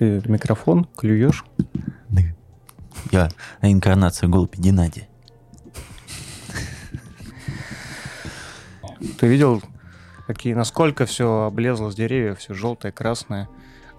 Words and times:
Ты 0.00 0.22
микрофон 0.28 0.86
клюешь? 0.96 1.44
Да. 2.08 3.28
Я 3.60 3.70
инкарнация 3.70 4.30
голубь 4.30 4.56
Геннадия. 4.56 5.08
Ты 9.18 9.26
видел, 9.26 9.62
какие, 10.26 10.54
насколько 10.54 11.04
все 11.04 11.42
облезло 11.42 11.90
с 11.90 11.94
деревьев, 11.94 12.38
все 12.38 12.54
желтое, 12.54 12.92
красное. 12.92 13.50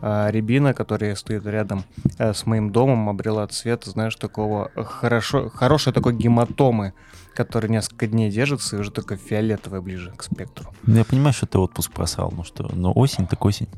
А 0.02 0.32
рябина, 0.32 0.74
которая 0.74 1.14
стоит 1.14 1.46
рядом 1.46 1.84
э, 2.18 2.34
с 2.34 2.48
моим 2.48 2.72
домом, 2.72 3.08
обрела 3.08 3.46
цвет, 3.46 3.84
знаешь, 3.84 4.16
такого 4.16 4.72
хорошо, 4.76 5.50
хорошей 5.50 5.94
такой 5.94 6.16
гематомы, 6.16 6.94
который 7.36 7.70
несколько 7.70 8.08
дней 8.08 8.32
держится 8.32 8.76
и 8.76 8.80
уже 8.80 8.90
только 8.90 9.18
фиолетовая 9.18 9.82
ближе 9.82 10.12
к 10.18 10.24
спектру. 10.24 10.74
Ну, 10.82 10.96
я 10.96 11.06
понимаю, 11.06 11.34
что 11.34 11.46
ты 11.46 11.60
отпуск 11.60 11.92
просал, 11.92 12.34
ну 12.36 12.44
что, 12.44 12.72
но 12.74 12.92
осень 12.92 13.28
так 13.28 13.46
осень. 13.46 13.70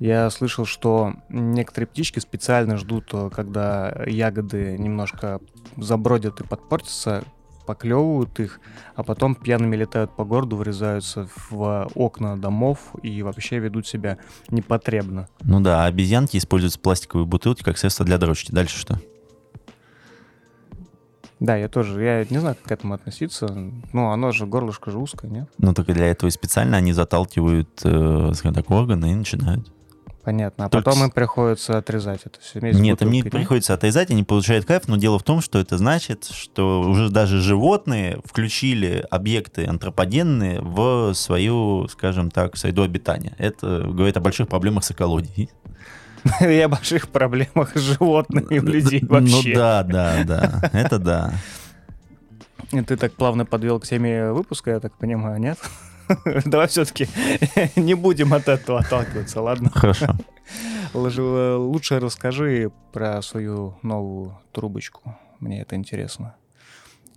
Я 0.00 0.30
слышал, 0.30 0.64
что 0.64 1.14
некоторые 1.28 1.88
птички 1.88 2.20
специально 2.20 2.76
ждут, 2.76 3.10
э, 3.12 3.30
когда 3.34 4.04
ягоды 4.06 4.78
немножко 4.78 5.40
забродят 5.76 6.40
и 6.40 6.44
подпортятся, 6.44 7.24
поклевывают 7.66 8.40
их, 8.40 8.60
а 8.94 9.02
потом 9.02 9.34
пьяными 9.34 9.76
летают 9.76 10.16
по 10.16 10.24
городу, 10.24 10.56
врезаются 10.56 11.28
в 11.50 11.90
окна 11.94 12.38
домов 12.38 12.94
и 13.02 13.22
вообще 13.22 13.58
ведут 13.58 13.86
себя 13.86 14.18
непотребно. 14.48 15.28
Ну 15.42 15.60
да, 15.60 15.84
а 15.84 15.86
обезьянки 15.86 16.38
используют 16.38 16.80
пластиковые 16.80 17.26
бутылки 17.26 17.62
как 17.62 17.76
средство 17.76 18.06
для 18.06 18.16
дрочки. 18.16 18.52
Дальше 18.52 18.78
что? 18.78 18.98
Да, 21.40 21.56
я 21.56 21.68
тоже, 21.68 22.02
я 22.02 22.24
не 22.30 22.38
знаю, 22.38 22.56
как 22.56 22.64
к 22.64 22.72
этому 22.72 22.94
относиться. 22.94 23.46
Ну, 23.92 24.10
оно 24.10 24.32
же, 24.32 24.46
горлышко 24.46 24.90
же 24.90 24.98
узкое, 24.98 25.30
нет? 25.30 25.48
Ну, 25.58 25.74
только 25.74 25.92
для 25.92 26.06
этого 26.06 26.28
и 26.28 26.32
специально 26.32 26.78
они 26.78 26.92
заталкивают, 26.92 27.80
э, 27.84 28.32
скажем 28.34 28.54
так, 28.54 28.70
органы 28.70 29.12
и 29.12 29.14
начинают. 29.14 29.70
Понятно. 30.28 30.66
А 30.66 30.68
Только 30.68 30.90
потом 30.90 31.04
им 31.04 31.10
приходится 31.10 31.78
отрезать 31.78 32.20
это 32.26 32.38
все 32.38 32.60
вместе. 32.60 32.82
Нет, 32.82 33.00
им 33.00 33.10
не 33.10 33.22
приходится 33.22 33.72
отрезать, 33.72 34.10
они 34.10 34.24
получают 34.24 34.66
кайф, 34.66 34.86
но 34.86 34.98
дело 34.98 35.18
в 35.18 35.22
том, 35.22 35.40
что 35.40 35.58
это 35.58 35.78
значит, 35.78 36.26
что 36.30 36.82
уже 36.82 37.08
даже 37.08 37.40
животные 37.40 38.20
включили 38.26 39.06
объекты 39.10 39.64
антропогенные 39.64 40.60
в 40.60 41.14
свою, 41.14 41.88
скажем 41.88 42.30
так, 42.30 42.58
среду 42.58 42.82
обитания. 42.82 43.32
Это 43.38 43.84
говорит 43.90 44.18
о 44.18 44.20
больших 44.20 44.48
проблемах 44.48 44.84
с 44.84 44.90
экологией. 44.90 45.48
И 46.42 46.60
о 46.60 46.68
больших 46.68 47.08
проблемах 47.08 47.74
с 47.74 47.80
животными 47.80 48.58
у 48.58 48.66
людей 48.66 49.00
ну 49.00 49.08
вообще. 49.08 49.48
Ну 49.48 49.54
да, 49.54 49.82
да, 49.82 50.24
да, 50.24 50.70
это 50.74 50.98
да. 50.98 51.32
Ты 52.86 52.98
так 52.98 53.14
плавно 53.14 53.46
подвел 53.46 53.80
к 53.80 53.86
теме 53.86 54.30
выпуска, 54.30 54.72
я 54.72 54.80
так 54.80 54.92
понимаю, 54.92 55.40
нет? 55.40 55.58
Давай 56.44 56.66
все-таки 56.68 57.08
не 57.76 57.94
будем 57.94 58.34
от 58.34 58.48
этого 58.48 58.80
отталкиваться, 58.80 59.40
ладно? 59.40 59.70
Хорошо. 59.74 60.14
Лучше 60.94 62.00
расскажи 62.00 62.70
про 62.92 63.20
свою 63.22 63.76
новую 63.82 64.38
трубочку. 64.52 65.16
Мне 65.40 65.60
это 65.60 65.76
интересно. 65.76 66.34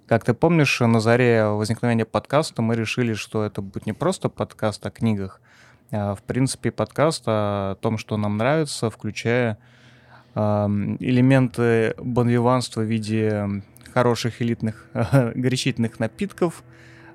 Как 0.08 0.26
ты 0.26 0.34
помнишь, 0.34 0.80
на 0.82 1.00
заре 1.00 1.46
возникновения 1.46 2.06
подкаста 2.06 2.62
мы 2.62 2.76
решили, 2.76 3.14
что 3.14 3.46
это 3.46 3.62
будет 3.62 3.86
не 3.86 3.94
просто 3.94 4.28
подкаст 4.28 4.86
о 4.86 4.92
книгах, 4.92 5.42
а 5.92 6.16
в 6.16 6.24
принципе 6.24 6.72
подкаст 6.72 7.24
о 7.28 7.76
том, 7.76 7.98
что 7.98 8.18
нам 8.18 8.38
нравится, 8.38 8.90
включая 8.90 9.58
элементы 10.34 11.94
бонвиванства 11.98 12.82
в 12.82 12.86
виде 12.86 13.64
хороших 13.94 14.42
элитных 14.42 14.88
горячительных 15.36 16.00
напитков, 16.00 16.64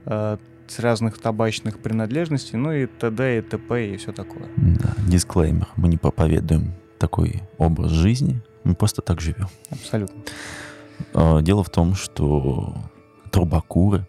а, 0.04 0.38
с 0.68 0.78
разных 0.78 1.18
табачных 1.18 1.78
принадлежностей, 1.78 2.58
ну 2.58 2.72
и 2.72 2.86
т.д. 2.86 3.38
и 3.38 3.42
т.п. 3.42 3.94
и 3.94 3.96
все 3.96 4.12
такое. 4.12 4.48
Да, 4.56 4.94
дисклеймер. 5.06 5.68
Мы 5.76 5.88
не 5.88 5.96
проповедуем 5.96 6.74
такой 6.98 7.42
образ 7.58 7.90
жизни, 7.90 8.40
мы 8.64 8.74
просто 8.74 9.02
так 9.02 9.20
живем. 9.20 9.48
Абсолютно. 9.70 10.22
А, 11.14 11.40
дело 11.40 11.62
в 11.62 11.70
том, 11.70 11.94
что 11.94 12.76
трубокуры 13.30 14.06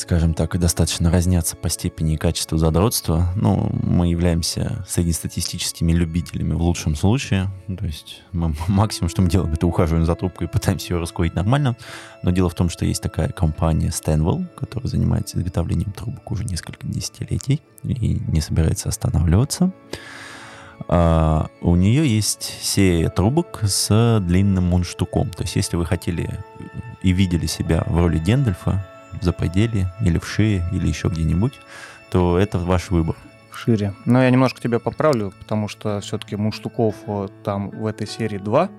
скажем 0.00 0.34
так, 0.34 0.58
достаточно 0.58 1.10
разнятся 1.10 1.56
по 1.56 1.68
степени 1.68 2.14
и 2.14 2.16
качеству 2.16 2.58
задротства. 2.58 3.32
Ну, 3.36 3.70
мы 3.82 4.08
являемся 4.08 4.84
среднестатистическими 4.88 5.92
любителями 5.92 6.54
в 6.54 6.62
лучшем 6.62 6.96
случае. 6.96 7.48
То 7.66 7.86
есть 7.86 8.22
мы, 8.32 8.54
максимум, 8.68 9.10
что 9.10 9.22
мы 9.22 9.28
делаем, 9.28 9.52
это 9.52 9.66
ухаживаем 9.66 10.06
за 10.06 10.14
трубкой 10.14 10.46
и 10.46 10.50
пытаемся 10.50 10.94
ее 10.94 11.00
раскурить 11.00 11.34
нормально. 11.34 11.76
Но 12.22 12.30
дело 12.30 12.48
в 12.48 12.54
том, 12.54 12.68
что 12.70 12.84
есть 12.84 13.02
такая 13.02 13.28
компания 13.28 13.88
Stanwell, 13.88 14.46
которая 14.56 14.88
занимается 14.88 15.38
изготовлением 15.38 15.92
трубок 15.92 16.30
уже 16.30 16.44
несколько 16.44 16.86
десятилетий 16.86 17.60
и 17.84 18.20
не 18.26 18.40
собирается 18.40 18.88
останавливаться. 18.88 19.72
Uh, 20.88 21.48
у 21.60 21.76
нее 21.76 22.08
есть 22.08 22.42
серия 22.62 23.10
трубок 23.10 23.60
с 23.62 24.18
длинным 24.22 24.64
мундштуком. 24.64 25.28
То 25.30 25.42
есть, 25.42 25.54
если 25.54 25.76
вы 25.76 25.84
хотели 25.84 26.30
и 27.02 27.12
видели 27.12 27.44
себя 27.46 27.84
в 27.86 27.98
роли 27.98 28.18
Гендальфа, 28.18 28.84
в 29.20 29.24
заподеле 29.24 29.92
или 30.00 30.18
в 30.18 30.26
шее 30.26 30.64
или 30.72 30.86
еще 30.88 31.08
где-нибудь, 31.08 31.54
то 32.10 32.38
это 32.38 32.58
ваш 32.58 32.90
выбор. 32.90 33.16
Шире. 33.60 33.94
Но 34.06 34.22
я 34.22 34.30
немножко 34.30 34.60
тебя 34.60 34.78
поправлю, 34.78 35.34
потому 35.38 35.68
что 35.68 36.00
все-таки 36.00 36.34
муштуков 36.36 36.94
там 37.44 37.68
в 37.70 37.86
этой 37.86 38.06
серии 38.06 38.38
два. 38.38 38.70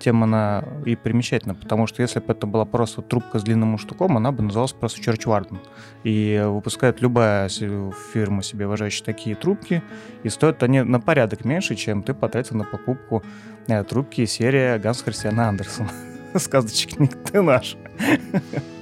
Тем 0.00 0.24
она 0.24 0.64
и 0.84 0.96
примечательна, 0.96 1.54
потому 1.54 1.86
что 1.86 2.02
если 2.02 2.18
бы 2.18 2.32
это 2.32 2.46
была 2.48 2.64
просто 2.64 3.02
трубка 3.02 3.38
с 3.38 3.44
длинным 3.44 3.68
муштуком, 3.70 4.16
она 4.16 4.32
бы 4.32 4.42
называлась 4.42 4.72
просто 4.72 5.00
Warden. 5.00 5.58
И 6.02 6.42
выпускает 6.44 7.00
любая 7.00 7.48
фирма 7.48 8.42
себе 8.42 8.66
уважающая 8.66 9.04
такие 9.04 9.36
трубки, 9.36 9.82
и 10.24 10.28
стоят 10.28 10.62
они 10.64 10.82
на 10.82 11.00
порядок 11.00 11.44
меньше, 11.44 11.76
чем 11.76 12.02
ты 12.02 12.14
потратил 12.14 12.56
на 12.56 12.64
покупку 12.64 13.22
э, 13.68 13.84
трубки 13.84 14.24
серии 14.26 14.78
Ганс 14.78 15.02
Христиана 15.02 15.48
Андерсона. 15.48 15.90
Сказочник 16.34 17.16
ты 17.30 17.40
наш. 17.42 17.76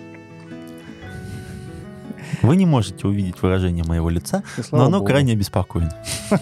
Вы 2.44 2.56
не 2.56 2.66
можете 2.66 3.06
увидеть 3.06 3.40
выражение 3.40 3.84
моего 3.84 4.10
лица, 4.10 4.42
но 4.70 4.84
оно 4.84 4.98
Богу. 4.98 5.06
крайне 5.06 5.32
обеспокоено. 5.32 5.96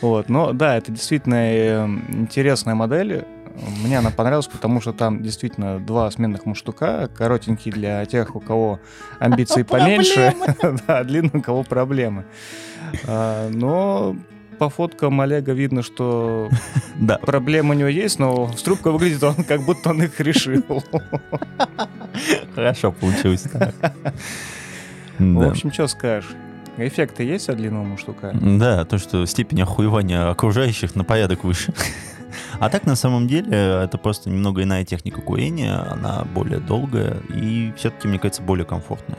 Вот, 0.00 0.28
но 0.28 0.52
да, 0.52 0.76
это 0.76 0.90
действительно 0.90 1.36
э, 1.36 1.86
интересная 2.08 2.74
модель. 2.74 3.24
Мне 3.84 3.98
она 3.98 4.10
понравилась, 4.10 4.48
потому 4.48 4.80
что 4.80 4.92
там 4.92 5.22
действительно 5.22 5.78
два 5.78 6.10
сменных 6.10 6.44
муштука, 6.44 7.08
коротенькие 7.14 7.72
для 7.72 8.04
тех, 8.06 8.34
у 8.34 8.40
кого 8.40 8.80
амбиции 9.20 9.62
поменьше, 9.68 10.34
да, 10.88 11.04
длинные, 11.04 11.38
у 11.38 11.42
кого 11.42 11.62
проблемы. 11.62 12.24
А, 13.06 13.48
но 13.50 14.16
по 14.58 14.70
фоткам 14.70 15.20
Олега 15.20 15.52
видно, 15.52 15.82
что 15.82 16.48
да. 16.96 17.18
проблемы 17.18 17.76
у 17.76 17.78
него 17.78 17.88
есть, 17.88 18.18
но 18.18 18.50
с 18.56 18.62
трубкой 18.62 18.92
выглядит 18.92 19.22
он, 19.22 19.34
как 19.44 19.62
будто 19.62 19.90
он 19.90 20.02
их 20.02 20.18
решил. 20.18 20.64
Хорошо 22.54 22.92
получилось. 22.92 23.46
В 25.18 25.48
общем, 25.48 25.72
что 25.72 25.86
скажешь? 25.86 26.30
Эффекты 26.78 27.22
есть 27.24 27.48
от 27.48 27.56
длинного 27.58 27.98
штука? 27.98 28.34
Да, 28.40 28.84
то, 28.84 28.98
что 28.98 29.26
степень 29.26 29.62
охуевания 29.62 30.30
окружающих 30.30 30.94
на 30.94 31.04
порядок 31.04 31.44
выше. 31.44 31.72
А 32.60 32.70
так, 32.70 32.86
на 32.86 32.96
самом 32.96 33.28
деле, 33.28 33.50
это 33.50 33.98
просто 33.98 34.30
немного 34.30 34.62
иная 34.62 34.86
техника 34.86 35.20
курения, 35.20 35.74
она 35.74 36.24
более 36.24 36.60
долгая 36.60 37.18
и 37.28 37.74
все-таки, 37.76 38.08
мне 38.08 38.18
кажется, 38.18 38.40
более 38.40 38.64
комфортная. 38.64 39.18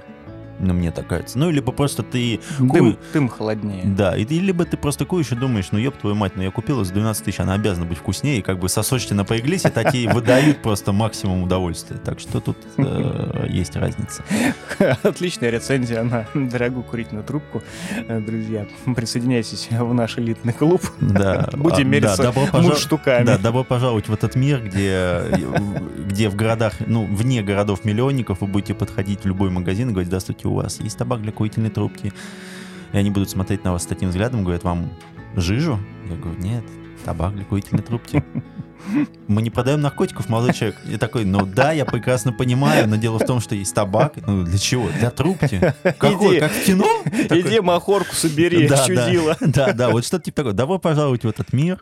Ну, 0.63 0.73
мне 0.73 0.91
так 0.91 1.07
кажется. 1.07 1.37
Ну, 1.37 1.49
либо 1.49 1.71
просто 1.71 2.03
ты... 2.03 2.39
Дым, 2.59 2.97
дым 3.11 3.29
холоднее. 3.29 3.83
Да, 3.85 4.15
и, 4.15 4.25
либо 4.25 4.65
ты 4.65 4.77
просто 4.77 5.05
куришь 5.05 5.31
и 5.31 5.35
думаешь, 5.35 5.69
ну, 5.71 5.79
ёб 5.79 5.97
твою 5.97 6.15
мать, 6.15 6.33
ну, 6.35 6.43
я 6.43 6.51
купила 6.51 6.85
за 6.85 6.93
12 6.93 7.25
тысяч, 7.25 7.39
она 7.39 7.53
обязана 7.53 7.85
быть 7.85 7.97
вкуснее, 7.97 8.39
и 8.39 8.41
как 8.41 8.59
бы 8.59 8.69
сосочки 8.69 9.13
напряглись, 9.13 9.65
и 9.65 9.69
такие 9.69 10.09
выдают 10.09 10.61
просто 10.61 10.93
максимум 10.93 11.43
удовольствия. 11.43 11.97
Так 11.97 12.19
что 12.19 12.39
тут 12.39 12.57
э, 12.77 13.47
есть 13.49 13.75
разница. 13.75 14.23
Отличная 15.03 15.49
рецензия 15.49 16.03
на 16.03 16.25
дорогую 16.33 16.83
курительную 16.83 17.25
трубку. 17.25 17.61
Э, 18.07 18.19
друзья, 18.19 18.65
присоединяйтесь 18.95 19.67
в 19.69 19.93
наш 19.93 20.17
элитный 20.17 20.53
клуб. 20.53 20.81
Да. 20.99 21.49
Будем 21.53 21.89
мериться 21.89 22.31
да, 22.51 22.75
штуками. 22.75 23.25
Да, 23.25 23.37
добро 23.37 23.63
пожаловать 23.63 24.07
в 24.07 24.13
этот 24.13 24.35
мир, 24.35 24.63
где, 24.63 25.21
где 26.07 26.29
в 26.29 26.35
городах, 26.35 26.73
ну, 26.85 27.05
вне 27.05 27.41
городов-миллионников 27.43 28.41
вы 28.41 28.47
будете 28.47 28.73
подходить 28.73 29.23
в 29.23 29.25
любой 29.25 29.49
магазин 29.49 29.89
и 29.89 29.91
говорить, 29.91 30.07
здравствуйте, 30.07 30.47
у 30.53 30.55
вас 30.57 30.79
есть 30.79 30.97
табак 30.97 31.21
для 31.21 31.31
курительной 31.31 31.69
трубки. 31.69 32.13
И 32.91 32.97
они 32.97 33.09
будут 33.09 33.29
смотреть 33.29 33.63
на 33.63 33.71
вас 33.71 33.83
с 33.83 33.85
таким 33.85 34.09
взглядом, 34.09 34.43
говорят, 34.43 34.63
вам 34.63 34.91
жижу? 35.35 35.79
Я 36.09 36.15
говорю, 36.15 36.39
нет, 36.39 36.63
табак 37.05 37.35
для 37.35 37.43
курительной 37.43 37.83
трубки. 37.83 38.23
Мы 39.27 39.41
не 39.41 39.49
продаем 39.49 39.81
наркотиков, 39.81 40.27
молодой 40.29 40.53
человек. 40.53 40.77
Я 40.85 40.97
такой, 40.97 41.23
ну 41.23 41.45
да, 41.45 41.71
я 41.71 41.85
прекрасно 41.85 42.33
понимаю, 42.33 42.87
но 42.87 42.97
дело 42.97 43.17
в 43.17 43.25
том, 43.25 43.39
что 43.39 43.55
есть 43.55 43.73
табак. 43.73 44.15
Ну 44.27 44.43
для 44.43 44.57
чего? 44.57 44.89
Для 44.99 45.09
трубки. 45.09 45.73
Какой? 45.97 46.33
Иди, 46.33 46.39
как 46.39 46.51
в 46.51 46.65
кино? 46.65 47.01
Иди 47.05 47.61
махорку 47.61 48.13
собери, 48.13 48.67
да, 48.67 48.85
чудила. 48.85 49.37
Да, 49.39 49.67
да, 49.67 49.73
да, 49.73 49.89
вот 49.89 50.05
что-то 50.05 50.25
типа 50.25 50.37
такое. 50.37 50.53
Добро 50.53 50.79
пожаловать 50.79 51.23
в 51.23 51.27
этот 51.27 51.53
мир. 51.53 51.79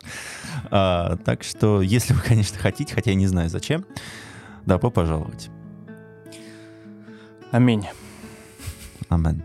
А, 0.70 1.16
так 1.24 1.42
что, 1.42 1.82
если 1.82 2.14
вы, 2.14 2.20
конечно, 2.20 2.58
хотите, 2.58 2.94
хотя 2.94 3.10
я 3.10 3.16
не 3.16 3.26
знаю 3.26 3.50
зачем, 3.50 3.84
добро 4.64 4.90
пожаловать. 4.90 5.50
Аминь. 7.50 7.86
Амен. 9.12 9.44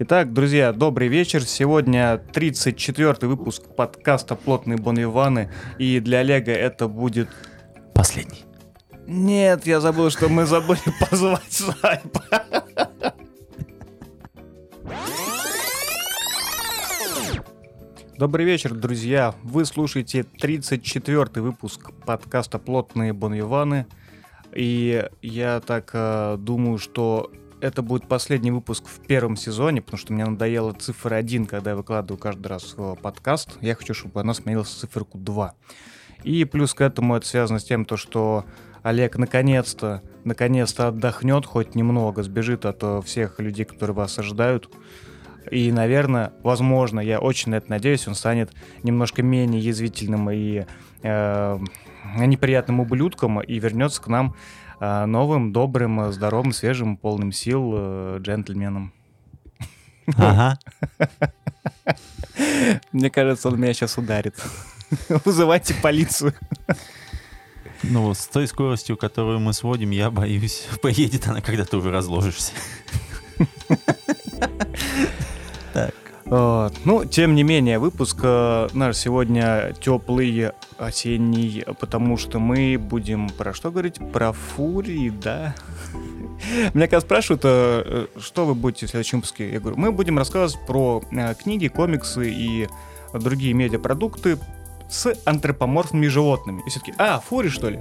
Итак, 0.00 0.32
друзья, 0.32 0.72
добрый 0.72 1.06
вечер. 1.06 1.44
Сегодня 1.44 2.20
34-й 2.32 3.28
выпуск 3.28 3.62
подкаста 3.76 4.34
«Плотные 4.34 4.76
бонвиваны». 4.76 5.52
И 5.78 6.00
для 6.00 6.18
Олега 6.18 6.50
это 6.50 6.88
будет... 6.88 7.28
Последний. 7.94 8.44
Нет, 9.06 9.66
я 9.66 9.80
забыл, 9.80 10.10
что 10.10 10.28
мы 10.28 10.46
забыли 10.46 10.80
позвать 11.10 11.52
Сайпа. 11.52 12.24
Добрый 18.24 18.46
вечер, 18.46 18.72
друзья. 18.72 19.34
Вы 19.42 19.66
слушаете 19.66 20.20
34-й 20.20 21.42
выпуск 21.42 21.90
подкаста 22.06 22.58
«Плотные 22.58 23.12
бонвиваны». 23.12 23.86
И 24.54 25.06
я 25.20 25.60
так 25.60 25.90
э, 25.92 26.38
думаю, 26.38 26.78
что 26.78 27.30
это 27.60 27.82
будет 27.82 28.08
последний 28.08 28.50
выпуск 28.50 28.86
в 28.86 29.06
первом 29.06 29.36
сезоне, 29.36 29.82
потому 29.82 29.98
что 29.98 30.14
мне 30.14 30.24
надоела 30.24 30.72
цифра 30.72 31.16
1, 31.16 31.44
когда 31.44 31.72
я 31.72 31.76
выкладываю 31.76 32.18
каждый 32.18 32.46
раз 32.46 32.74
подкаст. 33.02 33.58
Я 33.60 33.74
хочу, 33.74 33.92
чтобы 33.92 34.22
она 34.22 34.32
сменилась 34.32 34.68
в 34.68 34.78
циферку 34.78 35.18
2. 35.18 35.54
И 36.22 36.46
плюс 36.46 36.72
к 36.72 36.80
этому 36.80 37.16
это 37.16 37.26
связано 37.26 37.58
с 37.58 37.64
тем, 37.64 37.84
то, 37.84 37.98
что 37.98 38.46
Олег 38.82 39.18
наконец-то, 39.18 40.02
наконец-то 40.24 40.88
отдохнет 40.88 41.44
хоть 41.44 41.74
немного, 41.74 42.22
сбежит 42.22 42.64
от 42.64 42.82
э, 42.84 43.02
всех 43.04 43.38
людей, 43.38 43.66
которые 43.66 43.94
вас 43.94 44.18
ожидают. 44.18 44.70
И, 45.50 45.70
наверное, 45.72 46.32
возможно, 46.42 47.00
я 47.00 47.20
очень 47.20 47.50
на 47.50 47.56
это 47.56 47.70
надеюсь, 47.70 48.06
он 48.08 48.14
станет 48.14 48.52
немножко 48.82 49.22
менее 49.22 49.60
язвительным 49.60 50.30
и 50.30 50.64
э, 51.02 51.58
неприятным 52.16 52.80
ублюдком 52.80 53.40
и 53.40 53.58
вернется 53.58 54.00
к 54.02 54.08
нам 54.08 54.34
а, 54.80 55.06
новым, 55.06 55.52
добрым, 55.52 56.12
здоровым, 56.12 56.52
свежим, 56.52 56.96
полным 56.96 57.32
сил 57.32 57.72
э, 57.74 58.18
джентльменом. 58.20 58.92
Ага. 60.16 60.58
Мне 62.92 63.10
кажется, 63.10 63.48
он 63.48 63.58
меня 63.58 63.72
сейчас 63.72 63.96
ударит. 63.96 64.34
Вызывайте 65.24 65.74
полицию. 65.74 66.34
Ну, 67.82 68.14
с 68.14 68.26
той 68.26 68.46
скоростью, 68.46 68.96
которую 68.96 69.40
мы 69.40 69.52
сводим, 69.52 69.90
я 69.90 70.10
боюсь, 70.10 70.66
поедет 70.82 71.28
она, 71.28 71.40
когда 71.40 71.64
ты 71.64 71.76
уже 71.76 71.90
разложишься. 71.90 72.52
Так. 76.34 76.72
Ну, 76.84 77.04
тем 77.04 77.36
не 77.36 77.44
менее, 77.44 77.78
выпуск 77.78 78.18
э, 78.24 78.68
наш 78.72 78.96
сегодня 78.96 79.72
теплый, 79.80 80.50
осенний, 80.78 81.64
потому 81.78 82.16
что 82.16 82.40
мы 82.40 82.76
будем 82.76 83.28
про 83.28 83.54
что 83.54 83.70
говорить? 83.70 84.00
Про 84.12 84.32
фурии, 84.32 85.10
да? 85.10 85.54
Меня 86.74 86.88
когда 86.88 87.00
спрашивают, 87.02 87.42
э, 87.44 88.08
э, 88.16 88.18
что 88.18 88.46
вы 88.46 88.56
будете 88.56 88.86
в 88.86 88.90
следующем 88.90 89.18
выпуске, 89.18 89.52
я 89.52 89.60
говорю, 89.60 89.76
мы 89.78 89.92
будем 89.92 90.18
рассказывать 90.18 90.66
про 90.66 91.04
книги, 91.40 91.68
комиксы 91.68 92.28
и 92.28 92.68
другие 93.12 93.52
медиапродукты 93.52 94.36
с 94.90 95.14
антропоморфными 95.24 96.08
животными. 96.08 96.64
И 96.66 96.68
все-таки, 96.68 96.94
а, 96.98 97.20
фури, 97.20 97.48
что 97.48 97.70
ли? 97.70 97.78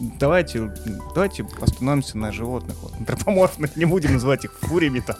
давайте, 0.00 0.72
давайте 1.14 1.46
остановимся 1.60 2.18
на 2.18 2.32
животных, 2.32 2.76
вот, 2.82 2.94
антропоморфных, 2.94 3.76
не 3.76 3.84
будем 3.84 4.14
называть 4.14 4.44
их 4.44 4.58
фуриями-то. 4.60 5.18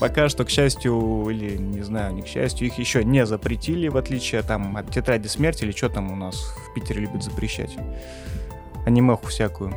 Пока 0.00 0.28
что, 0.28 0.44
к 0.44 0.50
счастью, 0.50 1.28
или 1.28 1.56
не 1.56 1.82
знаю, 1.82 2.14
не 2.14 2.22
к 2.22 2.26
счастью, 2.26 2.68
их 2.68 2.78
еще 2.78 3.04
не 3.04 3.26
запретили, 3.26 3.88
в 3.88 3.96
отличие 3.96 4.42
там 4.42 4.76
от 4.76 4.92
тетради 4.92 5.26
смерти 5.26 5.64
или 5.64 5.72
что 5.72 5.88
там 5.88 6.12
у 6.12 6.16
нас 6.16 6.36
в 6.36 6.74
Питере 6.74 7.00
любят 7.00 7.24
запрещать. 7.24 7.76
Анимеху 8.86 9.26
всякую. 9.26 9.74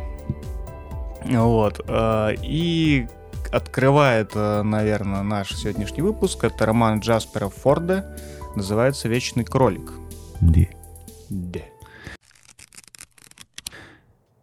Вот. 1.25 1.81
Э, 1.87 2.35
и 2.41 3.07
открывает, 3.51 4.31
э, 4.35 4.61
наверное, 4.61 5.23
наш 5.23 5.55
сегодняшний 5.55 6.01
выпуск. 6.01 6.43
Это 6.43 6.65
роман 6.65 6.99
Джаспера 6.99 7.49
Форда. 7.49 8.17
Называется 8.55 9.07
«Вечный 9.07 9.43
кролик». 9.43 9.91
Да. 10.39 10.61
Да. 11.29 11.61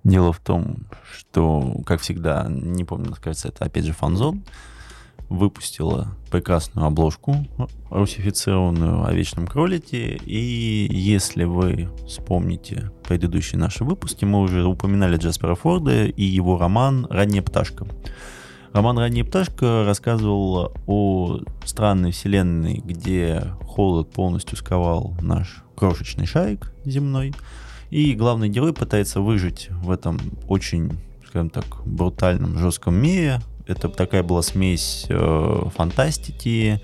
Дело 0.02 0.32
в 0.32 0.38
том, 0.38 0.86
что, 1.12 1.76
как 1.86 2.00
всегда, 2.00 2.46
не 2.48 2.84
помню, 2.84 3.14
кажется, 3.22 3.48
это 3.48 3.64
опять 3.64 3.84
же 3.84 3.92
фанзон, 3.92 4.42
выпустила 5.28 6.16
прекрасную 6.30 6.86
обложку 6.86 7.36
русифицированную 7.90 9.04
о 9.04 9.12
Вечном 9.12 9.46
Кролите. 9.46 10.16
И 10.16 10.88
если 10.90 11.44
вы 11.44 11.88
вспомните 12.06 12.90
предыдущие 13.06 13.58
наши 13.58 13.84
выпуски, 13.84 14.24
мы 14.24 14.40
уже 14.40 14.64
упоминали 14.64 15.16
Джаспера 15.16 15.54
Форда 15.54 16.06
и 16.06 16.24
его 16.24 16.58
роман 16.58 17.06
«Ранняя 17.10 17.42
пташка». 17.42 17.86
Роман 18.72 18.98
«Ранняя 18.98 19.24
пташка» 19.24 19.84
рассказывал 19.84 20.72
о 20.86 21.40
странной 21.64 22.12
вселенной, 22.12 22.82
где 22.84 23.42
холод 23.62 24.10
полностью 24.10 24.56
сковал 24.56 25.14
наш 25.20 25.64
крошечный 25.74 26.26
шарик 26.26 26.72
земной– 26.84 27.34
и 27.90 28.14
главный 28.14 28.48
герой 28.48 28.74
пытается 28.74 29.20
выжить 29.20 29.68
в 29.70 29.90
этом 29.90 30.18
очень, 30.46 30.98
скажем 31.26 31.50
так, 31.50 31.64
брутальном, 31.86 32.58
жестком 32.58 32.94
мире. 32.94 33.40
Это 33.68 33.90
такая 33.90 34.22
была 34.22 34.40
смесь 34.40 35.04
э, 35.10 35.62
фантастики, 35.76 36.80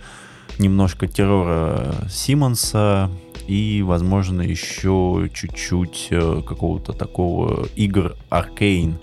немножко 0.58 1.08
террора 1.08 1.94
Симмонса 2.10 3.10
и, 3.46 3.82
возможно, 3.82 4.42
еще 4.42 5.30
чуть-чуть 5.32 6.08
э, 6.10 6.42
какого-то 6.46 6.92
такого 6.92 7.66
игр 7.74 8.16
Аркейн, 8.28 8.98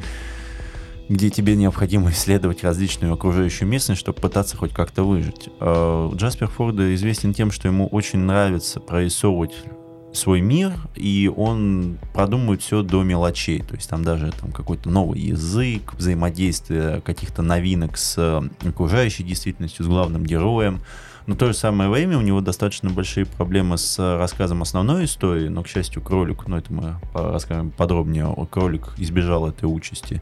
где 1.09 1.31
тебе 1.31 1.55
необходимо 1.55 2.11
исследовать 2.11 2.63
различную 2.63 3.13
окружающую 3.13 3.67
местность, 3.67 3.99
чтобы 3.99 4.21
пытаться 4.21 4.57
хоть 4.57 4.73
как-то 4.73 5.03
выжить. 5.03 5.49
Э, 5.59 6.11
Джаспер 6.13 6.49
Форда 6.49 6.93
известен 6.93 7.33
тем, 7.33 7.51
что 7.51 7.67
ему 7.67 7.87
очень 7.87 8.19
нравится 8.19 8.79
прорисовывать 8.79 9.55
свой 10.13 10.41
мир, 10.41 10.73
и 10.95 11.31
он 11.35 11.97
продумывает 12.13 12.61
все 12.61 12.83
до 12.83 13.03
мелочей. 13.03 13.61
То 13.61 13.75
есть 13.75 13.89
там 13.89 14.03
даже 14.03 14.31
там 14.39 14.51
какой-то 14.51 14.89
новый 14.89 15.19
язык, 15.19 15.93
взаимодействие 15.93 17.01
каких-то 17.01 17.41
новинок 17.41 17.97
с 17.97 18.43
окружающей 18.63 19.23
действительностью, 19.23 19.85
с 19.85 19.87
главным 19.87 20.25
героем. 20.25 20.81
Но 21.27 21.35
в 21.35 21.37
то 21.37 21.47
же 21.47 21.53
самое 21.53 21.89
время 21.89 22.17
у 22.17 22.21
него 22.21 22.41
достаточно 22.41 22.89
большие 22.89 23.25
проблемы 23.25 23.77
с 23.77 23.97
рассказом 24.17 24.63
основной 24.63 25.05
истории, 25.05 25.49
но, 25.49 25.61
к 25.63 25.67
счастью, 25.67 26.01
кролик, 26.01 26.47
ну 26.47 26.57
это 26.57 26.73
мы 26.73 26.95
расскажем 27.13 27.71
подробнее, 27.71 28.35
кролик 28.49 28.89
избежал 28.97 29.47
этой 29.47 29.65
участи. 29.65 30.21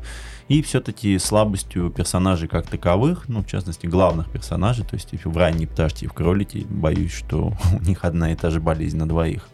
И 0.50 0.62
все-таки 0.64 1.18
слабостью 1.20 1.92
персонажей 1.92 2.48
как 2.48 2.68
таковых, 2.68 3.30
ну, 3.30 3.44
в 3.44 3.48
частности, 3.48 3.86
главных 3.86 4.30
персонажей, 4.32 4.84
то 4.84 4.96
есть 4.96 5.14
в 5.24 5.38
ранней 5.38 5.68
пташке 5.68 6.06
и 6.06 6.10
в 6.10 6.14
кролике, 6.14 6.66
боюсь, 6.68 7.14
что 7.14 7.54
у 7.80 7.84
них 7.84 8.04
одна 8.04 8.32
и 8.32 8.36
та 8.36 8.50
же 8.50 8.60
болезнь 8.60 8.98
на 8.98 9.08
двоих. 9.08 9.48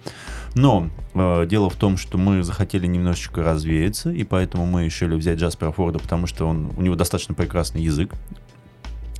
Но 0.56 0.90
э, 1.14 1.46
дело 1.48 1.70
в 1.70 1.76
том, 1.76 1.98
что 1.98 2.18
мы 2.18 2.42
захотели 2.42 2.88
немножечко 2.88 3.44
развеяться, 3.44 4.10
и 4.10 4.24
поэтому 4.24 4.66
мы 4.66 4.86
решили 4.86 5.14
взять 5.16 5.38
Джаспера 5.38 5.72
Форда, 5.72 6.00
потому 6.00 6.28
что 6.28 6.48
он, 6.48 6.72
у 6.78 6.82
него 6.82 6.96
достаточно 6.96 7.36
прекрасный 7.36 7.82
язык 7.82 8.14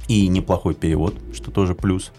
и 0.08 0.28
неплохой 0.30 0.76
перевод, 0.76 1.16
что 1.34 1.52
тоже 1.52 1.76
плюс. 1.76 2.14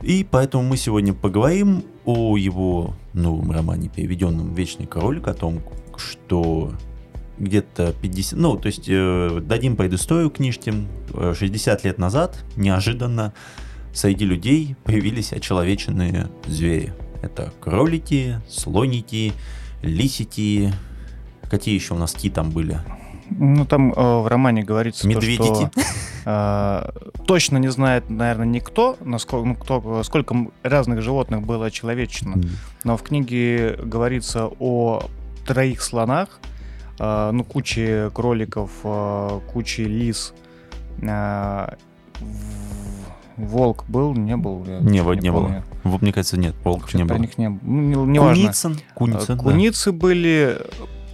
И 0.00 0.24
поэтому 0.28 0.62
мы 0.62 0.76
сегодня 0.76 1.12
поговорим 1.12 1.82
о 2.04 2.36
его 2.36 2.94
новом 3.14 3.50
романе, 3.50 3.88
переведенном 3.88 4.54
«Вечный 4.54 4.86
кролик», 4.86 5.26
о 5.26 5.34
том, 5.34 5.60
что 5.96 6.72
где-то 7.38 7.92
50, 8.00 8.38
ну, 8.38 8.56
то 8.56 8.66
есть 8.66 8.84
э, 8.86 9.40
дадим 9.42 9.74
предысторию 9.74 10.30
книжке. 10.30 10.72
60 11.12 11.84
лет 11.84 11.98
назад 11.98 12.44
неожиданно 12.56 13.34
среди 13.92 14.24
людей 14.24 14.76
появились 14.84 15.32
очеловеченные 15.32 16.28
звери. 16.46 16.92
Это 17.24 17.50
кролики, 17.58 18.38
слоники, 18.48 19.32
лисики. 19.82 20.72
Какие 21.50 21.74
еще 21.74 21.94
у 21.94 21.96
нас 21.96 22.12
ки 22.12 22.28
там 22.28 22.50
были? 22.50 22.78
Ну, 23.30 23.64
там 23.64 23.92
э, 23.92 23.94
в 23.96 24.26
романе 24.28 24.62
говорится, 24.62 25.08
Медведики. 25.08 25.70
То, 25.74 25.80
что 25.80 26.92
э, 27.16 27.24
точно 27.26 27.56
не 27.56 27.68
знает, 27.68 28.10
наверное, 28.10 28.46
никто, 28.46 28.98
насколько, 29.00 29.48
ну, 29.48 29.54
кто, 29.56 30.02
сколько 30.02 30.48
разных 30.62 31.00
животных 31.00 31.40
было 31.40 31.70
человечено. 31.70 32.34
Mm. 32.34 32.48
Но 32.84 32.96
в 32.98 33.02
книге 33.02 33.78
говорится 33.82 34.50
о 34.58 35.04
троих 35.46 35.80
слонах, 35.80 36.40
э, 36.98 37.30
ну, 37.32 37.42
куче 37.42 38.10
кроликов, 38.12 38.70
э, 38.84 39.40
куче 39.50 39.84
лис. 39.84 40.34
Э, 41.00 41.68
волк 43.36 43.84
был, 43.88 44.14
не 44.14 44.36
был? 44.36 44.64
Я 44.66 44.80
не, 44.80 45.00
не, 45.00 45.20
не 45.20 45.32
было. 45.32 45.62
Мне 45.84 46.12
кажется, 46.12 46.38
нет, 46.38 46.54
волков 46.64 46.94
не 46.94 47.04
было. 47.04 47.18
них 47.18 47.36
не, 47.38 47.48
ну, 47.48 48.04
не, 48.04 48.12
не 48.12 48.18
Куницын. 48.18 48.78
Куницын, 48.94 49.38
Куницы 49.38 49.92
да. 49.92 49.98
были, 49.98 50.58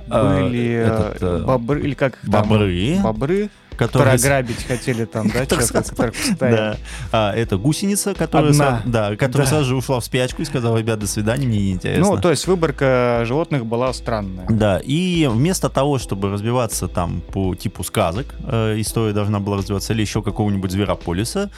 а, 0.09 0.41
были 0.41 0.75
а, 0.87 1.12
этот, 1.15 1.45
бобры, 1.45 1.81
или 1.83 1.95
как 1.95 2.19
Бобры. 2.23 2.95
Там, 2.95 3.03
бобры. 3.03 3.50
которые... 3.77 4.11
Програбить 4.12 4.65
хотели 4.65 5.07
там, 5.07 5.29
да, 5.29 5.47
человека, 5.47 6.12
Да. 6.39 6.77
А, 7.11 7.35
это 7.35 7.57
гусеница, 7.57 8.15
которая, 8.15 8.50
Одна. 8.50 8.83
да, 8.85 9.17
которая 9.17 9.49
сразу 9.49 9.65
же 9.65 9.77
ушла 9.77 9.99
в 9.99 10.05
спячку 10.05 10.43
и 10.43 10.45
сказала, 10.45 10.77
ребят, 10.79 11.00
до 11.00 11.07
свидания, 11.07 11.47
мне 11.47 11.59
не 11.59 11.73
интересно. 11.73 12.15
Ну, 12.15 12.21
то 12.21 12.31
есть 12.31 12.47
выборка 12.47 13.25
животных 13.25 13.67
была 13.67 13.93
странная. 13.93 14.47
Да, 14.49 14.79
и 14.79 15.27
вместо 15.27 15.69
того, 15.69 15.99
чтобы 15.99 16.31
разбиваться 16.31 16.87
там 16.87 17.23
по 17.33 17.55
типу 17.57 17.83
сказок, 17.83 18.35
э, 18.45 18.75
история 18.79 19.12
должна 19.12 19.41
была 19.41 19.57
развиваться, 19.57 19.95
или 19.95 20.03
еще 20.03 20.23
какого-нибудь 20.23 20.71
зверополиса, 20.71 21.50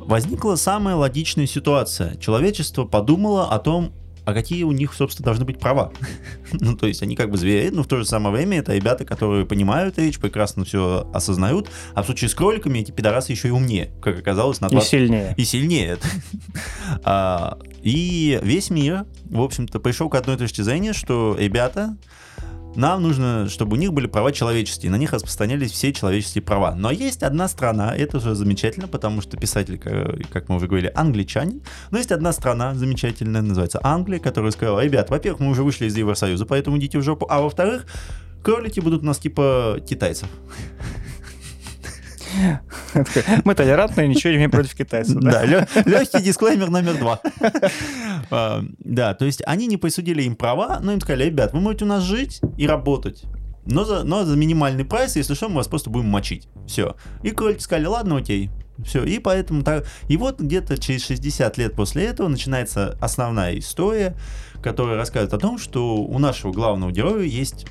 возникла 0.00 0.56
самая 0.56 0.96
логичная 0.96 1.46
ситуация. 1.46 2.16
Человечество 2.16 2.84
подумало 2.84 3.50
о 3.50 3.58
том, 3.58 3.92
а 4.24 4.34
какие 4.34 4.64
у 4.64 4.72
них, 4.72 4.94
собственно, 4.94 5.24
должны 5.24 5.44
быть 5.44 5.58
права. 5.58 5.92
ну, 6.52 6.76
то 6.76 6.86
есть 6.86 7.02
они 7.02 7.16
как 7.16 7.30
бы 7.30 7.36
звери, 7.36 7.70
но 7.70 7.82
в 7.82 7.86
то 7.86 7.96
же 7.96 8.04
самое 8.04 8.34
время 8.34 8.58
это 8.58 8.74
ребята, 8.74 9.04
которые 9.04 9.46
понимают 9.46 9.98
речь, 9.98 10.18
прекрасно 10.18 10.64
все 10.64 11.08
осознают, 11.12 11.68
а 11.94 12.02
в 12.02 12.06
случае 12.06 12.28
с 12.28 12.34
кроликами 12.34 12.78
эти 12.78 12.90
пидорасы 12.90 13.32
еще 13.32 13.48
и 13.48 13.50
умнее, 13.50 13.90
как 14.02 14.18
оказалось. 14.18 14.60
На 14.60 14.68
20... 14.68 14.86
И 14.86 14.90
сильнее. 14.90 15.34
И 15.36 15.44
сильнее. 15.44 15.98
а, 17.04 17.58
и 17.82 18.38
весь 18.42 18.70
мир, 18.70 19.06
в 19.24 19.40
общем-то, 19.40 19.80
пришел 19.80 20.08
к 20.08 20.14
одной 20.14 20.36
точке 20.36 20.62
зрения, 20.62 20.92
что 20.92 21.36
ребята 21.38 21.96
нам 22.76 23.02
нужно, 23.02 23.48
чтобы 23.48 23.76
у 23.76 23.80
них 23.80 23.92
были 23.92 24.06
права 24.06 24.32
человеческие, 24.32 24.90
на 24.90 24.96
них 24.96 25.12
распространялись 25.12 25.72
все 25.72 25.92
человеческие 25.92 26.42
права. 26.42 26.74
Но 26.74 26.90
есть 26.90 27.22
одна 27.22 27.48
страна, 27.48 27.94
это 27.96 28.18
уже 28.18 28.34
замечательно, 28.34 28.88
потому 28.88 29.20
что 29.22 29.36
писатель, 29.36 29.78
как 29.78 30.48
мы 30.48 30.56
уже 30.56 30.66
говорили, 30.66 30.92
англичанин. 30.94 31.62
Но 31.90 31.98
есть 31.98 32.12
одна 32.12 32.32
страна 32.32 32.74
замечательная, 32.74 33.42
называется 33.42 33.80
Англия, 33.82 34.18
которая 34.18 34.52
сказала, 34.52 34.84
ребят, 34.84 35.10
во-первых, 35.10 35.40
мы 35.40 35.50
уже 35.50 35.62
вышли 35.62 35.86
из 35.86 35.96
Евросоюза, 35.96 36.46
поэтому 36.46 36.78
идите 36.78 36.98
в 36.98 37.02
жопу, 37.02 37.26
а 37.28 37.40
во-вторых, 37.40 37.86
кролики 38.42 38.80
будут 38.80 39.02
у 39.02 39.06
нас 39.06 39.18
типа 39.18 39.78
китайцев. 39.88 40.28
Мы 43.44 43.54
толерантные, 43.54 44.08
ничего 44.08 44.30
не 44.30 44.36
имеем 44.36 44.50
против 44.50 44.74
китайцев. 44.74 45.16
Да, 45.20 45.44
легкий 45.44 46.22
дисклеймер 46.22 46.70
номер 46.70 46.98
два. 46.98 47.20
А, 48.30 48.62
да, 48.78 49.14
то 49.14 49.24
есть 49.24 49.42
они 49.46 49.66
не 49.66 49.76
присудили 49.76 50.22
им 50.22 50.36
права, 50.36 50.78
но 50.80 50.92
им 50.92 51.00
сказали, 51.00 51.24
ребят, 51.24 51.52
вы 51.52 51.60
можете 51.60 51.84
у 51.84 51.88
нас 51.88 52.02
жить 52.02 52.40
и 52.56 52.66
работать. 52.66 53.24
Но 53.66 53.84
за, 53.84 54.04
но 54.04 54.24
за 54.24 54.36
минимальный 54.36 54.84
прайс, 54.84 55.16
если 55.16 55.34
что, 55.34 55.48
мы 55.48 55.56
вас 55.56 55.68
просто 55.68 55.90
будем 55.90 56.06
мочить. 56.06 56.48
Все. 56.66 56.96
И 57.22 57.30
кролики 57.30 57.60
сказали, 57.60 57.86
ладно, 57.86 58.18
окей. 58.18 58.50
Все, 58.84 59.04
и 59.04 59.18
поэтому 59.18 59.62
так. 59.62 59.86
И 60.08 60.16
вот 60.16 60.40
где-то 60.40 60.78
через 60.78 61.04
60 61.06 61.58
лет 61.58 61.74
после 61.74 62.04
этого 62.06 62.28
начинается 62.28 62.96
основная 63.00 63.58
история, 63.58 64.16
которая 64.62 64.96
рассказывает 64.96 65.34
о 65.34 65.38
том, 65.38 65.58
что 65.58 65.96
у 65.96 66.18
нашего 66.18 66.52
главного 66.52 66.90
героя 66.90 67.24
есть 67.24 67.66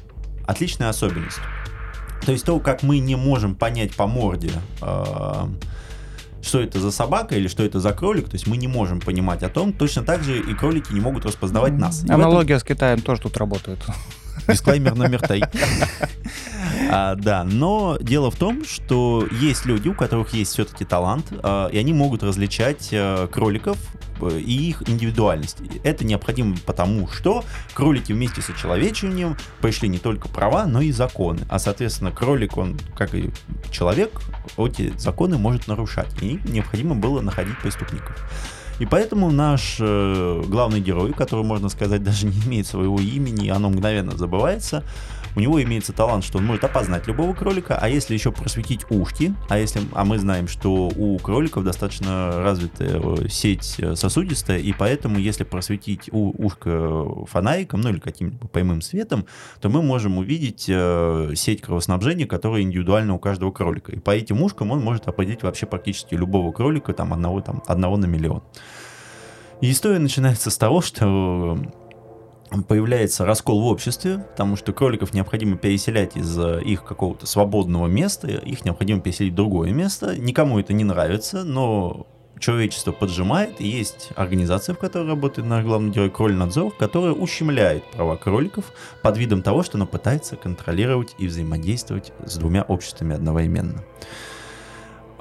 отличная 0.47 0.89
особенность. 0.89 1.39
То 2.25 2.31
есть 2.31 2.45
то, 2.45 2.59
как 2.59 2.83
мы 2.83 2.99
не 2.99 3.15
можем 3.15 3.55
понять 3.55 3.95
по 3.95 4.07
морде, 4.07 4.51
э, 4.81 5.45
что 6.41 6.61
это 6.61 6.79
за 6.79 6.91
собака 6.91 7.35
или 7.35 7.47
что 7.47 7.63
это 7.63 7.79
за 7.79 7.91
кролик, 7.91 8.25
то 8.25 8.35
есть 8.35 8.47
мы 8.47 8.57
не 8.57 8.67
можем 8.67 8.99
понимать 8.99 9.43
о 9.43 9.49
том, 9.49 9.73
точно 9.73 10.03
так 10.03 10.23
же 10.23 10.39
и 10.39 10.53
кролики 10.53 10.91
не 10.93 10.99
могут 10.99 11.25
распознавать 11.25 11.73
нас. 11.73 12.03
И 12.03 12.11
Аналогия 12.11 12.55
этом... 12.55 12.59
с 12.59 12.63
Китаем 12.63 13.01
тоже 13.01 13.21
тут 13.21 13.37
работает. 13.37 13.79
Дисклеймер 14.47 14.95
номер 14.95 15.21
три. 15.21 15.43
А, 16.91 17.15
да, 17.15 17.43
но 17.43 17.97
дело 17.99 18.31
в 18.31 18.35
том, 18.35 18.65
что 18.65 19.27
есть 19.31 19.65
люди, 19.65 19.89
у 19.89 19.93
которых 19.93 20.33
есть 20.33 20.53
все-таки 20.53 20.85
талант, 20.85 21.27
а, 21.43 21.67
и 21.67 21.77
они 21.77 21.93
могут 21.93 22.23
различать 22.23 22.89
а, 22.91 23.27
кроликов 23.27 23.77
э, 24.21 24.39
и 24.39 24.69
их 24.69 24.87
индивидуальность. 24.89 25.57
Это 25.83 26.03
необходимо 26.03 26.55
потому, 26.65 27.07
что 27.07 27.43
кролики 27.73 28.11
вместе 28.11 28.41
со 28.41 28.53
человечением 28.53 29.37
пришли 29.61 29.87
не 29.87 29.99
только 29.99 30.29
права, 30.29 30.65
но 30.65 30.81
и 30.81 30.91
законы. 30.91 31.41
А, 31.49 31.59
соответственно, 31.59 32.11
кролик, 32.11 32.57
он, 32.57 32.79
как 32.95 33.13
и 33.13 33.29
человек, 33.71 34.21
эти 34.57 34.93
законы 34.97 35.37
может 35.37 35.67
нарушать. 35.67 36.09
И 36.21 36.39
необходимо 36.45 36.95
было 36.95 37.21
находить 37.21 37.57
преступников. 37.59 38.15
И 38.79 38.85
поэтому 38.85 39.29
наш 39.29 39.77
э, 39.79 40.43
главный 40.47 40.79
герой, 40.79 41.11
который, 41.13 41.43
можно 41.43 41.67
сказать, 41.69 42.01
даже 42.01 42.25
не 42.25 42.39
имеет 42.45 42.65
своего 42.65 42.99
имени, 42.99 43.49
оно 43.49 43.69
мгновенно 43.69 44.17
забывается, 44.17 44.83
у 45.35 45.39
него 45.39 45.61
имеется 45.63 45.93
талант, 45.93 46.23
что 46.23 46.37
он 46.37 46.45
может 46.45 46.63
опознать 46.63 47.07
любого 47.07 47.33
кролика, 47.33 47.77
а 47.79 47.87
если 47.87 48.13
еще 48.13 48.31
просветить 48.31 48.85
ушки, 48.89 49.33
а 49.49 49.57
если, 49.57 49.81
а 49.93 50.05
мы 50.05 50.17
знаем, 50.17 50.47
что 50.47 50.87
у 50.95 51.17
кроликов 51.19 51.63
достаточно 51.63 52.41
развитая 52.43 52.99
э, 53.01 53.29
сеть 53.29 53.75
э, 53.79 53.95
сосудистая, 53.95 54.59
и 54.59 54.73
поэтому 54.73 55.19
если 55.19 55.43
просветить 55.43 56.09
у, 56.11 56.33
ушко 56.43 57.25
фонариком, 57.25 57.81
ну 57.81 57.89
или 57.89 57.99
каким-нибудь 57.99 58.51
прямым 58.51 58.81
светом, 58.81 59.25
то 59.61 59.69
мы 59.69 59.81
можем 59.81 60.17
увидеть 60.17 60.65
э, 60.67 61.31
сеть 61.35 61.61
кровоснабжения, 61.61 62.27
которая 62.27 62.61
индивидуальна 62.61 63.13
у 63.13 63.19
каждого 63.19 63.51
кролика. 63.51 63.91
И 63.91 63.99
по 63.99 64.11
этим 64.11 64.41
ушкам 64.41 64.71
он 64.71 64.81
может 64.81 65.07
определить 65.07 65.43
вообще 65.43 65.65
практически 65.65 66.15
любого 66.15 66.51
кролика, 66.51 66.93
там 66.93 67.13
одного, 67.13 67.41
там, 67.41 67.63
одного 67.67 67.97
на 67.97 68.05
миллион. 68.05 68.43
И 69.61 69.71
история 69.71 69.99
начинается 69.99 70.49
с 70.49 70.57
того, 70.57 70.81
что 70.81 71.59
появляется 72.67 73.25
раскол 73.25 73.61
в 73.61 73.65
обществе, 73.65 74.25
потому 74.31 74.55
что 74.55 74.73
кроликов 74.73 75.13
необходимо 75.13 75.57
переселять 75.57 76.17
из 76.17 76.37
э, 76.37 76.61
их 76.63 76.83
какого-то 76.83 77.25
свободного 77.25 77.87
места, 77.87 78.27
их 78.27 78.65
необходимо 78.65 79.01
переселить 79.01 79.33
в 79.33 79.35
другое 79.35 79.71
место. 79.71 80.15
Никому 80.19 80.59
это 80.59 80.73
не 80.73 80.83
нравится, 80.83 81.43
но 81.43 82.07
человечество 82.39 82.91
поджимает, 82.91 83.59
и 83.61 83.67
есть 83.67 84.09
организация, 84.15 84.73
в 84.73 84.79
которой 84.79 85.07
работает 85.07 85.47
наш 85.47 85.63
главный 85.63 85.91
герой 85.91 86.09
Кроль-надзор, 86.09 86.73
которая 86.77 87.13
ущемляет 87.13 87.83
права 87.91 88.15
кроликов 88.15 88.65
под 89.03 89.17
видом 89.17 89.41
того, 89.41 89.63
что 89.63 89.77
она 89.77 89.85
пытается 89.85 90.35
контролировать 90.35 91.15
и 91.17 91.27
взаимодействовать 91.27 92.13
с 92.25 92.37
двумя 92.37 92.63
обществами 92.63 93.15
одновременно. 93.15 93.83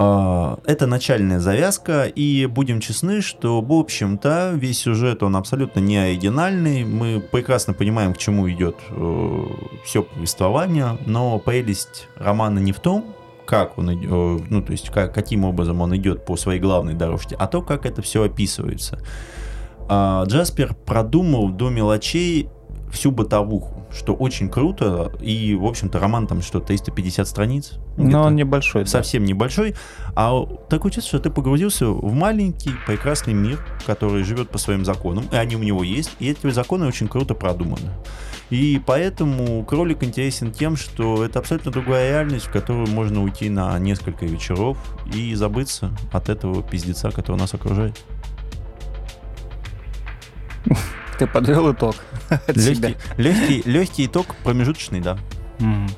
А, 0.00 0.60
это 0.64 0.86
начальная 0.86 1.40
завязка, 1.40 2.04
и 2.04 2.46
будем 2.46 2.78
честны, 2.78 3.20
что, 3.20 3.60
в 3.60 3.72
общем-то, 3.72 4.52
весь 4.54 4.78
сюжет, 4.78 5.24
он 5.24 5.34
абсолютно 5.34 5.80
не 5.80 5.96
оригинальный. 5.98 6.84
Мы 6.84 7.20
прекрасно 7.20 7.74
понимаем, 7.74 8.14
к 8.14 8.18
чему 8.18 8.48
идет 8.48 8.76
э, 8.90 9.44
все 9.84 10.04
повествование, 10.04 10.98
но 11.04 11.40
прелесть 11.40 12.06
романа 12.14 12.60
не 12.60 12.70
в 12.70 12.78
том, 12.78 13.12
как 13.44 13.76
он 13.76 13.92
идет, 13.92 14.08
э, 14.08 14.38
ну, 14.48 14.62
то 14.62 14.70
есть 14.70 14.90
как, 14.90 15.12
каким 15.12 15.44
образом 15.44 15.80
он 15.80 15.96
идет 15.96 16.24
по 16.24 16.36
своей 16.36 16.60
главной 16.60 16.94
дорожке, 16.94 17.34
а 17.36 17.48
то, 17.48 17.60
как 17.60 17.84
это 17.84 18.00
все 18.00 18.22
описывается. 18.22 19.00
А, 19.88 20.22
Джаспер 20.26 20.74
продумал 20.74 21.48
до 21.48 21.70
мелочей 21.70 22.50
всю 22.92 23.10
бытовуху, 23.10 23.86
что 23.92 24.14
очень 24.14 24.48
круто. 24.48 25.12
И, 25.20 25.54
в 25.54 25.64
общем-то, 25.64 25.98
роман 25.98 26.26
там 26.26 26.42
что, 26.42 26.60
350 26.60 27.26
страниц? 27.26 27.74
Но 27.96 28.22
он 28.24 28.36
небольшой. 28.36 28.86
Совсем 28.86 29.22
да. 29.22 29.28
небольшой. 29.28 29.74
А 30.14 30.44
такое 30.68 30.92
чувство, 30.92 31.18
что 31.18 31.28
ты 31.28 31.30
погрузился 31.30 31.86
в 31.88 32.12
маленький, 32.12 32.72
прекрасный 32.86 33.34
мир, 33.34 33.58
который 33.86 34.24
живет 34.24 34.50
по 34.50 34.58
своим 34.58 34.84
законам, 34.84 35.24
и 35.32 35.36
они 35.36 35.56
у 35.56 35.62
него 35.62 35.82
есть, 35.82 36.12
и 36.18 36.28
эти 36.30 36.50
законы 36.50 36.86
очень 36.86 37.08
круто 37.08 37.34
продуманы. 37.34 37.90
И 38.50 38.80
поэтому 38.84 39.62
кролик 39.64 40.02
интересен 40.02 40.52
тем, 40.52 40.76
что 40.76 41.22
это 41.22 41.38
абсолютно 41.38 41.70
другая 41.70 42.10
реальность, 42.10 42.46
в 42.46 42.50
которую 42.50 42.88
можно 42.88 43.22
уйти 43.22 43.50
на 43.50 43.78
несколько 43.78 44.24
вечеров 44.24 44.78
и 45.12 45.34
забыться 45.34 45.90
от 46.12 46.30
этого 46.30 46.62
пиздеца, 46.62 47.10
который 47.10 47.36
нас 47.36 47.52
окружает. 47.52 48.02
Ты 51.18 51.26
подвел 51.26 51.72
итог. 51.72 51.96
Легкий, 52.46 52.96
легкий, 53.16 53.62
легкий 53.64 54.06
итог, 54.06 54.36
промежуточный, 54.44 55.00
да. 55.00 55.18
Mm. 55.58 55.90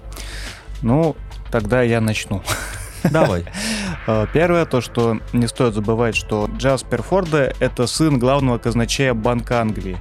Ну, 0.82 1.16
тогда 1.50 1.82
я 1.82 2.00
начну. 2.00 2.42
Давай. 3.10 3.44
Э, 4.06 4.26
первое, 4.32 4.64
то, 4.64 4.80
что 4.80 5.20
не 5.34 5.46
стоит 5.46 5.74
забывать, 5.74 6.16
что 6.16 6.48
Джаспер 6.56 7.02
Форда— 7.02 7.52
это 7.60 7.86
сын 7.86 8.18
главного 8.18 8.56
казначея 8.56 9.12
Банка 9.12 9.60
Англии. 9.60 9.98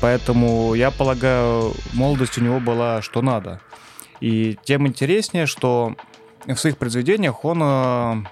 Поэтому, 0.00 0.74
я 0.74 0.92
полагаю, 0.92 1.74
молодость 1.92 2.38
у 2.38 2.40
него 2.40 2.60
была 2.60 3.02
что 3.02 3.20
надо. 3.20 3.60
И 4.20 4.56
тем 4.62 4.86
интереснее, 4.86 5.46
что 5.46 5.96
в 6.46 6.54
своих 6.54 6.78
произведениях 6.78 7.44
он 7.44 7.60
э, 7.62 8.24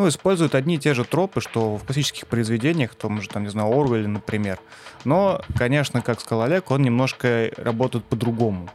ну, 0.00 0.08
используют 0.08 0.54
одни 0.54 0.76
и 0.76 0.78
те 0.78 0.94
же 0.94 1.04
тропы, 1.04 1.42
что 1.42 1.76
в 1.76 1.84
классических 1.84 2.26
произведениях, 2.26 2.92
в 2.92 2.94
том 2.94 3.20
же, 3.20 3.28
там, 3.28 3.42
не 3.42 3.50
знаю, 3.50 3.70
Орвеле, 3.70 4.08
например. 4.08 4.58
Но, 5.04 5.42
конечно, 5.58 6.00
как 6.00 6.20
сказал 6.20 6.44
Олег, 6.44 6.70
он 6.70 6.80
немножко 6.80 7.50
работает 7.58 8.06
по-другому. 8.06 8.70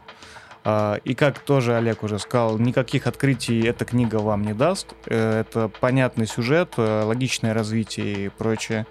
А, 0.62 1.00
и 1.02 1.16
как 1.16 1.40
тоже 1.40 1.76
Олег 1.76 2.04
уже 2.04 2.20
сказал, 2.20 2.58
никаких 2.58 3.08
открытий 3.08 3.60
эта 3.62 3.84
книга 3.84 4.16
вам 4.16 4.42
не 4.42 4.54
даст. 4.54 4.94
Э, 5.06 5.40
это 5.40 5.68
понятный 5.68 6.28
сюжет, 6.28 6.74
э, 6.76 7.02
логичное 7.02 7.52
развитие 7.54 8.26
и 8.26 8.28
прочее. 8.28 8.86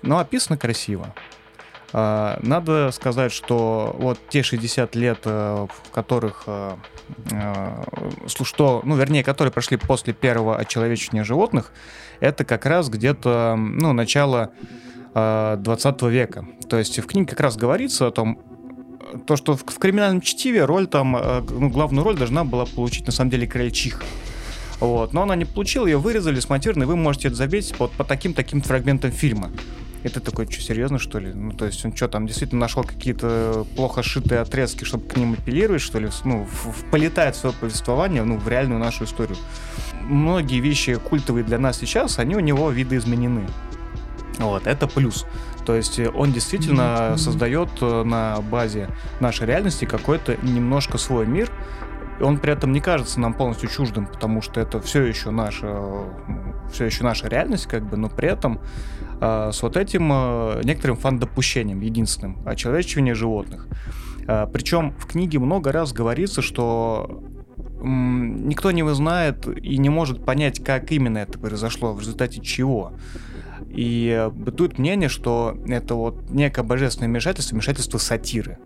Но 0.00 0.18
описано 0.18 0.56
красиво. 0.56 1.14
А, 1.92 2.38
надо 2.42 2.90
сказать, 2.92 3.32
что 3.32 3.94
вот 3.98 4.18
те 4.28 4.42
60 4.42 4.94
лет, 4.94 5.20
э, 5.24 5.66
в 5.68 5.90
которых 5.90 6.46
Э, 7.32 7.82
что, 8.26 8.82
ну, 8.84 8.96
вернее, 8.96 9.22
которые 9.22 9.52
прошли 9.52 9.76
после 9.76 10.12
первого 10.12 10.56
очеловечения 10.56 11.24
животных, 11.24 11.72
это 12.20 12.44
как 12.44 12.66
раз 12.66 12.88
где-то, 12.88 13.56
ну, 13.56 13.92
начало 13.92 14.50
20 15.14 16.02
э, 16.02 16.10
века. 16.10 16.46
То 16.68 16.78
есть 16.78 16.98
в 16.98 17.06
книге 17.06 17.26
как 17.28 17.40
раз 17.40 17.56
говорится 17.56 18.06
о 18.06 18.10
том, 18.10 18.38
то, 19.26 19.36
что 19.36 19.56
в, 19.56 19.64
в 19.64 19.78
криминальном 19.78 20.20
чтиве 20.20 20.64
роль 20.64 20.86
там, 20.86 21.16
э, 21.16 21.42
ну, 21.48 21.68
главную 21.70 22.04
роль 22.04 22.16
должна 22.16 22.44
была 22.44 22.66
получить 22.66 23.06
на 23.06 23.12
самом 23.12 23.30
деле 23.30 23.46
крольчиха. 23.46 24.02
Вот. 24.78 25.12
Но 25.12 25.22
она 25.22 25.36
не 25.36 25.44
получила, 25.44 25.86
ее 25.86 25.98
вырезали, 25.98 26.40
смонтированы, 26.40 26.86
вы 26.86 26.96
можете 26.96 27.28
это 27.28 27.36
заметить 27.36 27.76
по, 27.76 27.88
по 27.88 28.04
таким-таким 28.04 28.62
фрагментам 28.62 29.10
фильма. 29.10 29.50
Это 30.02 30.20
такой, 30.20 30.50
что, 30.50 30.62
серьезно, 30.62 30.98
что 30.98 31.18
ли? 31.18 31.32
Ну, 31.32 31.52
то 31.52 31.66
есть 31.66 31.84
он 31.84 31.94
что, 31.94 32.08
там 32.08 32.26
действительно 32.26 32.60
нашел 32.60 32.84
какие-то 32.84 33.66
плохо 33.76 34.02
сшитые 34.02 34.40
отрезки, 34.40 34.84
чтобы 34.84 35.06
к 35.06 35.16
ним 35.16 35.34
апеллировать, 35.34 35.82
что 35.82 35.98
ли? 35.98 36.08
Ну, 36.24 36.44
в, 36.44 36.72
в, 36.72 36.90
полетает 36.90 37.36
свое 37.36 37.54
повествование, 37.54 38.22
ну, 38.22 38.38
в 38.38 38.48
реальную 38.48 38.80
нашу 38.80 39.04
историю. 39.04 39.36
Многие 40.02 40.60
вещи 40.60 40.94
культовые 40.94 41.44
для 41.44 41.58
нас 41.58 41.78
сейчас, 41.78 42.18
они 42.18 42.34
у 42.34 42.40
него 42.40 42.70
видоизменены. 42.70 43.46
Вот, 44.38 44.66
это 44.66 44.86
плюс. 44.86 45.26
То 45.66 45.74
есть 45.74 45.98
э, 45.98 46.08
он 46.08 46.32
действительно 46.32 47.16
создает 47.18 47.68
э, 47.82 48.02
на 48.02 48.40
базе 48.40 48.88
нашей 49.20 49.46
реальности 49.46 49.84
какой-то 49.84 50.36
немножко 50.42 50.96
свой 50.96 51.26
мир, 51.26 51.50
он 52.20 52.38
при 52.38 52.52
этом 52.52 52.72
не 52.72 52.80
кажется 52.80 53.20
нам 53.20 53.34
полностью 53.34 53.68
чуждым, 53.68 54.06
потому 54.06 54.42
что 54.42 54.60
это 54.60 54.80
все 54.80 55.02
еще 55.02 55.30
наша, 55.30 55.80
все 56.72 56.84
еще 56.86 57.04
наша 57.04 57.28
реальность, 57.28 57.66
как 57.66 57.82
бы, 57.84 57.96
но 57.96 58.08
при 58.08 58.28
этом 58.28 58.58
э, 58.58 58.99
с 59.20 59.62
вот 59.62 59.76
этим 59.76 60.10
э, 60.12 60.62
некоторым 60.64 60.96
фан-допущением 60.96 61.80
единственным, 61.80 62.38
очеловечивание 62.46 63.14
животных. 63.14 63.68
Э, 64.26 64.46
причем 64.50 64.92
в 64.98 65.06
книге 65.06 65.38
много 65.38 65.72
раз 65.72 65.92
говорится, 65.92 66.40
что 66.42 67.22
никто 67.82 68.70
не 68.70 68.86
знает 68.94 69.46
и 69.46 69.78
не 69.78 69.88
может 69.88 70.24
понять, 70.24 70.62
как 70.62 70.90
именно 70.92 71.18
это 71.18 71.38
произошло, 71.38 71.92
в 71.92 72.00
результате 72.00 72.40
чего. 72.40 72.92
И 73.68 74.28
бытует 74.32 74.78
мнение, 74.78 75.08
что 75.08 75.56
это 75.66 75.94
вот 75.94 76.30
некое 76.30 76.62
божественное 76.62 77.08
вмешательство, 77.08 77.54
вмешательство 77.54 77.98
сатиры. 77.98 78.58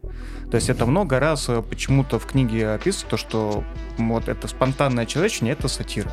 То 0.51 0.57
есть 0.57 0.71
это 0.71 0.87
много 0.87 1.21
раз 1.21 1.51
почему-то 1.69 2.19
в 2.19 2.27
книге 2.27 2.71
описывается 2.71 3.07
то, 3.11 3.17
что 3.17 3.65
вот 3.99 4.29
это 4.29 4.49
спонтанное 4.49 5.05
человечение, 5.05 5.53
это 5.53 5.69
сатира. 5.69 6.11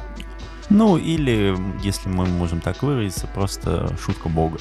Ну, 0.71 0.97
или, 0.97 1.55
если 1.83 2.07
мы 2.07 2.25
можем 2.25 2.61
так 2.61 2.81
выразиться, 2.81 3.27
просто 3.27 3.93
шутка 4.01 4.29
бога. 4.29 4.57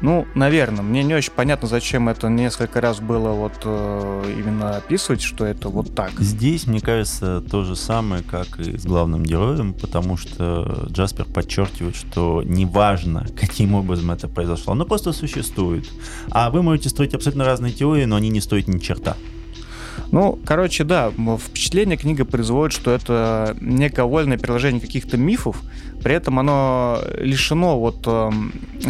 Ну, 0.00 0.26
наверное, 0.34 0.82
мне 0.82 1.02
не 1.02 1.14
очень 1.14 1.32
понятно, 1.32 1.66
зачем 1.66 2.08
это 2.08 2.28
несколько 2.28 2.80
раз 2.80 3.00
было 3.00 3.32
вот 3.32 3.54
э, 3.64 4.34
именно 4.38 4.76
описывать, 4.76 5.20
что 5.20 5.44
это 5.44 5.68
вот 5.68 5.94
так. 5.94 6.12
Здесь, 6.20 6.68
мне 6.68 6.80
кажется, 6.80 7.42
то 7.50 7.64
же 7.64 7.74
самое, 7.74 8.22
как 8.22 8.60
и 8.60 8.78
с 8.78 8.84
главным 8.86 9.24
героем, 9.24 9.74
потому 9.74 10.16
что 10.16 10.86
Джаспер 10.90 11.24
подчеркивает, 11.24 11.96
что 11.96 12.42
неважно, 12.44 13.26
каким 13.38 13.74
образом 13.74 14.12
это 14.12 14.28
произошло, 14.28 14.72
оно 14.72 14.86
просто 14.86 15.12
существует. 15.12 15.88
А 16.30 16.50
вы 16.50 16.62
можете 16.62 16.88
строить 16.88 17.14
абсолютно 17.14 17.44
разные 17.44 17.72
теории, 17.72 18.04
но 18.04 18.16
они 18.16 18.28
не 18.28 18.40
стоят 18.40 18.68
ни 18.68 18.78
черта. 18.78 19.16
Ну, 20.10 20.38
короче, 20.46 20.84
да, 20.84 21.12
впечатление 21.38 21.98
книга 21.98 22.24
производит, 22.24 22.72
что 22.72 22.92
это 22.92 23.56
некое 23.60 24.04
вольное 24.04 24.38
приложение 24.38 24.80
каких-то 24.80 25.18
мифов, 25.18 25.62
при 26.02 26.14
этом 26.14 26.38
оно 26.38 27.00
лишено 27.18 27.78
вот 27.78 28.02
э, 28.06 28.30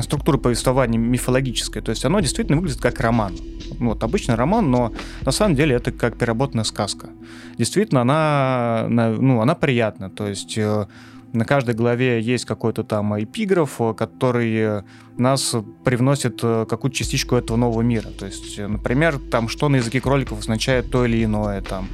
структуры 0.00 0.38
повествования 0.38 0.98
мифологической, 0.98 1.82
то 1.82 1.90
есть 1.90 2.04
оно 2.04 2.20
действительно 2.20 2.58
выглядит 2.58 2.80
как 2.80 3.00
роман. 3.00 3.36
Вот 3.78 4.02
обычный 4.02 4.36
роман, 4.36 4.70
но 4.70 4.92
на 5.22 5.32
самом 5.32 5.56
деле 5.56 5.74
это 5.76 5.90
как 5.90 6.16
переработанная 6.16 6.64
сказка. 6.64 7.08
Действительно, 7.56 8.02
она, 8.02 8.86
ну, 8.88 9.40
она 9.40 9.54
приятна, 9.54 10.10
то 10.10 10.26
есть 10.28 10.56
э, 10.56 10.86
на 11.32 11.44
каждой 11.44 11.74
главе 11.74 12.20
есть 12.20 12.44
какой-то 12.44 12.84
там 12.84 13.22
эпиграф, 13.22 13.80
который 13.96 14.82
нас 15.16 15.54
привносит 15.84 16.40
э, 16.42 16.66
какую-то 16.68 16.96
частичку 16.96 17.36
этого 17.36 17.56
нового 17.56 17.82
мира. 17.82 18.08
То 18.08 18.26
есть, 18.26 18.58
например, 18.58 19.18
там 19.18 19.48
что 19.48 19.68
на 19.68 19.76
языке 19.76 20.00
кроликов 20.00 20.38
означает 20.38 20.90
то 20.90 21.04
или 21.04 21.24
иное, 21.24 21.60
там 21.60 21.88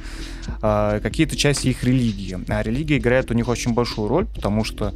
э, 0.61 0.99
какие-то 1.01 1.35
части 1.35 1.67
их 1.67 1.83
религии. 1.83 2.37
А 2.47 2.61
религия 2.61 2.97
играет 2.97 3.31
у 3.31 3.33
них 3.33 3.47
очень 3.47 3.73
большую 3.73 4.07
роль, 4.07 4.25
потому 4.25 4.63
что, 4.63 4.93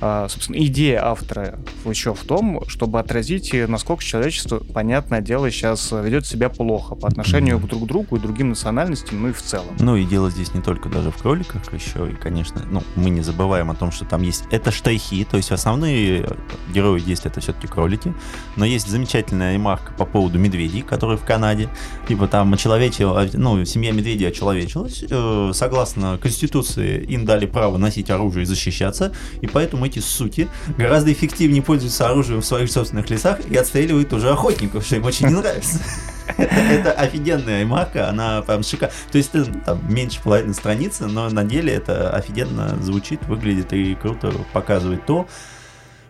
э, 0.00 0.26
собственно, 0.28 0.58
идея 0.58 1.06
автора 1.06 1.58
еще 1.84 2.14
в 2.14 2.24
том, 2.24 2.62
чтобы 2.68 3.00
отразить, 3.00 3.54
насколько 3.68 4.02
человечество, 4.02 4.58
понятное 4.58 5.20
дело, 5.20 5.50
сейчас 5.50 5.92
ведет 5.92 6.26
себя 6.26 6.48
плохо 6.48 6.94
по 6.94 7.08
отношению 7.08 7.56
mm-hmm. 7.56 7.68
друг 7.68 7.84
к 7.84 7.86
другу 7.86 8.16
и 8.16 8.20
другим 8.20 8.50
национальностям, 8.50 9.22
ну 9.22 9.28
и 9.28 9.32
в 9.32 9.42
целом. 9.42 9.76
Ну 9.78 9.96
и 9.96 10.04
дело 10.04 10.30
здесь 10.30 10.54
не 10.54 10.60
только 10.60 10.88
даже 10.88 11.10
в 11.10 11.16
кроликах, 11.16 11.72
еще 11.72 12.10
и, 12.10 12.14
конечно, 12.14 12.62
ну, 12.70 12.82
мы 12.96 13.10
не 13.10 13.20
забываем 13.20 13.70
о 13.70 13.74
том, 13.74 13.90
что 13.92 14.04
там 14.04 14.22
есть 14.22 14.44
это 14.50 14.70
штрихи, 14.70 15.24
то 15.24 15.36
есть 15.36 15.52
основные 15.52 16.36
герои 16.72 17.00
здесь 17.00 17.20
это 17.24 17.40
все-таки 17.40 17.66
кролики, 17.66 18.14
но 18.56 18.64
есть 18.64 18.88
замечательная 18.88 19.52
ремарка 19.52 19.92
по 19.92 20.04
поводу 20.04 20.38
медведей, 20.38 20.82
которые 20.82 21.18
в 21.18 21.24
Канаде, 21.24 21.68
типа 22.06 22.28
там 22.28 22.56
человече, 22.56 23.06
ну, 23.34 23.64
семья 23.64 23.92
медведей 23.92 24.28
очеловечилась, 24.28 24.87
э, 25.08 25.50
согласно 25.54 26.18
Конституции 26.18 27.04
им 27.04 27.24
дали 27.24 27.46
право 27.46 27.76
носить 27.76 28.10
оружие 28.10 28.42
и 28.42 28.46
защищаться, 28.46 29.12
и 29.40 29.46
поэтому 29.46 29.86
эти 29.86 29.98
суки 29.98 30.48
гораздо 30.76 31.12
эффективнее 31.12 31.62
пользуются 31.62 32.08
оружием 32.08 32.40
в 32.40 32.44
своих 32.44 32.70
собственных 32.70 33.10
лесах 33.10 33.40
и 33.50 33.56
отстреливают 33.56 34.12
уже 34.12 34.30
охотников, 34.30 34.84
что 34.84 34.96
им 34.96 35.04
очень 35.04 35.28
не 35.28 35.34
нравится. 35.34 35.78
Это 36.36 36.92
офигенная 36.92 37.64
марка, 37.64 38.08
она 38.08 38.42
прям 38.42 38.62
шикарная. 38.62 38.94
То 39.10 39.18
есть 39.18 39.32
там 39.64 39.80
меньше 39.92 40.20
половины 40.22 40.54
страницы, 40.54 41.06
но 41.06 41.28
на 41.30 41.44
деле 41.44 41.72
это 41.72 42.10
офигенно 42.10 42.76
звучит, 42.82 43.24
выглядит 43.26 43.72
и 43.72 43.94
круто 43.94 44.32
показывает 44.52 45.06
то, 45.06 45.26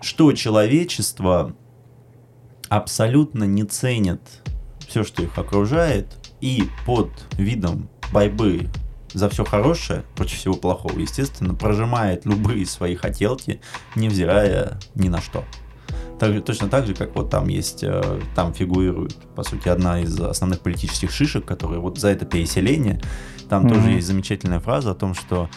что 0.01 0.33
человечество 0.33 1.55
абсолютно 2.69 3.45
не 3.45 3.65
ценит 3.65 4.21
все, 4.89 5.05
что 5.05 5.23
их 5.23 5.37
окружает, 5.39 6.07
и 6.41 6.65
под 6.87 7.11
видом 7.37 7.89
борьбы 8.13 8.69
за 9.13 9.29
все 9.29 9.45
хорошее 9.45 10.05
против 10.15 10.39
всего 10.39 10.55
плохого, 10.55 10.99
естественно, 10.99 11.55
прожимает 11.55 12.27
любые 12.27 12.67
свои 12.67 12.95
хотелки, 12.95 13.61
невзирая 13.95 14.79
ни 14.95 15.09
на 15.09 15.21
что. 15.21 15.45
Так, 16.19 16.45
точно 16.45 16.69
так 16.69 16.87
же, 16.87 16.95
как 16.95 17.15
вот 17.15 17.31
там 17.31 17.49
есть, 17.49 17.85
э, 17.85 18.21
там 18.35 18.53
фигурирует, 18.53 19.15
по 19.37 19.45
сути, 19.45 19.69
одна 19.69 20.01
из 20.01 20.21
основных 20.21 20.61
политических 20.61 21.13
шишек, 21.13 21.45
которые 21.45 21.81
вот 21.81 21.99
за 21.99 22.09
это 22.09 22.27
переселение, 22.27 23.01
там 23.49 23.65
mm-hmm. 23.65 23.75
тоже 23.75 23.91
есть 23.91 24.07
замечательная 24.09 24.59
фраза 24.59 24.91
о 24.91 24.95
том, 24.95 25.15
что 25.15 25.49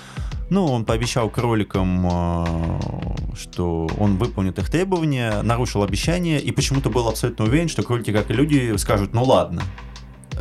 ну, 0.52 0.66
он 0.66 0.86
пообещал 0.86 1.30
кроликам, 1.30 2.08
э, 2.08 3.36
что 3.36 3.90
он 3.98 4.18
выполнит 4.18 4.60
их 4.60 4.70
требования, 4.70 5.42
нарушил 5.42 5.82
обещание 5.82 6.40
и 6.40 6.52
почему-то 6.52 6.92
был 6.92 7.08
абсолютно 7.08 7.46
уверен, 7.46 7.68
что 7.68 7.82
кролики, 7.82 8.12
как 8.12 8.30
и 8.30 8.34
люди, 8.34 8.76
скажут, 8.78 9.14
ну 9.14 9.24
ладно. 9.24 9.64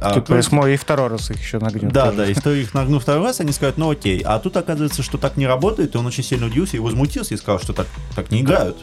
А 0.00 0.14
типа, 0.14 0.40
кролики... 0.42 0.74
и 0.74 0.76
второй 0.76 1.08
раз 1.08 1.30
их 1.30 1.38
еще 1.40 1.58
нагнет. 1.58 1.92
Да, 1.92 2.06
тоже. 2.06 2.16
да, 2.16 2.26
и 2.26 2.34
что 2.34 2.52
их 2.52 2.72
нагну 2.74 2.98
второй 3.00 3.24
раз, 3.24 3.40
они 3.40 3.52
скажут, 3.52 3.76
ну 3.76 3.90
окей. 3.90 4.20
А 4.24 4.38
тут 4.38 4.56
оказывается, 4.56 5.02
что 5.02 5.18
так 5.18 5.36
не 5.36 5.46
работает, 5.46 5.94
и 5.94 5.98
он 5.98 6.06
очень 6.06 6.24
сильно 6.24 6.46
удивился 6.46 6.76
и 6.76 6.80
возмутился 6.80 7.34
и 7.34 7.36
сказал, 7.36 7.60
что 7.60 7.72
так, 7.72 7.86
так 8.14 8.30
не 8.30 8.40
играют. 8.40 8.76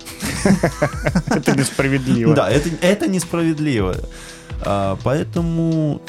Это 1.28 1.58
несправедливо. 1.58 2.36
Да, 2.36 2.50
это, 2.50 2.70
это 2.82 3.08
несправедливо. 3.08 3.96
А, 4.62 4.98
поэтому 5.04 6.02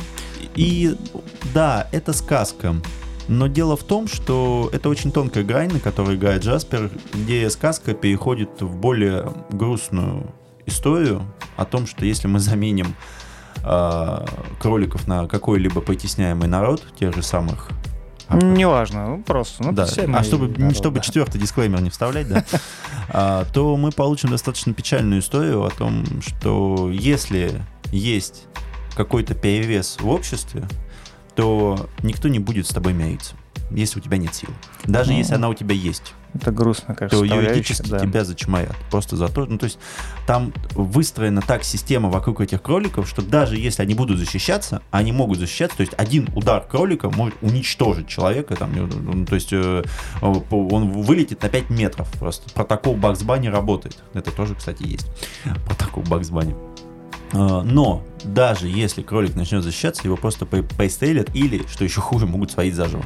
и 0.54 0.96
да, 1.54 1.88
это 1.92 2.12
сказка. 2.12 2.74
Но 3.28 3.46
дело 3.46 3.76
в 3.76 3.84
том, 3.84 4.08
что 4.08 4.70
это 4.72 4.88
очень 4.88 5.12
тонкая 5.12 5.44
грань, 5.44 5.72
на 5.72 5.80
которой 5.80 6.16
играет 6.16 6.42
Джаспер, 6.42 6.90
где 7.12 7.48
сказка 7.50 7.94
переходит 7.94 8.61
в 8.61 8.74
более 8.76 9.32
грустную 9.50 10.32
историю 10.66 11.22
о 11.56 11.64
том, 11.64 11.87
что 11.87 12.06
если 12.06 12.26
мы 12.26 12.40
заменим 12.40 12.96
э, 13.68 14.26
кроликов 14.61 15.07
на 15.07 15.26
какой-либо 15.26 15.81
притесняемый 15.81 16.48
народ, 16.48 16.83
тех 16.98 17.14
же 17.14 17.22
самых 17.22 17.70
Неважно, 18.31 19.09
ну 19.09 19.22
просто. 19.22 19.62
Ну, 19.62 19.72
да. 19.72 19.85
А 19.85 20.22
чтобы, 20.22 20.48
народ, 20.48 20.76
чтобы 20.76 20.96
да. 20.96 21.02
четвертый 21.02 21.40
дисклеймер 21.40 21.81
не 21.81 21.88
вставлять, 21.88 22.28
да, 22.28 22.44
а, 23.09 23.46
то 23.46 23.74
мы 23.76 23.90
получим 23.90 24.28
достаточно 24.28 24.74
печальную 24.74 25.22
историю 25.22 25.64
о 25.64 25.70
том, 25.70 26.04
что 26.20 26.90
если 26.90 27.62
есть 27.90 28.44
какой-то 28.94 29.35
перевес 29.35 29.96
в 29.98 30.09
обществе, 30.09 30.68
то 31.37 31.88
никто 32.02 32.28
не 32.28 32.38
будет 32.38 32.66
с 32.66 32.70
тобой 32.70 32.92
мириться, 32.92 33.35
если 33.70 34.00
у 34.00 34.02
тебя 34.02 34.16
нет 34.16 34.35
сил. 34.35 34.50
Даже 34.85 35.12
ну, 35.12 35.18
если 35.18 35.35
она 35.35 35.48
у 35.48 35.54
тебя 35.54 35.74
есть. 35.74 36.14
Это 36.35 36.52
грустно, 36.52 36.94
конечно. 36.94 37.18
То 37.18 37.24
юридически 37.24 37.88
да. 37.88 37.98
тебя 37.98 38.24
зачморят. 38.24 38.76
Просто 38.90 39.16
за 39.16 39.28
то, 39.28 39.46
ну 39.46 39.59
то 39.59 39.64
есть 39.64 39.78
там 40.26 40.52
выстроена 40.74 41.40
так 41.40 41.64
система 41.64 42.11
вокруг 42.11 42.40
этих 42.40 42.62
кроликов, 42.62 43.09
что 43.09 43.22
даже 43.22 43.57
если 43.57 43.83
они 43.83 43.94
будут 43.94 44.18
защищаться, 44.18 44.83
они 44.90 45.12
могут 45.12 45.38
защищаться. 45.38 45.78
То 45.78 45.81
есть 45.83 45.94
один 45.96 46.28
удар 46.35 46.66
кролика 46.66 47.11
может 47.11 47.35
уничтожить 47.40 48.09
человека. 48.09 48.57
Там, 48.57 48.72
ну, 48.74 49.26
то 49.26 49.35
есть 49.35 49.52
э, 49.52 49.83
он 50.20 51.02
вылетит 51.02 51.42
на 51.42 51.48
5 51.48 51.70
метров. 51.70 52.11
Просто 52.18 52.52
протокол 52.52 52.94
Бакс 52.94 53.22
Банни 53.22 53.48
работает. 53.48 53.98
Это 54.14 54.31
тоже, 54.31 54.54
кстати, 54.54 54.83
есть. 54.83 55.11
Протокол 55.66 56.02
Бакс 56.04 56.31
Банни. 56.31 56.54
А, 57.33 57.62
но 57.62 58.04
даже 58.24 58.68
если 58.68 59.02
кролик 59.02 59.35
начнет 59.35 59.62
защищаться, 59.62 60.02
его 60.04 60.16
просто 60.16 60.46
пристрелят 60.46 61.35
или, 61.35 61.66
что 61.66 61.85
еще 61.85 62.00
хуже, 62.00 62.26
могут 62.26 62.50
свалить 62.50 62.74
заживо. 62.74 63.04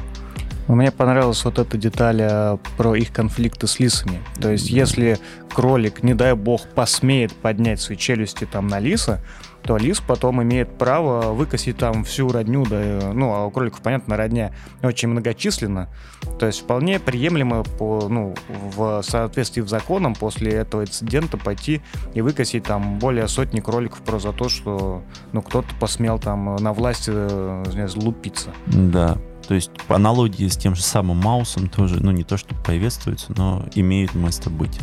Мне 0.67 0.91
понравилась 0.91 1.43
вот 1.43 1.59
эта 1.59 1.77
деталь 1.77 2.21
а, 2.21 2.57
про 2.77 2.95
их 2.95 3.11
конфликты 3.11 3.67
с 3.67 3.79
лисами. 3.79 4.21
То 4.41 4.51
есть, 4.51 4.69
если 4.69 5.17
кролик, 5.53 6.03
не 6.03 6.13
дай 6.13 6.33
бог, 6.33 6.67
посмеет 6.69 7.33
поднять 7.33 7.81
свои 7.81 7.97
челюсти 7.97 8.45
там 8.45 8.67
на 8.67 8.79
лиса, 8.79 9.21
то 9.63 9.77
лис 9.77 10.01
потом 10.01 10.43
имеет 10.43 10.77
право 10.77 11.33
выкосить 11.33 11.77
там 11.77 12.03
всю 12.03 12.29
родню, 12.31 12.65
да, 12.65 12.81
э, 12.81 13.11
ну, 13.13 13.33
а 13.33 13.45
у 13.45 13.51
кроликов, 13.51 13.81
понятно, 13.81 14.17
родня 14.17 14.53
очень 14.81 15.07
многочисленна, 15.07 15.89
то 16.37 16.45
есть 16.45 16.61
вполне 16.61 16.99
приемлемо 16.99 17.63
по, 17.63 18.07
ну, 18.09 18.35
в 18.75 19.01
соответствии 19.03 19.61
с 19.61 19.69
законом 19.69 20.15
после 20.15 20.51
этого 20.51 20.81
инцидента 20.81 21.37
пойти 21.37 21.81
и 22.13 22.21
выкосить 22.21 22.63
там 22.63 22.99
более 22.99 23.27
сотни 23.27 23.61
кроликов 23.61 24.01
просто 24.01 24.31
за 24.31 24.37
то, 24.37 24.49
что, 24.49 25.01
ну, 25.31 25.41
кто-то 25.41 25.69
посмел 25.79 26.19
там 26.19 26.57
на 26.57 26.73
власти 26.73 27.11
э, 27.13 27.87
лупиться. 27.95 28.49
Да, 28.67 29.17
то 29.47 29.53
есть 29.53 29.71
по 29.87 29.95
аналогии 29.95 30.47
с 30.47 30.57
тем 30.57 30.75
же 30.75 30.81
самым 30.81 31.17
Маусом 31.17 31.69
тоже, 31.69 32.01
ну 32.01 32.11
не 32.11 32.23
то, 32.23 32.37
что 32.37 32.55
приветствуется, 32.55 33.33
но 33.35 33.65
имеет 33.75 34.13
место 34.15 34.49
быть. 34.49 34.79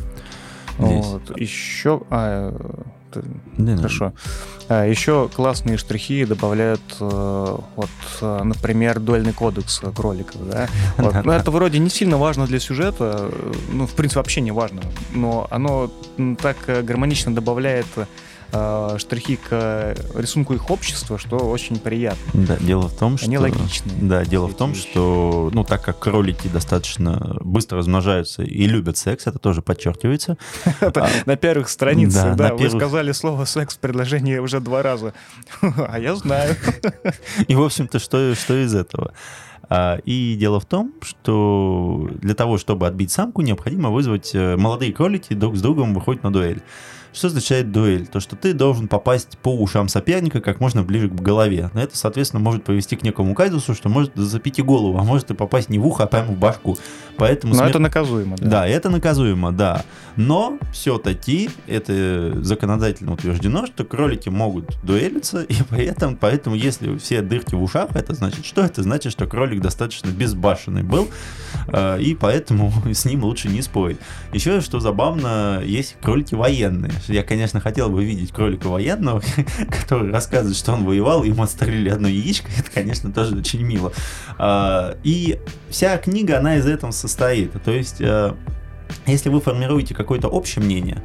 Вот. 0.79 1.39
Еще... 1.39 2.03
А, 2.11 2.55
да, 3.59 3.77
Хорошо. 3.77 4.13
Да. 4.69 4.83
А, 4.83 4.87
еще 4.87 5.29
классные 5.35 5.77
штрихи 5.77 6.25
добавляют, 6.25 6.81
э, 7.01 7.57
вот, 7.77 7.91
э, 8.21 8.43
например, 8.45 9.01
дуэльный 9.01 9.33
кодекс 9.33 9.81
кроликов. 9.95 10.49
Да? 10.49 10.69
Вот. 10.97 11.25
Ну, 11.25 11.33
это 11.33 11.51
вроде 11.51 11.79
не 11.79 11.91
сильно 11.91 12.17
важно 12.19 12.47
для 12.47 12.61
сюжета, 12.61 13.31
ну, 13.73 13.87
в 13.87 13.95
принципе, 13.95 14.21
вообще 14.21 14.41
не 14.41 14.53
важно, 14.53 14.83
но 15.13 15.47
оно 15.51 15.91
так 16.41 16.57
гармонично 16.67 17.35
добавляет 17.35 17.87
э, 18.53 18.97
штрихи 18.99 19.37
к 19.37 19.95
рисунку 20.15 20.55
их 20.55 20.71
общества, 20.71 21.19
что 21.19 21.37
очень 21.37 21.79
приятно. 21.79 22.23
Да, 22.35 22.57
дело 22.57 22.89
в 22.89 22.97
том, 22.97 23.17
что... 23.17 23.27
Они 23.27 23.39
логичные. 23.39 23.97
Да, 24.01 24.25
дело 24.25 24.49
в 24.49 24.55
том, 24.55 24.73
вещи. 24.73 24.91
что, 24.91 25.51
ну, 25.53 25.65
так 25.65 25.83
как 25.83 25.99
кролики 25.99 26.49
достаточно 26.49 27.37
быстро 27.41 27.79
размножаются 27.79 28.43
и 28.43 28.67
любят 28.67 28.97
секс, 28.97 29.27
это 29.27 29.39
тоже 29.39 29.63
подчеркивается. 29.63 30.37
А, 31.01 31.09
на 31.25 31.37
первых 31.37 31.69
страницах, 31.69 32.37
да, 32.37 32.55
вы 32.55 32.69
сказали 32.69 33.13
слово 33.13 33.45
«секс» 33.45 33.77
в 33.77 33.79
предложении 33.79 34.39
уже 34.39 34.61
два 34.61 34.83
раза. 34.83 35.15
А 35.63 35.99
я 35.99 36.15
знаю. 36.15 36.57
И, 37.49 37.55
в 37.55 37.63
общем-то, 37.63 37.99
что 37.99 38.35
из 38.35 38.75
этого? 38.75 39.13
А, 39.73 39.99
и 40.05 40.35
дело 40.35 40.59
в 40.59 40.67
том, 40.67 40.93
что 41.01 42.09
для 42.21 42.35
того, 42.35 42.59
чтобы 42.59 42.89
отбить 42.89 43.13
самку, 43.13 43.41
необходимо 43.43 43.91
вызвать 43.91 44.35
э, 44.35 44.57
молодые 44.57 44.93
кролики 44.93 45.33
друг 45.33 45.57
с 45.57 45.63
другом 45.63 45.95
выходят 45.95 46.25
на 46.25 46.33
дуэль. 46.33 46.61
Что 47.13 47.27
означает 47.29 47.73
дуэль? 47.73 48.07
То, 48.07 48.21
что 48.21 48.37
ты 48.37 48.53
должен 48.53 48.89
попасть 48.89 49.39
по 49.39 49.55
ушам 49.55 49.89
соперника 49.89 50.41
как 50.41 50.61
можно 50.61 50.83
ближе 50.83 51.09
к 51.09 51.15
голове. 51.15 51.71
Это, 51.75 51.97
соответственно, 51.97 52.41
может 52.41 52.65
привести 52.65 52.97
к 52.97 53.03
некому 53.03 53.35
казусу, 53.35 53.75
что 53.75 53.89
может 53.89 54.13
запить 54.15 54.59
и 54.59 54.63
голову, 54.63 54.99
а 54.99 55.03
может 55.03 55.31
и 55.31 55.35
попасть 55.35 55.69
не 55.69 55.79
в 55.79 55.87
ухо, 55.87 56.05
а 56.05 56.07
прямо 56.07 56.33
в 56.33 56.39
башку. 56.39 56.79
Поэтому 57.17 57.53
Но 57.53 57.59
смер... 57.59 57.71
это 57.71 57.79
наказуемо, 57.79 58.37
да? 58.39 58.49
Да, 58.49 58.67
это 58.67 58.91
наказуемо, 58.91 59.53
да. 59.53 59.85
Но 60.17 60.59
все-таки 60.73 61.51
это 61.67 62.43
законодательно 62.43 63.13
утверждено, 63.13 63.67
что 63.67 63.85
кролики 63.85 64.29
могут 64.29 64.77
дуэлиться, 64.83 65.43
и 65.43 65.55
поэтому, 65.69 66.17
поэтому 66.17 66.57
если 66.57 66.97
все 66.99 67.23
дырки 67.23 67.55
в 67.55 67.63
ушах, 67.63 67.91
это 67.95 68.15
значит 68.15 68.47
что? 68.47 68.63
Это 68.63 68.83
значит, 68.83 69.13
что 69.13 69.27
кролик 69.27 69.61
достаточно 69.61 70.09
безбашенный 70.09 70.83
был, 70.83 71.09
э, 71.69 72.01
и 72.01 72.15
поэтому 72.15 72.73
с 72.93 73.05
ним 73.05 73.25
лучше 73.25 73.49
не 73.49 73.63
спорить. 73.63 73.99
Еще 74.33 74.61
что 74.61 74.81
забавно, 74.81 75.63
есть 75.65 75.97
кролики 76.01 76.35
военные. 76.35 76.93
Я, 77.09 77.23
конечно, 77.23 77.61
хотел 77.61 77.89
бы 77.89 78.05
видеть 78.05 78.33
кролика 78.33 78.69
военного, 78.69 79.23
который 79.71 80.11
рассказывает, 80.11 80.57
что 80.57 80.73
он 80.73 80.85
воевал, 80.85 81.25
ему 81.25 81.43
отстрелили 81.43 81.89
одно 81.89 82.09
яичко. 82.09 82.49
Это, 82.57 82.71
конечно, 82.71 83.13
тоже 83.13 83.37
очень 83.37 83.63
мило. 83.63 83.93
А, 84.39 84.97
и 85.03 85.39
вся 85.69 85.97
книга, 85.99 86.39
она 86.39 86.57
из 86.57 86.67
этого 86.67 86.91
состоит. 86.91 87.53
То 87.63 87.71
есть, 87.71 88.01
э, 88.01 88.35
если 89.07 89.29
вы 89.29 89.41
формируете 89.41 89.95
какое-то 89.95 90.29
общее 90.29 90.65
мнение, 90.65 91.03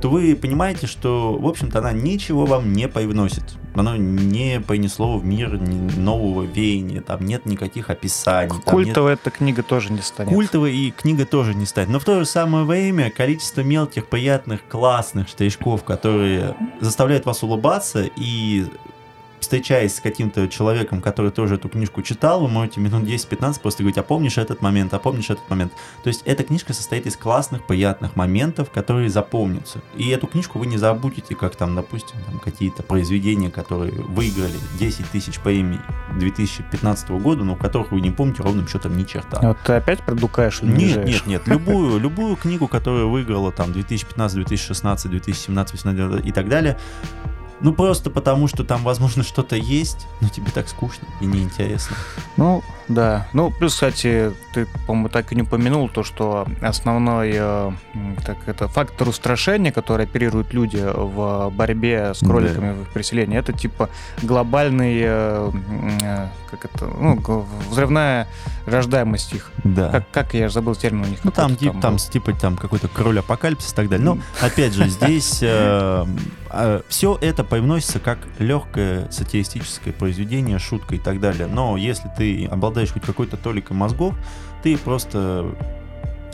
то 0.00 0.08
вы 0.08 0.34
понимаете, 0.34 0.86
что, 0.86 1.36
в 1.38 1.46
общем-то, 1.46 1.78
она 1.78 1.92
ничего 1.92 2.46
вам 2.46 2.72
не 2.72 2.88
привносит. 2.88 3.44
Оно 3.74 3.96
не 3.96 4.60
понесло 4.60 5.18
в 5.18 5.24
мир 5.24 5.58
нового 5.96 6.42
веяния, 6.42 7.00
там 7.00 7.24
нет 7.24 7.46
никаких 7.46 7.88
описаний. 7.88 8.60
Культовая 8.64 9.12
нет... 9.12 9.20
эта 9.22 9.30
книга 9.30 9.62
тоже 9.62 9.92
не 9.92 10.02
станет. 10.02 10.32
Культовая 10.32 10.70
и 10.70 10.90
книга 10.90 11.24
тоже 11.24 11.54
не 11.54 11.64
станет. 11.64 11.88
Но 11.88 11.98
в 11.98 12.04
то 12.04 12.18
же 12.18 12.26
самое 12.26 12.64
время 12.64 13.10
количество 13.10 13.62
мелких, 13.62 14.08
приятных, 14.08 14.60
классных 14.68 15.28
штришков, 15.28 15.84
которые 15.84 16.54
заставляют 16.80 17.24
вас 17.24 17.42
улыбаться 17.42 18.04
и 18.16 18.66
встречаясь 19.42 19.96
с 19.96 20.00
каким-то 20.00 20.48
человеком, 20.48 21.02
который 21.02 21.32
тоже 21.32 21.56
эту 21.56 21.68
книжку 21.68 22.00
читал, 22.00 22.40
вы 22.40 22.48
можете 22.48 22.80
минут 22.80 23.02
10-15 23.02 23.60
просто 23.60 23.82
говорить, 23.82 23.98
а 23.98 24.04
помнишь 24.04 24.38
этот 24.38 24.62
момент, 24.62 24.94
а 24.94 25.00
помнишь 25.00 25.30
этот 25.30 25.50
момент. 25.50 25.72
То 26.04 26.08
есть 26.08 26.22
эта 26.24 26.44
книжка 26.44 26.72
состоит 26.72 27.06
из 27.06 27.16
классных, 27.16 27.66
приятных 27.66 28.14
моментов, 28.14 28.70
которые 28.70 29.10
запомнятся. 29.10 29.80
И 29.96 30.08
эту 30.10 30.28
книжку 30.28 30.60
вы 30.60 30.66
не 30.66 30.78
забудете, 30.78 31.34
как 31.34 31.56
там, 31.56 31.74
допустим, 31.74 32.18
там 32.24 32.38
какие-то 32.38 32.84
произведения, 32.84 33.50
которые 33.50 33.92
выиграли 33.92 34.54
10 34.78 35.10
тысяч 35.10 35.40
премий 35.40 35.80
2015 36.18 37.10
года, 37.10 37.42
но 37.42 37.56
которых 37.56 37.90
вы 37.90 38.00
не 38.00 38.12
помните 38.12 38.44
ровным 38.44 38.68
счетом 38.68 38.96
ни 38.96 39.02
черта. 39.02 39.40
Вот 39.42 39.58
ты 39.66 39.72
опять 39.72 40.02
продукаешь? 40.04 40.62
Нет, 40.62 41.04
нет, 41.04 41.26
нет. 41.26 41.48
Любую, 41.48 41.98
любую 42.00 42.36
книгу, 42.36 42.68
которая 42.68 43.06
выиграла 43.06 43.50
там 43.50 43.72
2015, 43.72 44.36
2016, 44.36 45.10
2017, 45.10 45.72
2018 45.72 46.26
и 46.26 46.32
так 46.32 46.48
далее, 46.48 46.78
ну, 47.62 47.72
просто 47.72 48.10
потому, 48.10 48.48
что 48.48 48.64
там, 48.64 48.82
возможно, 48.82 49.22
что-то 49.22 49.56
есть, 49.56 50.06
но 50.20 50.28
тебе 50.28 50.50
так 50.52 50.68
скучно 50.68 51.06
и 51.20 51.26
неинтересно. 51.26 51.96
Ну, 52.36 52.62
да. 52.94 53.26
Ну, 53.32 53.50
плюс, 53.50 53.74
кстати, 53.74 54.32
ты, 54.52 54.66
по-моему, 54.86 55.08
так 55.08 55.32
и 55.32 55.34
не 55.34 55.42
упомянул 55.42 55.88
то, 55.88 56.02
что 56.02 56.46
основной 56.60 57.32
э, 57.34 57.70
так, 58.24 58.36
это 58.46 58.68
фактор 58.68 59.08
устрашения, 59.08 59.72
который 59.72 60.06
оперируют 60.06 60.52
люди 60.52 60.82
в 60.82 61.50
борьбе 61.50 62.12
с 62.14 62.18
кроликами 62.18 62.68
да. 62.68 62.74
в 62.74 62.82
их 62.82 62.88
преселении, 62.88 63.38
это 63.38 63.52
типа 63.52 63.88
глобальный, 64.22 65.00
э, 65.02 65.50
э, 66.02 66.26
как 66.50 66.64
это, 66.66 66.86
ну, 66.86 67.46
взрывная 67.70 68.28
рождаемость 68.66 69.34
их. 69.34 69.50
Да. 69.64 69.90
Как, 69.90 70.10
как 70.10 70.34
я 70.34 70.48
же 70.48 70.54
забыл 70.54 70.74
термин 70.74 71.04
у 71.04 71.08
них. 71.08 71.24
Ну, 71.24 71.30
там, 71.30 71.56
там, 71.56 71.80
там 71.80 71.96
типа 71.96 72.32
там 72.34 72.56
какой-то 72.56 72.88
кроль 72.88 73.18
апокалипсис 73.18 73.72
и 73.72 73.74
так 73.74 73.88
далее. 73.88 74.04
Но, 74.04 74.18
опять 74.40 74.74
же, 74.74 74.88
здесь 74.88 75.38
э, 75.42 76.04
все 76.88 77.18
это 77.20 77.44
привносится 77.44 77.98
как 77.98 78.18
легкое 78.38 79.10
сатиристическое 79.10 79.92
произведение, 79.92 80.58
шутка 80.58 80.94
и 80.94 80.98
так 80.98 81.20
далее. 81.20 81.46
Но 81.46 81.76
если 81.76 82.10
ты 82.16 82.46
обладаешь 82.46 82.81
хоть 82.90 83.02
какой-то 83.02 83.36
толикой 83.36 83.76
мозгов, 83.76 84.14
ты 84.62 84.76
просто 84.76 85.46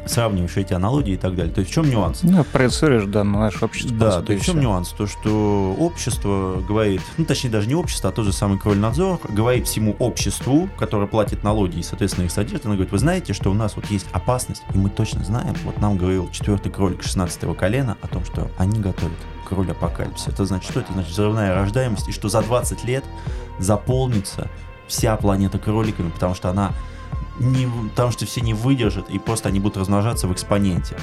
сравниваешь 0.08 0.56
эти 0.56 0.72
аналогии 0.72 1.14
и 1.14 1.16
так 1.16 1.34
далее. 1.34 1.52
То 1.52 1.61
есть 1.61 1.70
в 1.70 1.74
чем 1.74 1.88
нюанс? 1.88 2.20
Ну, 2.22 2.44
проецируешь, 2.44 3.04
да, 3.04 3.24
на 3.24 3.38
наше 3.38 3.64
общество. 3.64 3.96
Да, 3.96 4.22
то 4.22 4.32
есть 4.32 4.44
в 4.44 4.46
чем 4.46 4.61
нюанс? 4.61 4.88
То, 4.90 5.06
что 5.06 5.76
общество 5.78 6.62
говорит, 6.66 7.02
ну, 7.16 7.24
точнее, 7.24 7.50
даже 7.50 7.68
не 7.68 7.74
общество, 7.74 8.11
а 8.11 8.12
тот 8.12 8.24
же 8.24 8.32
самый 8.32 8.58
Крольнадзор 8.58 9.20
говорит 9.28 9.66
всему 9.66 9.94
обществу, 9.98 10.68
которое 10.78 11.06
платит 11.06 11.44
налоги 11.44 11.78
и, 11.78 11.82
соответственно, 11.82 12.24
их 12.24 12.32
содержит, 12.32 12.66
она 12.66 12.74
говорит, 12.74 12.92
вы 12.92 12.98
знаете, 12.98 13.32
что 13.32 13.50
у 13.50 13.54
нас 13.54 13.76
вот 13.76 13.87
есть 13.87 14.06
опасность, 14.12 14.62
и 14.72 14.78
мы 14.78 14.90
точно 14.90 15.24
знаем, 15.24 15.54
вот 15.64 15.78
нам 15.80 15.96
говорил 15.96 16.30
четвертый 16.30 16.72
кролик 16.72 17.02
16 17.02 17.56
колена 17.56 17.96
о 18.00 18.08
том, 18.08 18.24
что 18.24 18.50
они 18.58 18.80
готовят 18.80 19.18
кроль 19.46 19.70
апокалипсис. 19.70 20.28
Это 20.28 20.44
значит 20.44 20.70
что? 20.70 20.80
Это 20.80 20.92
значит 20.92 21.11
взрывная 21.11 21.54
рождаемость, 21.54 22.08
и 22.08 22.12
что 22.12 22.28
за 22.28 22.42
20 22.42 22.84
лет 22.84 23.04
заполнится 23.58 24.48
вся 24.88 25.16
планета 25.16 25.59
кроликами, 25.59 26.11
потому 26.11 26.35
что 26.35 26.48
она 26.51 26.72
не, 27.38 27.68
потому 27.90 28.11
что 28.11 28.27
все 28.27 28.40
не 28.40 28.55
выдержат, 28.55 29.09
и 29.11 29.18
просто 29.18 29.48
они 29.48 29.61
будут 29.61 29.77
размножаться 29.77 30.27
в 30.27 30.33
экспоненте. 30.33 30.96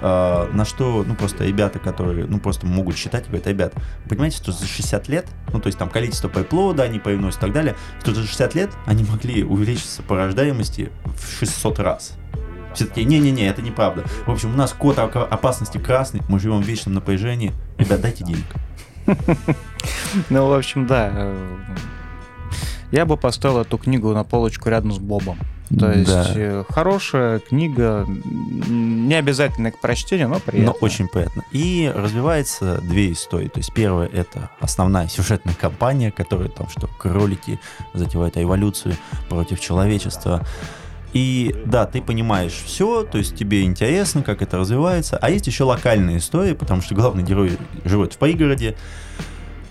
Uh, 0.00 0.54
на 0.54 0.64
что, 0.64 1.02
ну, 1.04 1.16
просто 1.16 1.44
ребята, 1.44 1.80
которые, 1.80 2.24
ну, 2.26 2.38
просто 2.38 2.66
могут 2.66 2.96
считать, 2.96 3.26
говорят, 3.26 3.48
ребят, 3.48 3.74
понимаете, 4.08 4.36
что 4.36 4.52
за 4.52 4.64
60 4.64 5.08
лет, 5.08 5.26
ну, 5.52 5.58
то 5.58 5.66
есть 5.66 5.76
там 5.76 5.90
количество 5.90 6.28
приплода 6.28 6.84
они 6.84 7.00
привносят 7.00 7.38
и 7.38 7.40
так 7.40 7.52
далее, 7.52 7.74
что 8.00 8.14
за 8.14 8.22
60 8.22 8.54
лет 8.54 8.70
они 8.86 9.02
могли 9.02 9.42
увеличиться 9.42 10.04
по 10.04 10.14
рождаемости 10.14 10.92
в 11.04 11.40
600 11.40 11.78
раз. 11.80 12.12
Все-таки, 12.74 13.02
не-не-не, 13.02 13.48
это 13.48 13.60
неправда. 13.60 14.04
В 14.24 14.30
общем, 14.30 14.54
у 14.54 14.56
нас 14.56 14.72
код 14.72 15.00
опасности 15.00 15.78
красный, 15.78 16.22
мы 16.28 16.38
живем 16.38 16.62
в 16.62 16.64
вечном 16.64 16.94
напряжении. 16.94 17.52
Ребят, 17.76 18.00
дайте 18.00 18.22
денег. 18.22 18.46
Ну, 20.30 20.46
в 20.46 20.52
общем, 20.52 20.86
да. 20.86 21.34
Я 22.90 23.04
бы 23.04 23.16
поставил 23.16 23.58
эту 23.58 23.78
книгу 23.78 24.12
на 24.12 24.24
полочку 24.24 24.68
рядом 24.70 24.92
с 24.92 24.98
Бобом. 24.98 25.38
То 25.76 25.92
есть 25.92 26.10
да. 26.10 26.32
Э, 26.34 26.64
хорошая 26.68 27.40
книга, 27.40 28.06
не 28.08 29.14
обязательно 29.14 29.70
к 29.70 29.80
прочтению, 29.80 30.28
но 30.28 30.40
приятно. 30.40 30.72
Но 30.72 30.78
очень 30.80 31.08
приятно. 31.08 31.44
И 31.52 31.92
развивается 31.94 32.80
две 32.80 33.12
истории. 33.12 33.48
То 33.48 33.58
есть 33.58 33.74
первая 33.74 34.08
это 34.08 34.50
основная 34.60 35.08
сюжетная 35.08 35.54
кампания, 35.54 36.10
которая 36.10 36.48
там, 36.48 36.68
что 36.70 36.86
кролики 36.98 37.60
затевают 37.92 38.38
эволюцию 38.38 38.96
против 39.28 39.60
человечества. 39.60 40.46
И 41.12 41.54
да, 41.66 41.86
ты 41.86 42.02
понимаешь 42.02 42.52
все, 42.52 43.02
то 43.02 43.18
есть 43.18 43.36
тебе 43.36 43.64
интересно, 43.64 44.22
как 44.22 44.40
это 44.42 44.58
развивается. 44.58 45.18
А 45.18 45.30
есть 45.30 45.46
еще 45.46 45.64
локальные 45.64 46.18
истории, 46.18 46.52
потому 46.52 46.80
что 46.80 46.94
главный 46.94 47.22
герой 47.22 47.58
живет 47.84 48.14
в 48.14 48.18
пригороде, 48.18 48.76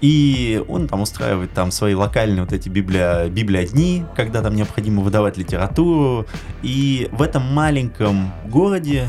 И 0.02 0.64
он 0.68 0.88
там 0.88 1.02
устраивает 1.02 1.54
там 1.54 1.72
свои 1.72 1.96
локальные 1.96 2.42
вот 2.42 2.54
эти 2.54 2.70
библия, 2.70 3.28
библиодни, 3.30 4.06
когда 4.16 4.42
там 4.42 4.56
необходимо 4.56 5.02
выдавать 5.02 5.38
литературу. 5.38 6.26
И 6.62 7.10
в 7.12 7.22
этом 7.22 7.44
маленьком 7.54 8.32
городе 8.46 9.08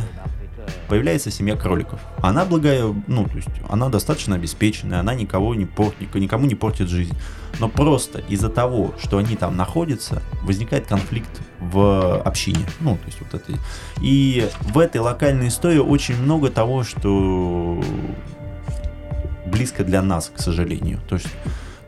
появляется 0.88 1.30
семья 1.30 1.56
кроликов. 1.56 2.00
Она 2.22 2.44
благая, 2.44 2.94
ну, 3.06 3.24
то 3.24 3.36
есть 3.36 3.48
она 3.68 3.88
достаточно 3.88 4.36
обеспеченная, 4.36 5.00
она 5.00 5.14
никого 5.14 5.54
не 5.54 5.66
портит, 5.66 6.14
никому 6.14 6.46
не 6.46 6.54
портит 6.54 6.88
жизнь. 6.88 7.16
Но 7.60 7.68
просто 7.68 8.20
из-за 8.28 8.48
того, 8.48 8.94
что 9.02 9.18
они 9.18 9.36
там 9.36 9.56
находятся, 9.56 10.22
возникает 10.42 10.86
конфликт 10.86 11.30
в 11.58 12.20
общине. 12.22 12.64
Ну, 12.80 12.96
то 12.96 13.06
есть 13.06 13.18
вот 13.20 13.34
это. 13.34 13.58
И 14.00 14.48
в 14.60 14.78
этой 14.78 15.00
локальной 15.00 15.48
истории 15.48 15.78
очень 15.78 16.16
много 16.16 16.50
того, 16.50 16.84
что 16.84 17.82
близко 19.58 19.82
для 19.82 20.02
нас, 20.02 20.30
к 20.34 20.40
сожалению. 20.40 21.00
То 21.08 21.16
есть 21.16 21.26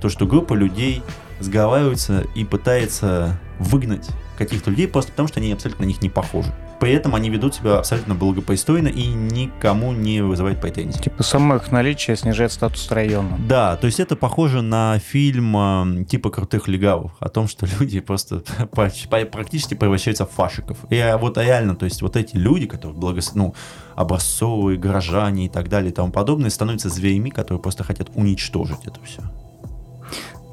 то, 0.00 0.08
что 0.08 0.26
группа 0.26 0.54
людей 0.54 1.02
сговаривается 1.38 2.26
и 2.34 2.44
пытается 2.44 3.38
выгнать 3.60 4.08
каких-то 4.36 4.70
людей 4.70 4.88
просто 4.88 5.12
потому, 5.12 5.28
что 5.28 5.38
они 5.38 5.52
абсолютно 5.52 5.84
на 5.84 5.88
них 5.88 6.02
не 6.02 6.10
похожи. 6.10 6.52
При 6.80 6.92
этом 6.92 7.14
они 7.14 7.28
ведут 7.28 7.54
себя 7.54 7.78
абсолютно 7.78 8.14
благопристойно 8.14 8.88
и 8.88 9.06
никому 9.06 9.92
не 9.92 10.22
вызывают 10.22 10.62
претензий. 10.62 10.98
Типа 10.98 11.22
само 11.22 11.56
их 11.56 11.70
наличие 11.70 12.16
снижает 12.16 12.52
статус 12.52 12.90
района. 12.90 13.38
Да, 13.46 13.76
то 13.76 13.86
есть 13.86 14.00
это 14.00 14.16
похоже 14.16 14.62
на 14.62 14.98
фильм 14.98 15.56
э, 15.56 16.04
типа 16.04 16.30
«Крутых 16.30 16.68
легавых», 16.68 17.12
о 17.20 17.28
том, 17.28 17.48
что 17.48 17.66
люди 17.78 18.00
просто 18.00 18.42
практически 18.70 19.74
превращаются 19.74 20.24
в 20.24 20.30
фашиков. 20.30 20.78
И 20.88 20.98
а, 20.98 21.18
вот 21.18 21.36
реально, 21.36 21.76
то 21.76 21.84
есть 21.84 22.00
вот 22.00 22.16
эти 22.16 22.36
люди, 22.36 22.66
которые 22.66 22.98
благос... 22.98 23.34
ну, 23.34 23.54
образцовые, 23.94 24.78
горожане 24.78 25.46
и 25.46 25.48
так 25.50 25.68
далее 25.68 25.90
и 25.90 25.94
тому 25.94 26.10
подобное, 26.10 26.48
становятся 26.48 26.88
зверями, 26.88 27.28
которые 27.28 27.60
просто 27.60 27.84
хотят 27.84 28.08
уничтожить 28.14 28.86
это 28.86 29.00
все. 29.04 29.22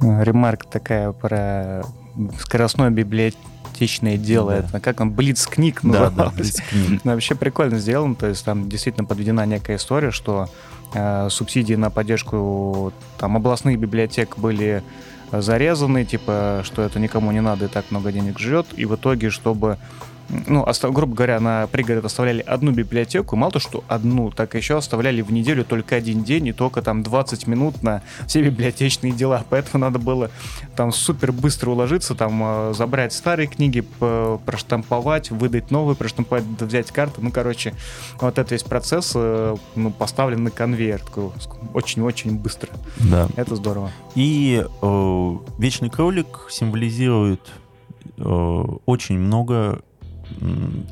Ремарк 0.02 0.70
такая 0.70 1.14
про 1.14 1.84
скоростной 2.40 2.92
библиотеку 2.92 3.40
библиотечное 3.78 4.18
дело. 4.18 4.66
Да. 4.72 4.80
Как 4.80 5.00
он, 5.00 5.12
Блиц-книг 5.12 5.84
называлось. 5.84 6.16
Да, 6.16 6.26
да, 6.26 6.32
Блиц-книг. 6.32 7.02
Ну, 7.04 7.12
вообще 7.12 7.36
прикольно 7.36 7.80
сделано, 7.80 8.16
то 8.16 8.28
есть 8.28 8.44
там 8.44 8.70
действительно 8.70 9.06
подведена 9.06 9.46
некая 9.46 9.78
история, 9.78 10.12
что 10.12 10.50
э, 10.94 11.30
субсидии 11.30 11.76
на 11.76 11.90
поддержку 11.90 12.94
там 13.20 13.38
областных 13.38 13.80
библиотек 13.80 14.38
были 14.38 14.84
зарезаны, 15.32 16.06
типа, 16.06 16.62
что 16.64 16.82
это 16.82 17.00
никому 17.00 17.32
не 17.32 17.42
надо 17.42 17.66
и 17.66 17.68
так 17.68 17.86
много 17.92 18.12
денег 18.12 18.40
жрет, 18.40 18.68
и 18.76 18.86
в 18.86 18.96
итоге, 18.96 19.30
чтобы 19.30 19.78
ну, 20.30 20.64
остав, 20.68 20.94
грубо 20.94 21.16
говоря, 21.16 21.40
на 21.40 21.68
пригород 21.68 22.06
оставляли 22.06 22.42
одну 22.42 22.72
библиотеку, 22.72 23.36
мало 23.36 23.52
то, 23.54 23.60
что 23.60 23.84
одну, 23.88 24.32
так 24.32 24.56
еще 24.56 24.78
оставляли 24.78 25.22
в 25.22 25.32
неделю 25.32 25.64
только 25.64 25.96
один 25.96 26.24
день 26.24 26.48
и 26.48 26.54
только 26.54 26.82
там 26.82 27.04
20 27.04 27.48
минут 27.48 27.84
на 27.84 28.02
все 28.28 28.42
библиотечные 28.42 29.14
дела. 29.14 29.46
Поэтому 29.50 29.84
надо 29.84 30.00
было 30.00 30.30
там 30.76 30.92
супер 30.92 31.32
быстро 31.32 31.72
уложиться, 31.72 32.16
там 32.16 32.42
э, 32.44 32.74
забрать 32.76 33.14
старые 33.14 33.48
книги, 33.48 33.82
проштамповать, 34.46 35.32
выдать 35.32 35.72
новые, 35.72 35.96
проштамповать, 35.96 36.44
взять 36.60 36.92
карты. 36.92 37.22
Ну, 37.22 37.32
короче, 37.32 37.74
вот 38.20 38.38
этот 38.38 38.52
весь 38.52 38.64
процесс 38.64 39.14
э, 39.16 39.56
ну, 39.76 39.92
поставлен 39.92 40.44
на 40.44 40.52
конвейер 40.52 41.02
очень-очень 41.74 42.38
быстро. 42.38 42.70
Да. 42.98 43.28
Это 43.36 43.56
здорово. 43.56 43.92
И 44.16 44.64
э, 44.82 45.18
Вечный 45.58 45.90
кролик 45.90 46.48
символизирует 46.50 47.42
э, 48.18 48.22
очень 48.86 49.18
много 49.18 49.82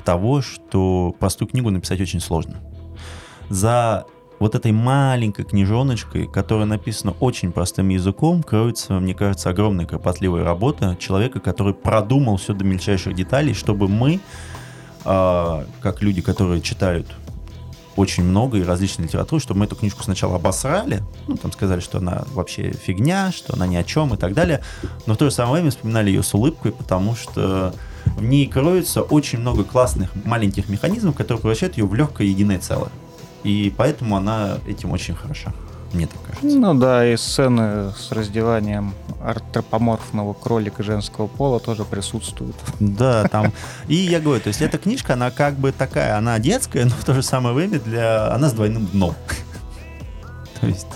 того, 0.04 0.42
что 0.42 1.16
простую 1.20 1.48
книгу 1.48 1.70
написать 1.70 2.02
очень 2.02 2.20
сложно. 2.20 2.56
За 3.50 4.06
вот 4.40 4.56
этой 4.56 4.72
маленькой 4.72 5.46
книжоночкой, 5.46 6.28
которая 6.28 6.66
написана 6.66 7.14
очень 7.20 7.52
простым 7.52 7.90
языком, 7.90 8.44
кроется, 8.44 8.94
мне 9.00 9.14
кажется, 9.14 9.50
огромная 9.50 9.86
кропотливая 9.86 10.44
работа 10.44 10.98
человека, 11.00 11.40
который 11.40 11.74
продумал 11.74 12.38
все 12.38 12.54
до 12.54 12.66
мельчайших 12.66 13.16
деталей, 13.16 13.54
чтобы 13.54 13.88
мы, 13.88 14.20
э, 15.06 15.66
как 15.82 16.02
люди, 16.02 16.22
которые 16.22 16.62
читают 16.62 17.08
очень 17.96 18.24
много 18.24 18.58
и 18.58 18.64
различной 18.64 19.06
литературы, 19.06 19.42
чтобы 19.42 19.62
мы 19.62 19.66
эту 19.66 19.76
книжку 19.78 20.04
сначала 20.04 20.36
обосрали, 20.36 21.02
ну, 21.28 21.38
там 21.38 21.52
сказали, 21.54 21.80
что 21.80 22.00
она 22.00 22.24
вообще 22.34 22.72
фигня, 22.72 23.32
что 23.32 23.54
она 23.54 23.68
ни 23.68 23.76
о 23.78 23.84
чем 23.84 24.14
и 24.14 24.18
так 24.18 24.34
далее, 24.34 24.62
но 25.06 25.14
в 25.14 25.18
то 25.18 25.26
же 25.26 25.32
самое 25.32 25.56
время 25.56 25.72
вспоминали 25.72 26.10
ее 26.10 26.24
с 26.24 26.34
улыбкой, 26.34 26.74
потому 26.74 27.16
что 27.16 27.74
в 28.16 28.24
ней 28.24 28.48
кроется 28.48 29.02
очень 29.02 29.40
много 29.40 29.64
классных 29.64 30.10
маленьких 30.26 30.70
механизмов, 30.70 31.16
которые 31.16 31.42
превращают 31.42 31.78
ее 31.78 31.86
в 31.86 31.94
легкое 31.94 32.28
единое 32.28 32.60
целое. 32.60 32.92
И 33.44 33.74
поэтому 33.76 34.16
она 34.16 34.58
этим 34.68 34.92
очень 34.92 35.14
хороша. 35.14 35.54
Мне 35.94 36.08
так 36.08 36.22
кажется. 36.24 36.58
Ну 36.58 36.74
да, 36.74 37.06
и 37.08 37.16
сцены 37.16 37.92
с 37.92 38.12
раздеванием 38.12 38.94
антропоморфного 39.24 40.34
кролика 40.34 40.84
женского 40.84 41.28
пола 41.28 41.60
тоже 41.60 41.86
присутствуют. 41.86 42.56
Да, 42.80 43.28
там. 43.32 43.54
И 43.88 43.96
я 43.96 44.20
говорю, 44.20 44.42
то 44.42 44.50
есть 44.50 44.62
эта 44.62 44.78
книжка, 44.78 45.14
она 45.14 45.32
как 45.32 45.56
бы 45.58 45.72
такая, 45.72 46.18
она 46.18 46.40
детская, 46.40 46.86
но 46.86 46.92
в 46.92 47.06
то 47.06 47.14
же 47.14 47.22
самое 47.22 47.56
время 47.56 47.80
для... 47.80 48.34
она 48.34 48.50
с 48.50 48.54
двойным 48.54 48.88
дном. 48.88 49.16
То 50.60 50.68
есть 50.68 50.88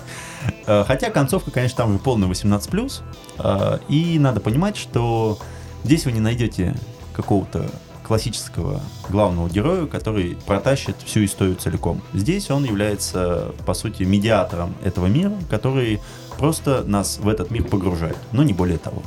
э, 0.66 0.84
Хотя 0.86 1.12
концовка, 1.12 1.52
конечно, 1.52 1.78
там 1.78 1.92
уже 1.92 2.00
полная 2.00 2.28
18+. 2.28 3.02
Э, 3.38 3.80
и 3.88 4.18
надо 4.20 4.40
понимать, 4.40 4.76
что 4.76 5.38
здесь 5.84 6.06
вы 6.06 6.12
не 6.14 6.20
найдете 6.20 6.76
какого-то 7.20 7.70
классического 8.08 8.82
главного 9.10 9.50
героя, 9.50 9.86
который 9.88 10.38
протащит 10.46 10.96
всю 11.04 11.26
историю 11.26 11.58
целиком. 11.58 12.02
Здесь 12.14 12.50
он 12.50 12.64
является, 12.64 13.52
по 13.66 13.74
сути, 13.74 14.04
медиатором 14.04 14.74
этого 14.86 15.08
мира, 15.08 15.34
который 15.50 16.00
просто 16.38 16.84
нас 16.84 17.18
в 17.18 17.28
этот 17.28 17.52
мир 17.52 17.66
погружает, 17.66 18.18
но 18.32 18.42
не 18.42 18.54
более 18.54 18.78
того. 18.78 19.04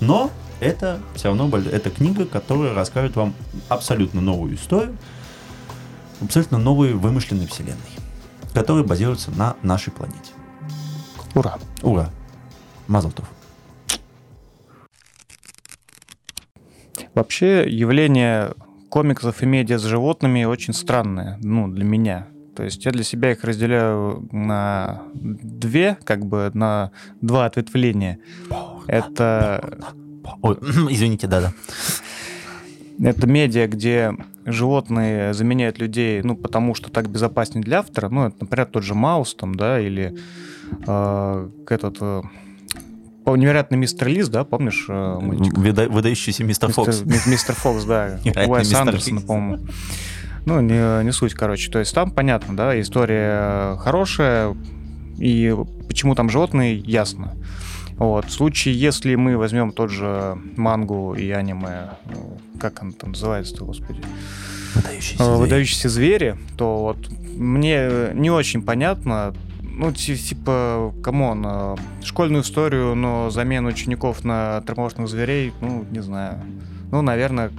Но 0.00 0.30
это 0.60 1.00
все 1.14 1.28
равно 1.28 1.48
это 1.56 1.88
книга, 1.88 2.26
которая 2.26 2.74
расскажет 2.74 3.16
вам 3.16 3.32
абсолютно 3.70 4.20
новую 4.20 4.56
историю, 4.56 4.96
абсолютно 6.20 6.58
новые 6.58 6.94
вымышленные 6.94 7.48
вселенной, 7.48 7.78
которые 8.52 8.84
базируются 8.84 9.30
на 9.30 9.56
нашей 9.62 9.90
планете. 9.90 10.32
Ура! 11.34 11.58
Ура! 11.82 12.10
Мазалтов. 12.88 13.37
Вообще 17.18 17.68
явление 17.68 18.52
комиксов 18.90 19.42
и 19.42 19.46
медиа 19.46 19.78
с 19.78 19.82
животными 19.82 20.44
очень 20.44 20.72
странное, 20.72 21.36
ну, 21.42 21.66
для 21.66 21.82
меня. 21.82 22.28
То 22.54 22.62
есть 22.62 22.84
я 22.84 22.92
для 22.92 23.02
себя 23.02 23.32
их 23.32 23.42
разделяю 23.42 24.28
на 24.30 25.02
две, 25.14 25.98
как 26.04 26.24
бы 26.24 26.52
на 26.54 26.92
два 27.20 27.46
ответвления. 27.46 28.20
Это... 28.86 29.80
Ой, 30.42 30.58
извините, 30.90 31.26
да-да. 31.26 31.52
Это 33.02 33.26
медиа, 33.26 33.66
где 33.66 34.12
животные 34.44 35.34
заменяют 35.34 35.80
людей, 35.80 36.22
ну, 36.22 36.36
потому 36.36 36.76
что 36.76 36.88
так 36.88 37.10
безопаснее 37.10 37.64
для 37.64 37.80
автора. 37.80 38.10
Ну, 38.10 38.28
это, 38.28 38.36
например, 38.42 38.66
тот 38.66 38.84
же 38.84 38.94
Маус 38.94 39.34
там, 39.34 39.56
да, 39.56 39.80
или 39.80 40.16
э, 40.86 41.50
этот... 41.68 41.98
Э, 43.34 43.38
Невероятный 43.38 43.78
мистер 43.78 44.08
Лис, 44.08 44.28
да, 44.28 44.44
помнишь 44.44 44.86
э, 44.88 45.18
мультик? 45.20 45.54
Выда- 45.54 45.88
выдающийся 45.88 46.44
мистер 46.44 46.72
Фокс. 46.72 47.02
Мистер 47.02 47.54
Фокс, 47.54 47.84
да. 47.84 48.18
Уэс 48.24 48.72
Андерсон, 48.74 49.20
по-моему. 49.22 49.66
Ну, 50.44 50.60
не, 50.60 51.04
не 51.04 51.12
суть, 51.12 51.34
короче. 51.34 51.70
То 51.70 51.78
есть 51.78 51.94
там 51.94 52.10
понятно, 52.10 52.56
да, 52.56 52.80
история 52.80 53.76
хорошая, 53.76 54.56
и 55.18 55.54
почему 55.86 56.14
там 56.14 56.30
животные, 56.30 56.78
ясно. 56.78 57.34
Вот. 57.98 58.26
В 58.26 58.30
случае, 58.30 58.78
если 58.78 59.14
мы 59.16 59.36
возьмем 59.36 59.72
тот 59.72 59.90
же 59.90 60.38
мангу 60.56 61.14
и 61.14 61.30
аниме, 61.30 61.90
ну, 62.06 62.38
как 62.60 62.82
он 62.82 62.92
там 62.92 63.10
называется-то, 63.10 63.64
господи? 63.64 64.00
Выдающиеся, 64.74 65.24
звери. 65.24 65.38
Выдающиеся 65.38 65.88
звери, 65.88 66.36
то 66.56 66.78
вот 66.78 67.10
мне 67.36 68.10
не 68.14 68.30
очень 68.30 68.62
понятно 68.62 69.34
ну, 69.78 69.92
типа, 69.92 70.92
come 71.02 71.26
on, 71.26 71.44
э, 71.46 71.76
школьную 72.02 72.42
историю, 72.42 72.96
но 72.96 73.30
замену 73.30 73.68
учеников 73.68 74.24
на 74.24 74.56
антропоморфных 74.56 75.08
зверей, 75.08 75.52
ну, 75.60 75.84
не 75.90 76.00
знаю. 76.00 76.40
Ну, 76.90 77.00
наверное, 77.00 77.52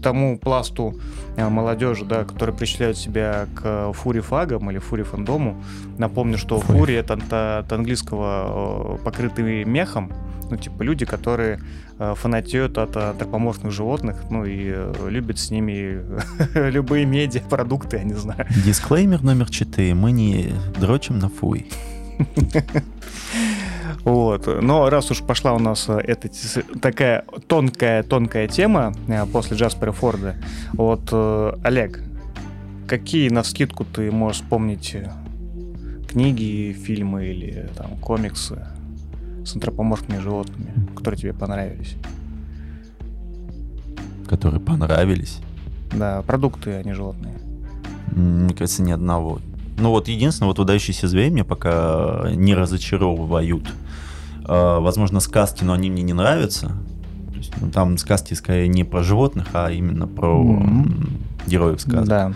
тому 0.00 0.38
пласту 0.38 0.94
э, 1.36 1.48
молодежи, 1.48 2.04
да, 2.04 2.24
которые 2.24 2.56
причисляют 2.56 2.96
себя 2.96 3.46
к 3.56 3.92
фури-фагам 3.92 4.70
или 4.70 4.78
фури-фандому. 4.78 5.60
Напомню, 5.98 6.38
что 6.38 6.60
фури— 6.60 6.94
это 6.96 7.18
от 7.58 7.72
английского 7.72 8.98
э, 9.00 9.04
покрытый 9.04 9.64
мехом, 9.64 10.12
ну, 10.50 10.56
типа 10.56 10.82
люди, 10.82 11.04
которые 11.04 11.60
э, 11.98 12.14
фанатеют 12.16 12.78
от 12.78 12.96
антропоморфных 12.96 13.72
животных, 13.72 14.16
ну, 14.30 14.44
и 14.44 14.72
э, 14.74 15.08
любят 15.08 15.38
с 15.38 15.50
ними 15.50 16.02
любые 16.70 17.04
медиа, 17.04 17.40
продукты, 17.40 17.98
я 17.98 18.04
не 18.04 18.14
знаю. 18.14 18.46
Дисклеймер 18.64 19.22
номер 19.22 19.50
четыре. 19.50 19.94
Мы 19.94 20.12
не 20.12 20.52
дрочим 20.78 21.18
на 21.18 21.28
фуй. 21.28 21.66
Вот. 24.04 24.46
Но 24.62 24.88
раз 24.88 25.10
уж 25.10 25.22
пошла 25.22 25.52
у 25.52 25.58
нас 25.58 25.86
э, 25.88 25.98
эта 25.98 26.30
такая 26.80 27.24
тонкая-тонкая 27.48 28.46
тема 28.46 28.92
после 29.32 29.56
Джаспера 29.56 29.90
Форда, 29.90 30.36
вот, 30.74 31.12
Олег, 31.64 32.00
какие 32.86 33.30
на 33.30 33.42
скидку 33.42 33.84
ты 33.84 34.12
можешь 34.12 34.42
вспомнить 34.42 34.96
книги, 36.08 36.72
фильмы 36.72 37.26
или 37.26 37.68
там 37.76 37.96
комиксы 37.98 38.64
с 39.46 39.54
антропоморфными 39.54 40.18
животными, 40.18 40.72
которые 40.96 41.20
тебе 41.20 41.32
понравились? 41.32 41.96
Которые 44.28 44.60
понравились? 44.60 45.38
Да, 45.94 46.22
продукты, 46.22 46.72
а 46.72 46.82
не 46.82 46.94
животные. 46.94 47.34
Мне 48.10 48.54
кажется, 48.54 48.82
ни 48.82 48.90
одного. 48.90 49.40
Ну 49.78 49.90
вот 49.90 50.08
единственное, 50.08 50.48
вот 50.48 50.58
«Удающийся 50.58 51.06
зверь» 51.06 51.30
мне 51.30 51.44
пока 51.44 52.24
не 52.34 52.54
разочаровывают. 52.54 53.72
А, 54.44 54.80
возможно, 54.80 55.20
сказки, 55.20 55.64
но 55.64 55.74
они 55.74 55.90
мне 55.90 56.02
не 56.02 56.12
нравятся. 56.12 56.72
есть, 57.34 57.52
ну, 57.60 57.70
там 57.70 57.98
сказки 57.98 58.34
скорее 58.34 58.68
не 58.68 58.84
про 58.84 59.02
животных, 59.02 59.48
а 59.52 59.70
именно 59.70 60.06
про 60.08 60.42
mm-hmm. 60.42 61.10
героев 61.46 61.80
сказок. 61.80 62.08
Да. 62.08 62.32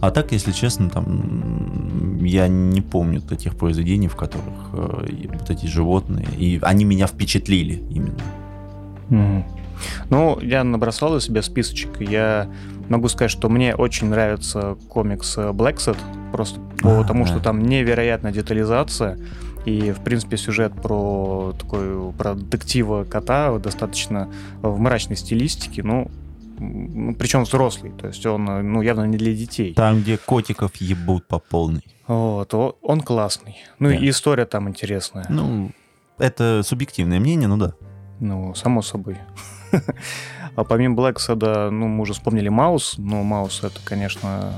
А 0.00 0.10
так, 0.10 0.32
если 0.32 0.52
честно, 0.52 0.90
там 0.90 2.24
я 2.24 2.48
не 2.48 2.80
помню 2.80 3.20
таких 3.20 3.56
произведений, 3.56 4.08
в 4.08 4.16
которых 4.16 4.70
э, 4.72 5.26
вот 5.32 5.50
эти 5.50 5.66
животные, 5.66 6.26
и 6.38 6.58
они 6.62 6.84
меня 6.84 7.06
впечатлили 7.06 7.82
именно. 7.90 8.20
Mm. 9.10 9.42
Ну, 10.10 10.38
я 10.40 10.64
набросал 10.64 11.16
из 11.16 11.24
себя 11.24 11.42
списочек. 11.42 12.00
Я 12.00 12.48
могу 12.88 13.08
сказать, 13.08 13.30
что 13.30 13.48
мне 13.48 13.74
очень 13.74 14.08
нравится 14.08 14.76
комикс 14.88 15.36
Black 15.36 15.76
Set, 15.76 15.96
просто 16.32 16.60
а, 16.82 17.02
потому 17.02 17.24
да. 17.24 17.30
что 17.30 17.40
там 17.40 17.62
невероятная 17.62 18.32
детализация. 18.32 19.18
И, 19.64 19.92
в 19.92 20.00
принципе, 20.00 20.36
сюжет 20.36 20.72
про 20.72 21.52
такой 21.58 22.12
про 22.12 22.34
детектива 22.34 23.04
кота 23.04 23.58
достаточно 23.58 24.28
в 24.62 24.78
мрачной 24.78 25.16
стилистике. 25.16 25.82
Ну, 25.82 26.10
причем 26.58 27.44
взрослый, 27.44 27.92
то 27.92 28.08
есть 28.08 28.24
он 28.26 28.44
ну, 28.44 28.82
явно 28.82 29.04
не 29.04 29.16
для 29.16 29.34
детей. 29.34 29.74
Там, 29.74 30.00
где 30.00 30.16
котиков 30.16 30.76
ебут 30.76 31.26
по 31.26 31.38
полной. 31.38 31.84
Вот, 32.06 32.52
он 32.82 33.00
классный. 33.00 33.56
Ну 33.78 33.88
да. 33.88 33.94
и 33.94 34.08
история 34.10 34.44
там 34.44 34.68
интересная. 34.68 35.26
Ну, 35.28 35.70
это 36.18 36.62
субъективное 36.64 37.20
мнение, 37.20 37.48
ну 37.48 37.56
да. 37.56 37.74
Ну, 38.20 38.54
само 38.54 38.82
собой. 38.82 39.18
А 40.56 40.64
помимо 40.64 40.96
Блэксада, 40.96 41.70
ну, 41.70 41.86
мы 41.86 42.02
уже 42.02 42.14
вспомнили 42.14 42.48
Маус, 42.48 42.96
но 42.98 43.22
Маус 43.22 43.62
это, 43.62 43.78
конечно... 43.84 44.52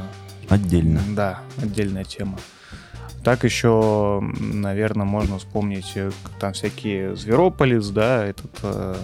Отдельно. 0.49 0.99
Да, 1.11 1.41
отдельная 1.63 2.05
тема. 2.05 2.39
Так 3.23 3.45
еще, 3.45 4.23
наверное, 4.39 5.05
можно 5.05 5.37
вспомнить 5.37 5.93
э, 5.97 6.11
там 6.39 6.55
всякие 6.55 7.17
Зверополис, 7.17 7.91
да, 7.91 8.25
этот... 8.25 8.51
Э, 8.63 8.97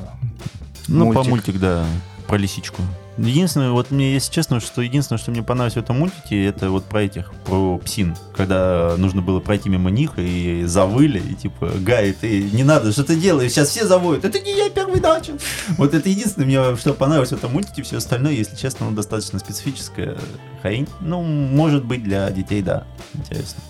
ну, 0.89 1.05
мультик. 1.05 1.23
по 1.23 1.29
мультик, 1.29 1.59
да 1.59 1.85
про 2.27 2.37
лисичку. 2.37 2.83
Единственное, 3.19 3.71
вот 3.71 3.91
мне, 3.91 4.13
если 4.13 4.31
честно, 4.31 4.61
что 4.61 4.83
единственное, 4.83 5.19
что 5.19 5.31
мне 5.31 5.43
понравилось 5.43 5.75
в 5.75 5.79
этом 5.79 5.99
мультике, 5.99 6.45
это 6.45 6.71
вот 6.71 6.85
про 6.85 7.03
этих, 7.03 7.33
про 7.47 7.79
псин. 7.79 8.15
Когда 8.37 8.95
нужно 8.99 9.23
было 9.23 9.41
пройти 9.41 9.71
мимо 9.71 9.91
них 9.91 10.13
и 10.19 10.65
завыли, 10.67 11.19
и 11.19 11.35
типа, 11.35 11.71
Гай, 11.81 12.13
ты 12.13 12.43
не 12.51 12.63
надо, 12.63 12.93
что 12.93 13.05
ты 13.05 13.17
делаешь, 13.17 13.53
сейчас 13.53 13.71
все 13.71 13.87
завоют. 13.87 14.25
Это 14.25 14.39
не 14.41 14.55
я 14.55 14.69
первый 14.69 15.01
начал. 15.01 15.35
Вот 15.79 15.95
это 15.95 16.09
единственное, 16.09 16.47
мне 16.47 16.77
что 16.77 16.93
понравилось 16.93 17.31
в 17.31 17.37
этом 17.37 17.53
мультике, 17.53 17.83
все 17.83 17.97
остальное, 17.97 18.33
если 18.33 18.55
честно, 18.55 18.87
оно 18.87 18.97
достаточно 18.97 19.39
специфическое. 19.39 20.19
Хрень. 20.61 20.87
Ну, 21.01 21.23
может 21.23 21.85
быть, 21.85 22.03
для 22.03 22.31
детей, 22.31 22.61
да, 22.61 22.85
интересно. 23.15 23.63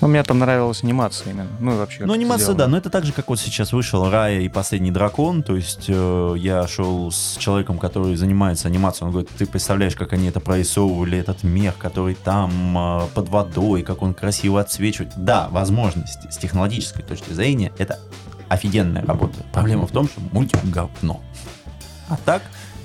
Ну, 0.00 0.08
мне 0.08 0.22
там 0.22 0.38
нравилась 0.38 0.82
анимация 0.82 1.32
именно. 1.32 1.48
Ну, 1.60 1.76
вообще. 1.76 2.04
Ну, 2.04 2.12
анимация, 2.12 2.44
сделано. 2.44 2.58
да. 2.58 2.68
Но 2.68 2.76
это 2.76 2.90
так 2.90 3.04
же, 3.04 3.12
как 3.12 3.28
вот 3.28 3.40
сейчас 3.40 3.72
вышел 3.72 4.10
Рая 4.10 4.40
и 4.40 4.48
Последний 4.48 4.90
дракон. 4.90 5.42
То 5.42 5.56
есть 5.56 5.86
э, 5.88 6.34
я 6.38 6.66
шел 6.66 7.10
с 7.10 7.36
человеком, 7.38 7.78
который 7.78 8.16
занимается 8.16 8.68
анимацией. 8.68 9.06
Он 9.06 9.12
говорит, 9.12 9.30
ты 9.36 9.46
представляешь, 9.46 9.96
как 9.96 10.12
они 10.12 10.28
это 10.28 10.40
прорисовывали, 10.40 11.18
этот 11.18 11.42
мех, 11.42 11.76
который 11.78 12.14
там 12.14 12.76
э, 12.76 13.06
под 13.14 13.28
водой, 13.28 13.82
как 13.82 14.02
он 14.02 14.14
красиво 14.14 14.60
отсвечивает. 14.60 15.12
Да, 15.16 15.48
возможности 15.50 16.28
с 16.30 16.36
технологической 16.36 17.02
точки 17.02 17.32
зрения 17.32 17.72
это 17.78 17.98
офигенная 18.48 19.04
работа. 19.04 19.34
Проблема 19.52 19.86
в 19.86 19.90
том, 19.90 20.08
что 20.08 20.20
мультик 20.32 20.58
говно. 20.64 21.20
А 22.08 22.16
так, 22.24 22.42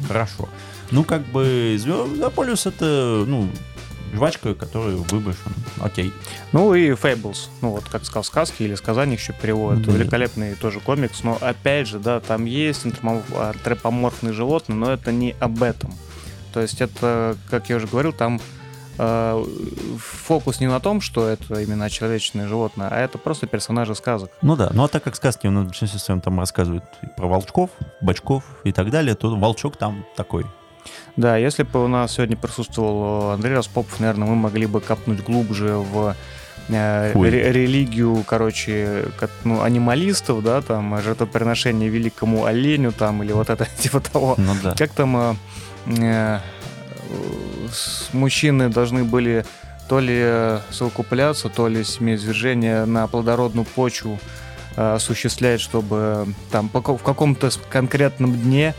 хорошо. 0.08 0.48
Ну, 0.92 1.04
как 1.04 1.22
бы, 1.28 1.78
Звездополис 1.78 2.66
это, 2.66 3.24
ну, 3.28 3.48
жвачка, 4.14 4.54
которая 4.54 4.96
выброшена. 4.96 5.54
Окей. 5.80 6.14
Ну 6.52 6.74
и 6.74 6.92
Fables. 6.92 7.50
Ну 7.62 7.72
вот, 7.72 7.86
как 7.86 8.06
сказал, 8.06 8.24
сказки 8.24 8.64
или 8.64 8.76
сказания 8.76 9.16
еще 9.16 9.34
переводят. 9.34 9.86
Mm-hmm. 9.86 9.98
Великолепный 9.98 10.56
тоже 10.56 10.80
комикс. 10.80 11.24
Но 11.24 11.38
опять 11.40 11.88
же, 11.88 12.00
да, 12.00 12.20
там 12.20 12.46
есть 12.46 12.86
антропоморфные 12.86 14.34
животные, 14.34 14.76
но 14.78 14.92
это 14.92 15.12
не 15.12 15.36
об 15.40 15.64
этом. 15.64 15.94
То 16.54 16.62
есть 16.62 16.82
это, 16.82 17.38
как 17.50 17.70
я 17.70 17.76
уже 17.76 17.88
говорил, 17.88 18.12
там 18.12 18.42
э, 18.98 19.46
фокус 19.98 20.60
не 20.60 20.68
на 20.68 20.80
том, 20.80 21.02
что 21.02 21.28
это 21.28 21.60
именно 21.62 21.90
человечное 21.90 22.48
животное, 22.48 22.90
а 22.90 23.00
это 23.00 23.18
просто 23.18 23.48
персонажи 23.48 23.96
сказок. 23.96 24.32
Ну 24.42 24.56
да, 24.56 24.70
ну 24.74 24.84
а 24.84 24.88
так 24.88 25.04
как 25.04 25.16
сказки 25.16 25.48
у 25.48 25.52
нас 25.52 25.64
в 25.66 25.68
большинстве 25.68 26.00
своем 26.00 26.22
там 26.22 26.40
рассказывают 26.40 26.84
про 27.16 27.28
волчков, 27.28 27.70
бачков 28.02 28.44
и 28.64 28.72
так 28.72 28.90
далее, 28.90 29.16
то 29.16 29.36
волчок 29.36 29.78
там 29.78 30.06
такой 30.16 30.46
да, 31.20 31.36
если 31.36 31.64
бы 31.64 31.84
у 31.84 31.88
нас 31.90 32.14
сегодня 32.14 32.38
присутствовал 32.38 33.32
Андрей 33.32 33.54
Распопов, 33.54 34.00
наверное, 34.00 34.26
мы 34.30 34.36
могли 34.36 34.66
бы 34.68 34.80
копнуть 34.80 35.22
глубже 35.22 35.76
в 35.76 36.16
э, 36.70 37.12
ре- 37.14 37.52
религию, 37.52 38.24
короче, 38.26 39.06
как, 39.20 39.30
ну, 39.44 39.62
анималистов, 39.62 40.42
да, 40.42 40.62
там, 40.62 41.02
жертвоприношение 41.02 41.90
великому 41.90 42.46
оленю, 42.46 42.94
там, 42.94 43.22
или 43.22 43.34
вот 43.34 43.50
это, 43.50 43.68
типа 43.80 44.00
того. 44.00 44.36
Ну, 44.38 44.54
да. 44.64 44.76
Как 44.78 44.92
там 44.92 45.18
э, 45.18 45.36
э, 45.88 46.40
мужчины 48.14 48.70
должны 48.70 49.04
были 49.04 49.46
то 49.90 50.00
ли 50.00 50.60
совокупляться, 50.72 51.50
то 51.50 51.68
ли 51.68 51.84
семяизвержение 51.84 52.86
на 52.86 53.08
плодородную 53.08 53.66
почву 53.66 54.20
э, 54.78 54.94
осуществлять, 54.94 55.60
чтобы 55.60 56.28
там 56.50 56.70
в 56.72 57.04
каком-то 57.04 57.50
конкретном 57.70 58.40
дне 58.40 58.74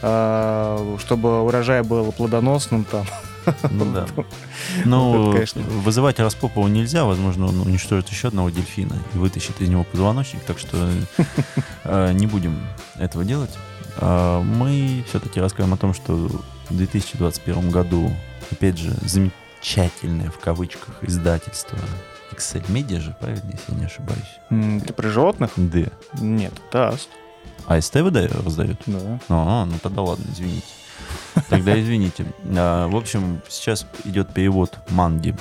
чтобы 0.00 1.42
урожай 1.42 1.82
был 1.82 2.12
плодоносным 2.12 2.84
там. 2.84 3.06
Ну 3.70 3.92
да. 3.92 4.06
Ну, 4.84 5.32
конечно. 5.32 5.62
вызывать 5.62 6.18
Распопова 6.18 6.66
нельзя, 6.66 7.04
возможно, 7.04 7.46
он 7.46 7.60
уничтожит 7.60 8.08
еще 8.08 8.28
одного 8.28 8.50
дельфина 8.50 8.96
и 9.12 9.18
вытащит 9.18 9.60
из 9.60 9.68
него 9.68 9.84
позвоночник, 9.84 10.40
так 10.42 10.58
что 10.58 10.88
э, 11.84 12.12
не 12.12 12.26
будем 12.26 12.58
этого 12.96 13.24
делать. 13.24 13.50
А, 13.98 14.42
мы 14.42 15.04
все-таки 15.08 15.40
расскажем 15.40 15.74
о 15.74 15.76
том, 15.76 15.94
что 15.94 16.14
в 16.14 16.76
2021 16.76 17.70
году, 17.70 18.10
опять 18.50 18.78
же, 18.78 18.92
замечательное 19.02 20.30
в 20.30 20.38
кавычках 20.38 20.96
издательство 21.02 21.78
Excel 22.32 22.66
Media 22.68 23.00
же, 23.00 23.14
правильно, 23.20 23.50
если 23.52 23.72
я 23.72 23.78
не 23.78 23.84
ошибаюсь? 23.84 24.82
Ты 24.86 24.92
про 24.92 25.08
животных? 25.08 25.50
Да. 25.56 25.86
Нет, 26.20 26.52
Таст. 26.70 27.10
А 27.12 27.23
СТ 27.80 27.96
раздают? 27.96 28.80
Да. 28.86 29.20
А, 29.28 29.64
ну 29.64 29.74
тогда 29.82 30.02
ладно, 30.02 30.24
извините. 30.32 30.66
Тогда 31.48 31.80
извините. 31.80 32.26
А, 32.56 32.88
в 32.88 32.96
общем, 32.96 33.40
сейчас 33.48 33.86
идет 34.04 34.32
перевод 34.32 34.78
Манди 34.90 35.34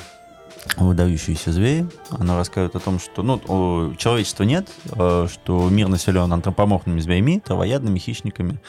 выдающиеся 0.78 1.52
звери. 1.52 1.86
Она 2.10 2.38
рассказывает 2.38 2.76
о 2.76 2.80
том, 2.80 3.00
что 3.00 3.22
ну, 3.22 3.96
человечества 3.96 4.44
нет, 4.44 4.70
а, 4.92 5.28
что 5.28 5.70
мир 5.70 5.88
населен 5.88 6.32
антропоморфными 6.32 7.00
зверями, 7.00 7.42
травоядными 7.44 8.00
хищниками. 8.00 8.60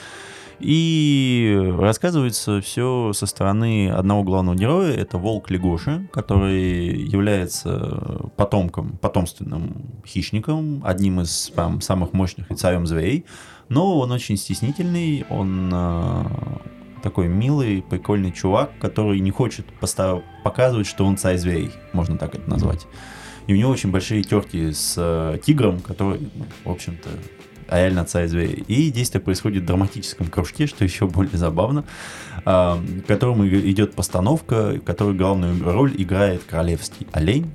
И 0.65 1.63
рассказывается 1.79 2.63
все 2.63 3.13
со 3.13 3.27
стороны 3.27 3.91
одного 3.91 4.23
главного 4.23 4.57
героя, 4.57 4.93
это 4.95 5.19
волк 5.19 5.51
Легоши, 5.51 6.09
который 6.11 7.03
является 7.03 8.31
потомком, 8.37 8.97
потомственным 8.97 10.01
хищником, 10.07 10.81
одним 10.83 11.21
из 11.21 11.53
там, 11.55 11.83
самых 11.83 12.15
мощных 12.15 12.51
и 12.51 12.55
царем 12.55 12.87
зверей, 12.87 13.27
но 13.69 13.99
он 13.99 14.11
очень 14.11 14.39
стеснительный, 14.39 15.27
он 15.29 15.71
э, 15.71 16.25
такой 17.03 17.29
милый, 17.29 17.83
прикольный 17.83 18.33
чувак, 18.33 18.71
который 18.81 19.21
не 19.21 19.31
хочет 19.31 19.67
показывать, 20.43 20.87
что 20.87 21.05
он 21.05 21.19
царь 21.19 21.37
зверей, 21.37 21.73
можно 21.93 22.17
так 22.17 22.37
это 22.37 22.49
назвать. 22.49 22.87
И 23.47 23.53
у 23.53 23.57
него 23.59 23.71
очень 23.71 23.91
большие 23.91 24.23
терки 24.23 24.73
с 24.73 24.95
э, 24.97 25.39
тигром, 25.45 25.81
который, 25.81 26.31
в 26.65 26.71
общем-то, 26.71 27.11
реально 27.79 28.05
царь 28.05 28.29
зверей. 28.29 28.65
И 28.69 28.91
действие 28.91 29.21
происходит 29.21 29.63
в 29.63 29.67
драматическом 29.67 30.27
кружке, 30.27 30.67
что 30.67 30.85
еще 30.85 31.07
более 31.07 31.39
забавно, 31.39 31.85
в 32.45 33.03
котором 33.07 33.47
идет 33.49 33.95
постановка, 33.95 34.73
в 34.73 34.81
которой 34.81 35.15
главную 35.15 35.63
роль 35.65 35.95
играет 35.97 36.43
королевский 36.45 37.07
олень, 37.13 37.51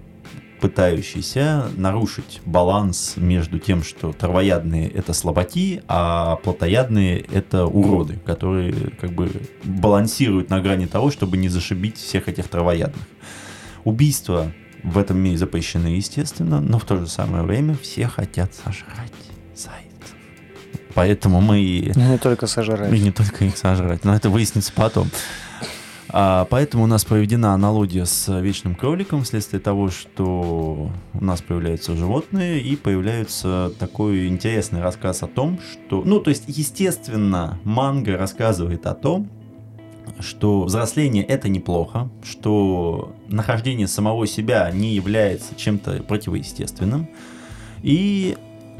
пытающийся 0.62 1.70
нарушить 1.78 2.42
баланс 2.46 3.14
между 3.16 3.60
тем, 3.60 3.82
что 3.82 4.12
травоядные 4.12 4.90
это 4.90 5.14
слабаки, 5.14 5.82
а 5.88 6.36
плотоядные 6.38 7.20
это 7.20 7.66
уроды, 7.66 8.20
которые 8.26 8.74
как 9.00 9.14
бы 9.14 9.32
балансируют 9.64 10.50
на 10.50 10.60
грани 10.60 10.86
того, 10.86 11.12
чтобы 11.12 11.38
не 11.38 11.48
зашибить 11.48 11.98
всех 11.98 12.28
этих 12.28 12.50
травоядных. 12.50 13.04
Убийства 13.86 14.52
в 14.84 14.98
этом 14.98 15.18
мире 15.20 15.38
запрещены, 15.38 15.88
естественно, 15.88 16.60
но 16.60 16.78
в 16.78 16.84
то 16.84 16.98
же 16.98 17.08
самое 17.08 17.44
время 17.44 17.78
все 17.82 18.08
хотят 18.08 18.54
сожрать. 18.54 19.29
Поэтому 20.94 21.42
мы... 21.42 21.62
И 21.62 21.92
не 21.96 22.18
только 22.18 22.48
сожрать. 22.48 22.92
И 22.92 23.00
не 23.00 23.12
только 23.12 23.46
их 23.46 23.58
сожрать, 23.58 24.04
но 24.04 24.16
это 24.16 24.30
выяснится 24.30 24.72
потом. 24.74 25.10
А, 26.12 26.46
поэтому 26.50 26.86
у 26.86 26.88
нас 26.88 27.06
проведена 27.06 27.54
аналогия 27.54 28.06
с 28.06 28.28
вечным 28.42 28.74
кроликом 28.74 29.24
вследствие 29.24 29.60
того, 29.60 29.92
что 29.92 30.92
у 31.14 31.24
нас 31.24 31.42
появляются 31.42 31.96
животные 31.96 32.60
и 32.62 32.76
появляется 32.76 33.72
такой 33.78 34.28
интересный 34.28 34.82
рассказ 34.82 35.22
о 35.22 35.28
том, 35.28 35.60
что... 35.72 36.02
Ну, 36.04 36.20
то 36.20 36.32
есть, 36.32 36.46
естественно, 36.48 37.60
манга 37.64 38.18
рассказывает 38.18 38.88
о 38.88 38.96
том, 38.96 39.30
что 40.20 40.64
взросление 40.64 41.24
это 41.24 41.48
неплохо, 41.48 42.10
что 42.24 43.16
нахождение 43.28 43.88
самого 43.88 44.26
себя 44.26 44.72
не 44.72 44.96
является 44.96 45.54
чем-то 45.56 46.04
противоестественным. 46.04 47.08
И 47.84 48.36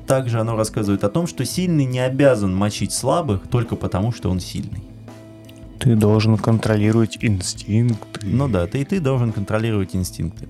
также 0.10 0.40
оно 0.40 0.56
рассказывает 0.56 1.04
о 1.04 1.10
том, 1.10 1.28
что 1.28 1.46
сильный 1.46 1.86
не 1.86 2.00
обязан 2.00 2.56
мочить 2.56 2.92
слабых 2.94 3.48
только 3.48 3.76
потому, 3.76 4.12
что 4.12 4.32
он 4.32 4.40
сильный. 4.40 4.82
Ты 5.78 5.96
должен 5.96 6.36
контролировать 6.36 7.20
инстинкты. 7.22 8.26
Ну 8.26 8.50
да, 8.50 8.66
ты 8.66 8.82
и 8.82 8.86
ты 8.86 9.00
должен 9.00 9.32
контролировать 9.32 9.96
инстинкты. 9.96 10.48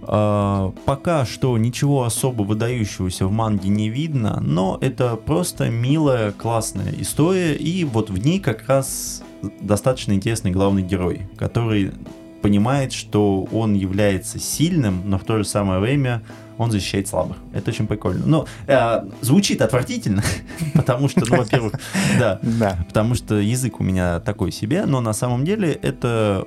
А, 0.00 0.72
пока 0.86 1.26
что 1.26 1.58
ничего 1.58 2.04
особо 2.04 2.44
выдающегося 2.44 3.26
в 3.26 3.30
манге 3.30 3.68
не 3.68 3.90
видно, 3.90 4.40
но 4.40 4.78
это 4.80 5.16
просто 5.16 5.68
милая, 5.68 6.32
классная 6.32 6.94
история, 6.98 7.54
и 7.54 7.84
вот 7.84 8.08
в 8.08 8.16
ней 8.16 8.40
как 8.40 8.66
раз 8.68 9.22
достаточно 9.60 10.14
интересный 10.14 10.50
главный 10.50 10.82
герой, 10.82 11.28
который 11.36 11.92
понимает, 12.40 12.94
что 12.94 13.46
он 13.52 13.74
является 13.74 14.38
сильным, 14.38 15.02
но 15.04 15.18
в 15.18 15.24
то 15.24 15.36
же 15.36 15.44
самое 15.44 15.78
время 15.78 16.22
он 16.58 16.70
защищает 16.70 17.08
слабых. 17.08 17.36
Это 17.52 17.70
очень 17.70 17.86
прикольно. 17.86 18.24
Но 18.26 18.46
э, 18.66 19.04
звучит 19.20 19.62
отвратительно, 19.62 20.22
потому 20.74 21.08
что, 21.08 21.20
ну, 21.28 21.36
во-первых, 21.36 21.74
да, 22.18 22.38
да, 22.42 22.78
потому 22.86 23.14
что 23.14 23.36
язык 23.36 23.80
у 23.80 23.84
меня 23.84 24.20
такой 24.20 24.52
себе, 24.52 24.84
но 24.86 25.00
на 25.00 25.12
самом 25.12 25.44
деле 25.44 25.72
это 25.72 26.46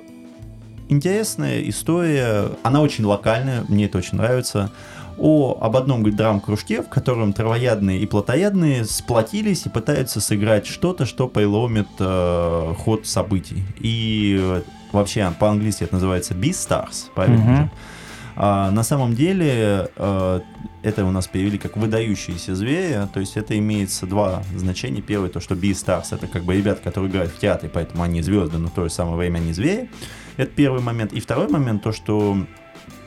интересная 0.88 1.62
история. 1.68 2.50
Она 2.62 2.80
очень 2.80 3.04
локальная, 3.04 3.64
мне 3.68 3.86
это 3.86 3.98
очень 3.98 4.18
нравится 4.18 4.70
о, 5.18 5.58
об 5.60 5.76
одном 5.76 6.08
драм-кружке, 6.10 6.82
в 6.82 6.88
котором 6.88 7.32
травоядные 7.32 8.00
и 8.00 8.06
плотоядные 8.06 8.84
сплотились 8.84 9.66
и 9.66 9.68
пытаются 9.68 10.20
сыграть 10.20 10.66
что-то, 10.66 11.06
что 11.06 11.26
преломит 11.26 11.88
э, 11.98 12.74
ход 12.78 13.06
событий. 13.06 13.64
И 13.78 14.38
э, 14.38 14.62
вообще 14.92 15.32
по-английски 15.38 15.84
это 15.84 15.94
называется 15.94 16.34
Beastars, 16.34 17.10
правильно? 17.14 17.40
Mm-hmm. 17.40 17.68
А, 18.36 18.70
на 18.70 18.82
самом 18.82 19.14
деле 19.14 19.90
э, 19.96 20.40
это 20.82 21.04
у 21.06 21.10
нас 21.10 21.26
перевели 21.26 21.58
как 21.58 21.76
выдающиеся 21.76 22.54
звери, 22.54 23.08
то 23.12 23.18
есть 23.18 23.36
это 23.38 23.58
имеется 23.58 24.06
два 24.06 24.42
значения. 24.54 25.00
Первое, 25.00 25.30
то, 25.30 25.40
что 25.40 25.54
B-Stars, 25.54 26.08
это 26.10 26.26
как 26.26 26.44
бы 26.44 26.54
ребята, 26.54 26.82
которые 26.82 27.10
играют 27.10 27.32
в 27.32 27.38
театре, 27.38 27.70
поэтому 27.72 28.02
они 28.02 28.20
звезды, 28.20 28.58
но 28.58 28.68
в 28.68 28.72
то 28.72 28.84
же 28.84 28.90
самое 28.90 29.16
время 29.16 29.38
они 29.38 29.52
звери. 29.52 29.90
Это 30.36 30.50
первый 30.50 30.82
момент. 30.82 31.14
И 31.14 31.20
второй 31.20 31.48
момент, 31.48 31.82
то, 31.82 31.92
что 31.92 32.36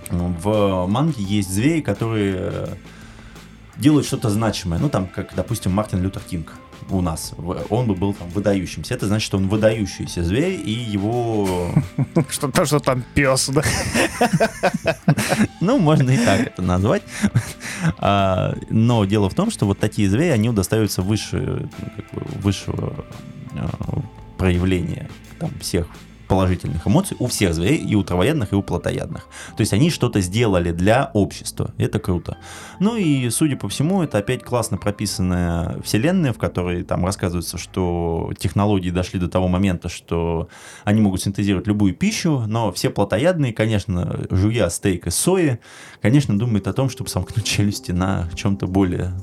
в 0.10 0.86
манге 0.88 1.24
есть 1.24 1.52
звери, 1.52 1.82
которые 1.82 2.36
э, 2.38 2.68
делают 3.78 4.08
что-то 4.08 4.30
значимое. 4.32 4.80
Ну, 4.80 4.90
там, 4.90 5.06
как, 5.06 5.36
допустим, 5.36 5.72
Мартин 5.72 6.02
Лютер 6.02 6.24
Кинг 6.24 6.56
у 6.90 7.02
нас. 7.02 7.34
Он 7.70 7.88
бы 7.88 7.96
был 7.96 8.14
там 8.14 8.30
выдающимся. 8.30 8.94
Это 8.94 9.08
значит, 9.08 9.26
что 9.26 9.38
он 9.38 9.48
выдающийся 9.48 10.24
зверь, 10.24 10.60
и 10.64 10.72
его... 10.72 11.72
Что 12.30 12.52
то, 12.52 12.66
что 12.66 12.80
там 12.80 13.04
пес, 13.14 13.50
да? 13.50 13.64
Ну, 15.62 15.78
можно 15.78 16.12
и 16.12 16.18
так 16.18 16.48
это 16.48 16.62
назвать. 16.62 17.04
А, 17.98 18.56
но 18.70 19.06
дело 19.06 19.30
в 19.30 19.36
том, 19.36 19.52
что 19.52 19.66
вот 19.66 19.80
такие 19.80 20.10
звери, 20.10 20.30
они 20.32 20.50
удостаются 20.50 21.02
выше, 21.02 21.70
высшего 22.12 23.06
а, 23.54 24.02
проявления 24.38 25.10
там, 25.40 25.50
всех 25.62 25.88
положительных 26.30 26.88
эмоций 26.88 27.18
у 27.20 27.28
всех 27.28 27.54
зверей, 27.54 27.78
и 27.78 27.96
у 27.96 28.04
травоядных, 28.04 28.54
и 28.54 28.56
у 28.56 28.62
плотоядных. 28.62 29.24
То 29.58 29.62
есть 29.62 29.74
они 29.74 29.90
что-то 29.90 30.22
сделали 30.22 30.72
для 30.72 31.10
общества. 31.14 31.74
Это 31.78 32.00
круто. 32.00 32.38
Ну 32.80 32.96
и, 32.96 33.30
судя 33.32 33.58
по 33.58 33.68
всему, 33.68 34.04
это 34.04 34.20
опять 34.20 34.44
классно 34.44 34.78
прописанная 34.78 35.82
вселенная, 35.82 36.32
в 36.32 36.38
которой 36.38 36.84
там 36.84 37.04
рассказывается, 37.04 37.58
что 37.58 38.32
технологии 38.38 38.92
дошли 38.92 39.20
до 39.20 39.28
того 39.28 39.48
момента, 39.48 39.90
что 39.90 40.48
они 40.86 41.02
могут 41.02 41.22
синтезировать 41.22 41.68
любую 41.68 41.96
пищу, 41.96 42.44
но 42.48 42.72
все 42.72 42.92
плотоядные, 42.92 43.52
конечно, 43.52 44.28
жуя 44.30 44.70
стейк 44.70 45.08
из 45.08 45.16
сои, 45.16 45.60
конечно, 46.02 46.38
думают 46.38 46.68
о 46.68 46.74
том, 46.74 46.90
чтобы 46.90 47.10
сомкнуть 47.10 47.46
челюсти 47.46 47.92
на 47.92 48.30
чем-то 48.36 48.68
более 48.68 49.14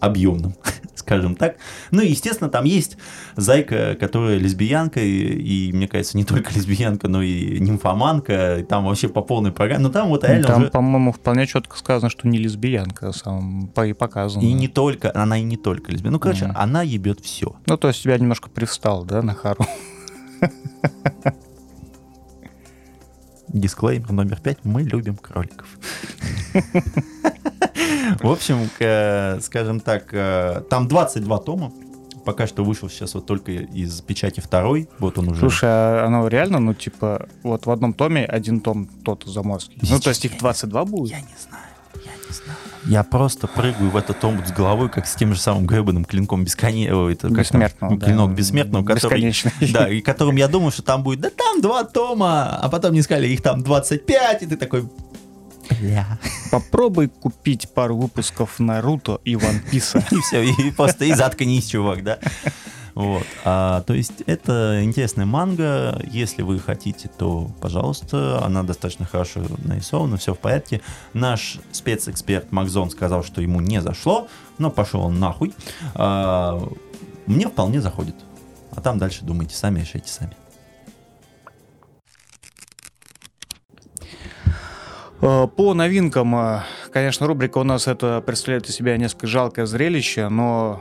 объемным, 0.00 0.54
скажем 0.94 1.34
так. 1.34 1.56
Ну 1.90 2.02
и, 2.02 2.08
естественно, 2.08 2.50
там 2.50 2.64
есть 2.64 2.96
зайка, 3.36 3.96
которая 3.98 4.38
лесбиянка, 4.38 5.00
и, 5.00 5.68
и, 5.68 5.72
мне 5.72 5.88
кажется, 5.88 6.16
не 6.16 6.24
только 6.24 6.52
лесбиянка, 6.54 7.08
но 7.08 7.22
и 7.22 7.58
нимфоманка, 7.58 8.58
и 8.58 8.62
там 8.62 8.84
вообще 8.84 9.08
по 9.08 9.22
полной 9.22 9.52
программе. 9.52 9.84
Но 9.84 9.90
там 9.90 10.08
вот 10.08 10.24
реально 10.24 10.46
Там, 10.46 10.62
уже... 10.62 10.70
по-моему, 10.70 11.12
вполне 11.12 11.46
четко 11.46 11.76
сказано, 11.76 12.10
что 12.10 12.28
не 12.28 12.38
лесбиянка, 12.38 13.08
а 13.08 13.12
сам 13.12 13.72
и 13.84 13.92
показано. 13.92 14.42
И 14.42 14.52
не 14.52 14.68
только, 14.68 15.10
она 15.14 15.38
и 15.38 15.42
не 15.42 15.56
только 15.56 15.92
лесбиянка. 15.92 16.12
Ну, 16.12 16.20
короче, 16.20 16.44
mm. 16.46 16.52
она 16.54 16.82
ебет 16.82 17.20
все. 17.20 17.56
Ну, 17.66 17.76
то 17.76 17.88
есть 17.88 18.02
тебя 18.02 18.18
немножко 18.18 18.50
привстал, 18.50 19.04
да, 19.04 19.22
на 19.22 19.34
Хару? 19.34 19.64
Дисклеймер 23.48 24.12
номер 24.12 24.40
пять. 24.40 24.58
Мы 24.64 24.82
любим 24.82 25.16
кроликов. 25.16 25.66
В 28.20 28.30
общем, 28.30 28.68
скажем 29.42 29.80
так, 29.80 30.08
э, 30.12 30.62
там 30.68 30.88
22 30.88 31.38
тома. 31.38 31.72
Пока 32.24 32.46
что 32.46 32.62
вышел 32.62 32.90
сейчас 32.90 33.14
вот 33.14 33.26
только 33.26 33.52
из 33.52 34.00
печати 34.02 34.40
второй. 34.40 34.88
Вот 34.98 35.16
он 35.18 35.28
уже. 35.28 35.40
Слушай, 35.40 35.68
а 35.70 36.04
оно 36.06 36.28
реально, 36.28 36.58
ну, 36.58 36.74
типа, 36.74 37.26
вот 37.42 37.64
в 37.64 37.70
одном 37.70 37.94
томе 37.94 38.24
один 38.24 38.60
том 38.60 38.86
тот 38.86 39.24
заморский. 39.24 39.78
Ну, 39.88 39.98
то 39.98 40.10
есть 40.10 40.24
их 40.26 40.36
22 40.36 40.84
будет? 40.84 41.10
Я 41.12 41.20
не 41.20 41.26
знаю. 41.40 41.64
Я 42.04 42.12
не 42.12 42.32
знаю. 42.32 42.58
Я 42.84 43.02
просто 43.02 43.46
прыгаю 43.46 43.90
в 43.90 43.96
этот 43.96 44.22
омут 44.24 44.48
с 44.48 44.52
головой, 44.52 44.88
как 44.88 45.06
с 45.06 45.14
тем 45.14 45.34
же 45.34 45.40
самым 45.40 45.66
гребаным 45.66 46.04
клинком 46.04 46.44
бесконечного. 46.44 47.10
Это 47.10 47.28
бессмертного. 47.28 47.92
Как, 47.92 48.00
да. 48.00 48.06
Клинок 48.06 48.32
бессмертного, 48.32 48.84
который, 48.84 49.34
да, 49.72 49.88
и 49.88 50.00
которым 50.00 50.36
я 50.36 50.48
думаю, 50.48 50.70
что 50.70 50.82
там 50.82 51.02
будет, 51.02 51.20
да 51.20 51.30
там 51.30 51.60
два 51.60 51.84
тома, 51.84 52.56
а 52.56 52.68
потом 52.68 52.94
не 52.94 53.02
сказали, 53.02 53.28
их 53.28 53.42
там 53.42 53.62
25, 53.62 54.42
и 54.42 54.46
ты 54.46 54.56
такой, 54.56 54.88
Бля. 55.80 56.18
Попробуй 56.50 57.08
купить 57.08 57.68
пару 57.74 57.96
выпусков 57.96 58.58
Наруто 58.58 59.20
и 59.24 59.36
Ван 59.36 59.60
Писа. 59.60 59.98
И 60.10 60.20
все, 60.20 60.42
и 60.42 60.70
просто 60.70 61.04
и 61.04 61.12
заткнись, 61.12 61.66
чувак, 61.66 62.02
да. 62.02 62.18
Вот. 62.94 63.24
А, 63.44 63.82
то 63.82 63.94
есть 63.94 64.22
это 64.26 64.80
интересная 64.82 65.26
манга. 65.26 66.00
Если 66.10 66.42
вы 66.42 66.58
хотите, 66.58 67.08
то, 67.08 67.50
пожалуйста, 67.60 68.44
она 68.44 68.62
достаточно 68.62 69.06
хорошо 69.06 69.42
нарисована, 69.58 70.16
все 70.16 70.34
в 70.34 70.38
порядке. 70.38 70.80
Наш 71.12 71.58
спецэксперт 71.72 72.52
Макзон 72.52 72.90
сказал, 72.90 73.24
что 73.24 73.40
ему 73.40 73.60
не 73.60 73.80
зашло, 73.80 74.28
но 74.58 74.70
пошел 74.70 75.02
он 75.02 75.18
нахуй. 75.18 75.54
А, 75.94 76.60
мне 77.26 77.48
вполне 77.48 77.80
заходит. 77.80 78.16
А 78.74 78.80
там 78.80 78.98
дальше 78.98 79.24
думайте 79.24 79.54
сами, 79.54 79.80
решайте 79.80 80.10
сами. 80.10 80.36
По 85.20 85.74
новинкам, 85.74 86.34
э, 86.36 86.62
конечно, 86.92 87.26
рубрика 87.26 87.58
у 87.58 87.64
нас 87.64 87.88
это 87.88 88.22
представляет 88.24 88.68
из 88.68 88.74
себя 88.76 88.96
несколько 88.96 89.26
жалкое 89.26 89.66
зрелище, 89.66 90.28
но 90.28 90.80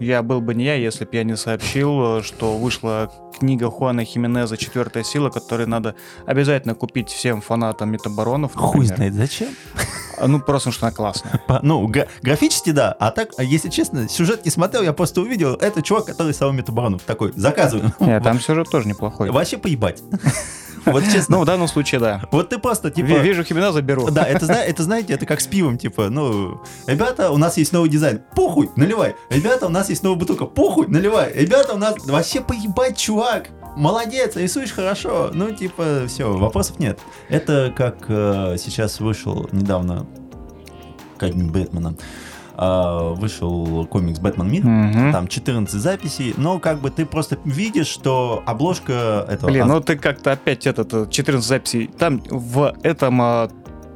я 0.00 0.22
был 0.22 0.40
бы 0.40 0.54
не 0.54 0.64
я, 0.64 0.74
если 0.74 1.04
бы 1.04 1.10
я 1.12 1.24
не 1.24 1.36
сообщил, 1.36 2.22
что 2.22 2.56
вышла 2.56 3.12
книга 3.38 3.70
Хуана 3.70 4.04
Хименеза 4.04 4.56
«Четвертая 4.56 5.04
сила», 5.04 5.30
которую 5.30 5.68
надо 5.68 5.94
обязательно 6.26 6.74
купить 6.74 7.08
всем 7.08 7.40
фанатам 7.40 7.90
метабаронов. 7.90 8.54
Хуй 8.54 8.86
знает 8.86 9.14
зачем. 9.14 9.48
А, 10.20 10.26
ну, 10.26 10.40
просто 10.40 10.72
что 10.72 10.86
она 10.86 10.94
классная. 10.94 11.40
Ну, 11.62 11.86
графически, 12.22 12.70
да. 12.70 12.92
А 12.98 13.12
так, 13.12 13.30
если 13.38 13.68
честно, 13.68 14.08
сюжет 14.08 14.44
не 14.44 14.50
смотрел, 14.50 14.82
я 14.82 14.92
просто 14.92 15.20
увидел. 15.20 15.54
Это 15.54 15.80
чувак, 15.82 16.06
который 16.06 16.34
самого 16.34 16.54
метабаронов. 16.54 17.02
Такой, 17.02 17.32
заказываю. 17.36 17.92
Нет, 18.00 18.22
там 18.24 18.40
сюжет 18.40 18.68
тоже 18.70 18.88
неплохой. 18.88 19.30
Вообще 19.30 19.58
поебать. 19.58 20.02
Вот 20.92 21.04
честно. 21.04 21.36
Ну, 21.36 21.42
в 21.42 21.46
данном 21.46 21.68
случае, 21.68 22.00
да. 22.00 22.22
Вот 22.30 22.48
ты 22.48 22.58
просто, 22.58 22.90
типа... 22.90 23.06
Вижу 23.18 23.44
химена, 23.44 23.72
заберу. 23.72 24.10
Да, 24.10 24.24
это, 24.24 24.46
это, 24.46 24.82
знаете, 24.82 25.12
это 25.12 25.26
как 25.26 25.40
с 25.40 25.46
пивом, 25.46 25.78
типа, 25.78 26.08
ну, 26.08 26.62
ребята, 26.86 27.30
у 27.30 27.36
нас 27.36 27.56
есть 27.56 27.72
новый 27.72 27.90
дизайн, 27.90 28.22
похуй, 28.34 28.70
наливай. 28.76 29.14
Ребята, 29.30 29.66
у 29.66 29.70
нас 29.70 29.88
есть 29.88 30.02
новая 30.02 30.18
бутылка, 30.18 30.46
похуй, 30.46 30.86
наливай. 30.88 31.32
Ребята, 31.34 31.74
у 31.74 31.78
нас... 31.78 31.94
Вообще 32.04 32.40
поебать, 32.40 32.96
чувак. 32.96 33.50
Молодец, 33.76 34.34
рисуешь 34.36 34.72
хорошо. 34.72 35.30
Ну, 35.32 35.52
типа, 35.52 36.04
все, 36.08 36.32
вопросов 36.32 36.78
нет. 36.78 36.98
Это 37.28 37.72
как 37.76 38.06
э, 38.08 38.56
сейчас 38.58 38.98
вышел 38.98 39.48
недавно 39.52 40.06
ко 41.16 41.28
дню 41.28 41.50
Бэтмена. 41.50 41.94
А, 42.60 43.14
вышел 43.14 43.86
комикс 43.86 44.18
«Бэтмен 44.18 44.50
Мир», 44.50 44.66
угу. 44.66 45.12
там 45.12 45.28
14 45.28 45.80
записей, 45.80 46.34
но 46.36 46.58
как 46.58 46.80
бы 46.80 46.90
ты 46.90 47.06
просто 47.06 47.38
видишь, 47.44 47.86
что 47.86 48.42
обложка 48.46 49.24
этого... 49.28 49.48
Блин, 49.48 49.68
ну 49.68 49.80
ты 49.80 49.96
как-то 49.96 50.32
опять 50.32 50.66
этот 50.66 51.08
14 51.08 51.44
э, 51.44 51.48
записей, 51.48 51.86
там 51.86 52.20
в 52.28 52.74
этом 52.82 53.22
а, 53.22 53.48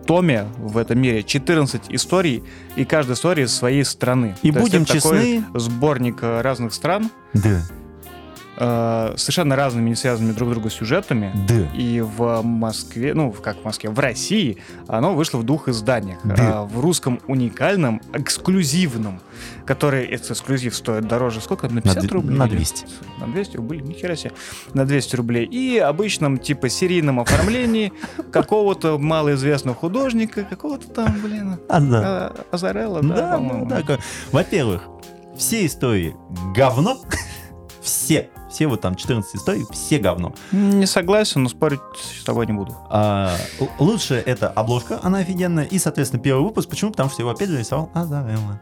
томе 0.06 0.46
в 0.58 0.78
этом 0.78 1.00
мире 1.00 1.24
14 1.24 1.86
историй, 1.88 2.44
и 2.76 2.84
каждая 2.84 3.16
история 3.16 3.44
из 3.44 3.52
своей 3.52 3.84
страны. 3.84 4.36
И 4.42 4.52
То 4.52 4.60
будем 4.60 4.84
честны... 4.84 5.42
сборник 5.54 6.18
э, 6.22 6.40
разных 6.40 6.72
стран. 6.72 7.10
Да. 7.34 7.62
Э, 8.56 9.14
совершенно 9.16 9.56
разными, 9.56 9.88
не 9.90 9.94
связанными 9.96 10.32
друг 10.32 10.48
с 10.48 10.52
другом 10.52 10.70
сюжетами. 10.70 11.32
Да. 11.48 11.66
И 11.76 12.00
в 12.00 12.42
Москве, 12.42 13.14
ну, 13.14 13.32
как 13.32 13.58
в 13.58 13.64
Москве, 13.64 13.90
в 13.90 13.98
России 13.98 14.58
оно 14.88 15.14
вышло 15.14 15.38
в 15.38 15.44
двух 15.44 15.68
изданиях. 15.68 16.18
Да. 16.24 16.34
А, 16.38 16.64
в 16.64 16.80
русском 16.80 17.20
уникальном, 17.26 18.00
эксклюзивном, 18.12 19.20
который, 19.66 20.04
этот 20.06 20.32
эксклюзив 20.32 20.74
стоит 20.74 21.06
дороже, 21.08 21.40
сколько? 21.40 21.68
На 21.68 21.80
50 21.80 22.02
На 22.04 22.08
рублей? 22.10 22.38
на 22.38 22.46
или- 22.46 22.56
200. 22.56 22.86
На 23.20 23.26
200 23.26 23.56
рублей, 23.56 23.80
нихера 23.80 24.16
себе. 24.16 24.32
На 24.74 24.84
200 24.84 25.16
рублей. 25.16 25.44
И 25.46 25.78
обычном, 25.78 26.38
типа, 26.38 26.68
серийном 26.68 27.20
оформлении 27.20 27.92
какого-то 28.32 28.98
малоизвестного 28.98 29.76
художника, 29.76 30.44
какого-то 30.44 30.88
там, 30.88 31.16
блин, 31.22 31.58
А, 31.68 31.78
а, 31.78 32.36
Азарелла, 32.50 33.00
да, 33.02 33.16
Да, 33.16 33.36
по-моему. 33.36 33.70
Во-первых, 34.32 34.82
все 35.36 35.64
истории 35.66 36.14
говно. 36.54 36.98
Все. 37.82 38.28
Все 38.52 38.66
вот 38.66 38.82
там 38.82 38.94
14 38.96 39.34
историй, 39.34 39.64
все 39.70 39.98
говно. 39.98 40.34
Не 40.52 40.84
согласен, 40.84 41.42
но 41.42 41.48
спорить 41.48 41.80
с 42.20 42.22
тобой 42.22 42.46
не 42.46 42.52
буду. 42.52 42.76
А, 42.90 43.34
лучше 43.78 44.22
это 44.26 44.48
обложка, 44.48 45.00
она 45.02 45.18
офигенная. 45.18 45.64
И, 45.64 45.78
соответственно, 45.78 46.22
первый 46.22 46.44
выпуск. 46.44 46.68
Почему? 46.68 46.90
Потому 46.90 47.08
что 47.08 47.22
его 47.22 47.30
опять 47.30 47.48
же 47.48 47.58
рисовал 47.58 47.90
Азарелла. 47.94 48.60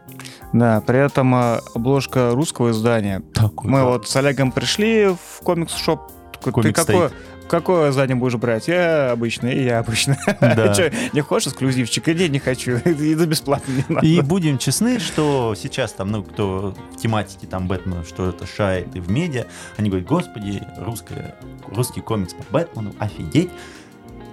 Да, 0.53 0.81
при 0.81 1.05
этом 1.05 1.35
а, 1.35 1.59
обложка 1.75 2.31
русского 2.31 2.71
издания. 2.71 3.21
Такой 3.33 3.69
Мы 3.69 3.83
вот 3.83 4.07
с 4.07 4.15
Олегом 4.15 4.53
пришли 4.53 5.07
в 5.07 5.43
комикс-шоп. 5.43 6.11
Ты 6.41 6.51
Комикс 6.51 6.85
какое, 6.85 7.11
какое 7.49 7.89
издание 7.91 8.15
будешь 8.15 8.35
брать? 8.35 8.67
Я 8.67 9.11
обычное, 9.11 9.53
и 9.53 9.63
я 9.63 9.79
обычное. 9.79 10.19
Да. 10.39 10.73
Чё, 10.75 10.89
не 11.13 11.21
хочешь 11.21 11.49
эксклюзивчик? 11.49 12.07
Иди, 12.09 12.29
не 12.29 12.39
хочу. 12.39 12.77
И 12.85 13.15
за 13.15 13.27
бесплатно 13.27 13.71
не 13.71 13.85
надо. 13.87 14.05
И 14.05 14.21
будем 14.21 14.57
честны, 14.57 14.99
что 14.99 15.55
сейчас 15.55 15.93
там, 15.93 16.11
ну, 16.11 16.23
кто 16.23 16.75
в 16.91 16.97
тематике 16.97 17.47
там 17.47 17.67
Бэтмена, 17.67 18.03
что 18.03 18.29
это 18.29 18.45
шает 18.45 18.95
и 18.95 18.99
в 18.99 19.09
медиа, 19.09 19.45
они 19.77 19.89
говорят, 19.89 20.07
господи, 20.07 20.63
русская, 20.77 21.35
русский 21.67 22.01
комикс 22.01 22.33
по 22.33 22.43
Бэтмену, 22.51 22.93
офигеть. 22.99 23.49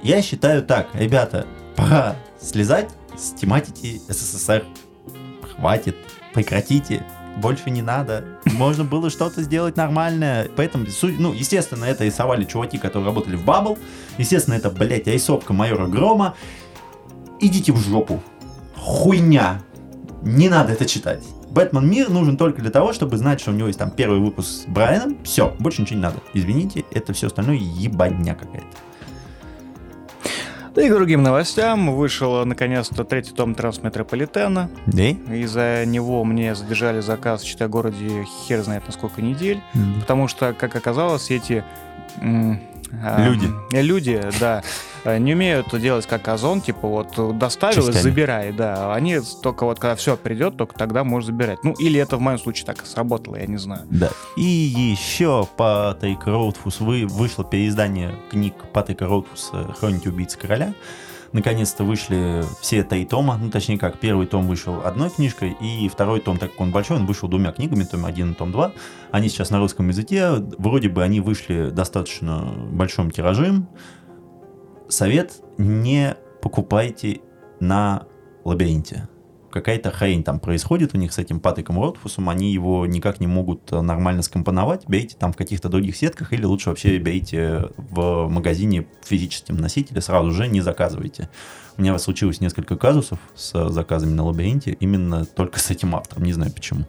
Я 0.02 0.22
считаю 0.22 0.62
так, 0.62 0.88
ребята, 0.94 1.46
пора 1.76 2.16
слезать 2.40 2.88
с 3.16 3.32
тематики 3.32 4.00
СССР. 4.08 4.64
Хватит, 5.56 5.96
прекратите, 6.34 7.04
больше 7.40 7.70
не 7.70 7.82
надо. 7.82 8.24
Можно 8.44 8.84
было 8.84 9.10
что-то 9.10 9.42
сделать 9.42 9.76
нормальное. 9.76 10.48
Поэтому, 10.56 10.86
ну, 11.18 11.32
естественно, 11.32 11.84
это 11.84 12.04
рисовали 12.04 12.44
чуваки, 12.44 12.78
которые 12.78 13.06
работали 13.06 13.36
в 13.36 13.44
Бабл. 13.44 13.78
Естественно, 14.18 14.54
это, 14.54 14.70
блядь, 14.70 15.06
рисовка 15.06 15.52
майора 15.52 15.86
Грома. 15.86 16.34
Идите 17.40 17.72
в 17.72 17.78
жопу. 17.78 18.20
Хуйня. 18.76 19.62
Не 20.22 20.48
надо 20.48 20.72
это 20.72 20.86
читать. 20.86 21.22
Бэтмен 21.50 21.88
Мир 21.88 22.10
нужен 22.10 22.36
только 22.36 22.60
для 22.60 22.70
того, 22.70 22.92
чтобы 22.92 23.16
знать, 23.16 23.40
что 23.40 23.52
у 23.52 23.54
него 23.54 23.68
есть 23.68 23.78
там 23.78 23.90
первый 23.90 24.20
выпуск 24.20 24.48
с 24.48 24.64
Брайаном. 24.66 25.18
Все, 25.24 25.54
больше 25.58 25.82
ничего 25.82 25.96
не 25.96 26.02
надо. 26.02 26.18
Извините, 26.34 26.84
это 26.90 27.12
все 27.12 27.28
остальное 27.28 27.56
ебаньня 27.56 28.34
какая-то. 28.34 28.66
И 30.78 30.88
к 30.88 30.92
другим 30.92 31.22
новостям 31.24 31.92
вышел 31.94 32.44
наконец-то 32.44 33.02
третий 33.02 33.32
том 33.32 33.54
Трансметрополитена. 33.54 34.70
Да? 34.86 35.02
Из-за 35.02 35.84
него 35.84 36.22
мне 36.24 36.54
задержали 36.54 37.00
заказ 37.00 37.42
в 37.42 37.46
Чита-городе 37.46 38.24
хер 38.46 38.62
знает 38.62 38.86
на 38.86 38.92
сколько 38.92 39.20
недель. 39.20 39.60
Потому 40.00 40.28
что, 40.28 40.52
как 40.52 40.76
оказалось, 40.76 41.30
эти 41.30 41.64
Люди. 43.18 43.48
э, 43.72 43.82
Люди, 43.82 44.20
да, 44.40 44.62
э, 45.04 45.18
не 45.18 45.34
умеют 45.34 45.78
делать 45.80 46.06
как 46.06 46.26
Озон, 46.28 46.60
типа 46.60 46.88
вот 46.88 47.38
доставил 47.38 47.82
и 47.84 47.86
Частями. 47.86 48.02
забирай, 48.02 48.52
да. 48.52 48.94
Они 48.94 49.18
только 49.42 49.64
вот 49.64 49.78
когда 49.78 49.94
все 49.96 50.16
придет, 50.16 50.56
только 50.56 50.74
тогда 50.74 51.04
можешь 51.04 51.26
забирать. 51.26 51.62
Ну, 51.64 51.72
или 51.78 52.00
это 52.00 52.16
в 52.16 52.20
моем 52.20 52.38
случае 52.38 52.66
так 52.66 52.82
и 52.82 52.86
сработало, 52.86 53.36
я 53.36 53.46
не 53.46 53.58
знаю. 53.58 53.82
Да. 53.90 54.10
И 54.36 54.42
еще 54.42 55.46
Патрик 55.56 56.26
Роудфус 56.26 56.80
вы, 56.80 57.06
вышло 57.06 57.44
переиздание 57.44 58.14
книг 58.30 58.54
Патрика 58.72 59.06
Роудфуса 59.06 59.72
«Хроники 59.78 60.08
убийцы 60.08 60.38
короля». 60.38 60.72
Наконец-то 61.32 61.84
вышли 61.84 62.42
все 62.60 62.82
три 62.82 63.04
тома, 63.04 63.36
ну 63.36 63.50
точнее 63.50 63.78
как, 63.78 63.98
первый 63.98 64.26
том 64.26 64.46
вышел 64.46 64.80
одной 64.84 65.10
книжкой, 65.10 65.56
и 65.60 65.88
второй 65.88 66.20
том, 66.20 66.38
так 66.38 66.52
как 66.52 66.60
он 66.60 66.70
большой, 66.70 66.96
он 66.96 67.06
вышел 67.06 67.28
двумя 67.28 67.52
книгами, 67.52 67.84
том 67.84 68.04
1 68.06 68.32
и 68.32 68.34
том 68.34 68.50
2. 68.50 68.72
Они 69.10 69.28
сейчас 69.28 69.50
на 69.50 69.58
русском 69.58 69.88
языке, 69.88 70.30
вроде 70.58 70.88
бы 70.88 71.02
они 71.02 71.20
вышли 71.20 71.70
достаточно 71.70 72.54
большим 72.70 73.10
тиражем. 73.10 73.68
Совет, 74.88 75.34
не 75.58 76.16
покупайте 76.40 77.20
на 77.60 78.06
лабиринте 78.44 79.08
какая-то 79.58 79.90
хрень 79.90 80.22
там 80.22 80.38
происходит 80.38 80.94
у 80.94 80.98
них 80.98 81.12
с 81.12 81.18
этим 81.18 81.40
Патриком 81.40 81.80
Ротфусом, 81.80 82.28
они 82.28 82.52
его 82.52 82.86
никак 82.86 83.18
не 83.18 83.26
могут 83.26 83.72
э, 83.72 83.80
нормально 83.80 84.22
скомпоновать, 84.22 84.88
берите 84.88 85.16
там 85.18 85.32
в 85.32 85.36
каких-то 85.36 85.68
других 85.68 85.96
сетках 85.96 86.32
или 86.32 86.44
лучше 86.44 86.68
вообще 86.70 86.98
берите 86.98 87.70
в 87.76 88.28
магазине 88.28 88.86
в 89.02 89.06
физическом 89.06 89.56
носителе, 89.56 90.00
сразу 90.00 90.30
же 90.30 90.46
не 90.46 90.60
заказывайте. 90.60 91.28
У 91.76 91.82
меня 91.82 91.98
случилось 91.98 92.40
несколько 92.40 92.76
казусов 92.76 93.18
с 93.34 93.68
заказами 93.70 94.12
на 94.12 94.24
лабиринте, 94.24 94.76
именно 94.78 95.24
только 95.24 95.58
с 95.58 95.70
этим 95.70 95.94
автором, 95.96 96.24
не 96.24 96.32
знаю 96.32 96.52
почему. 96.52 96.84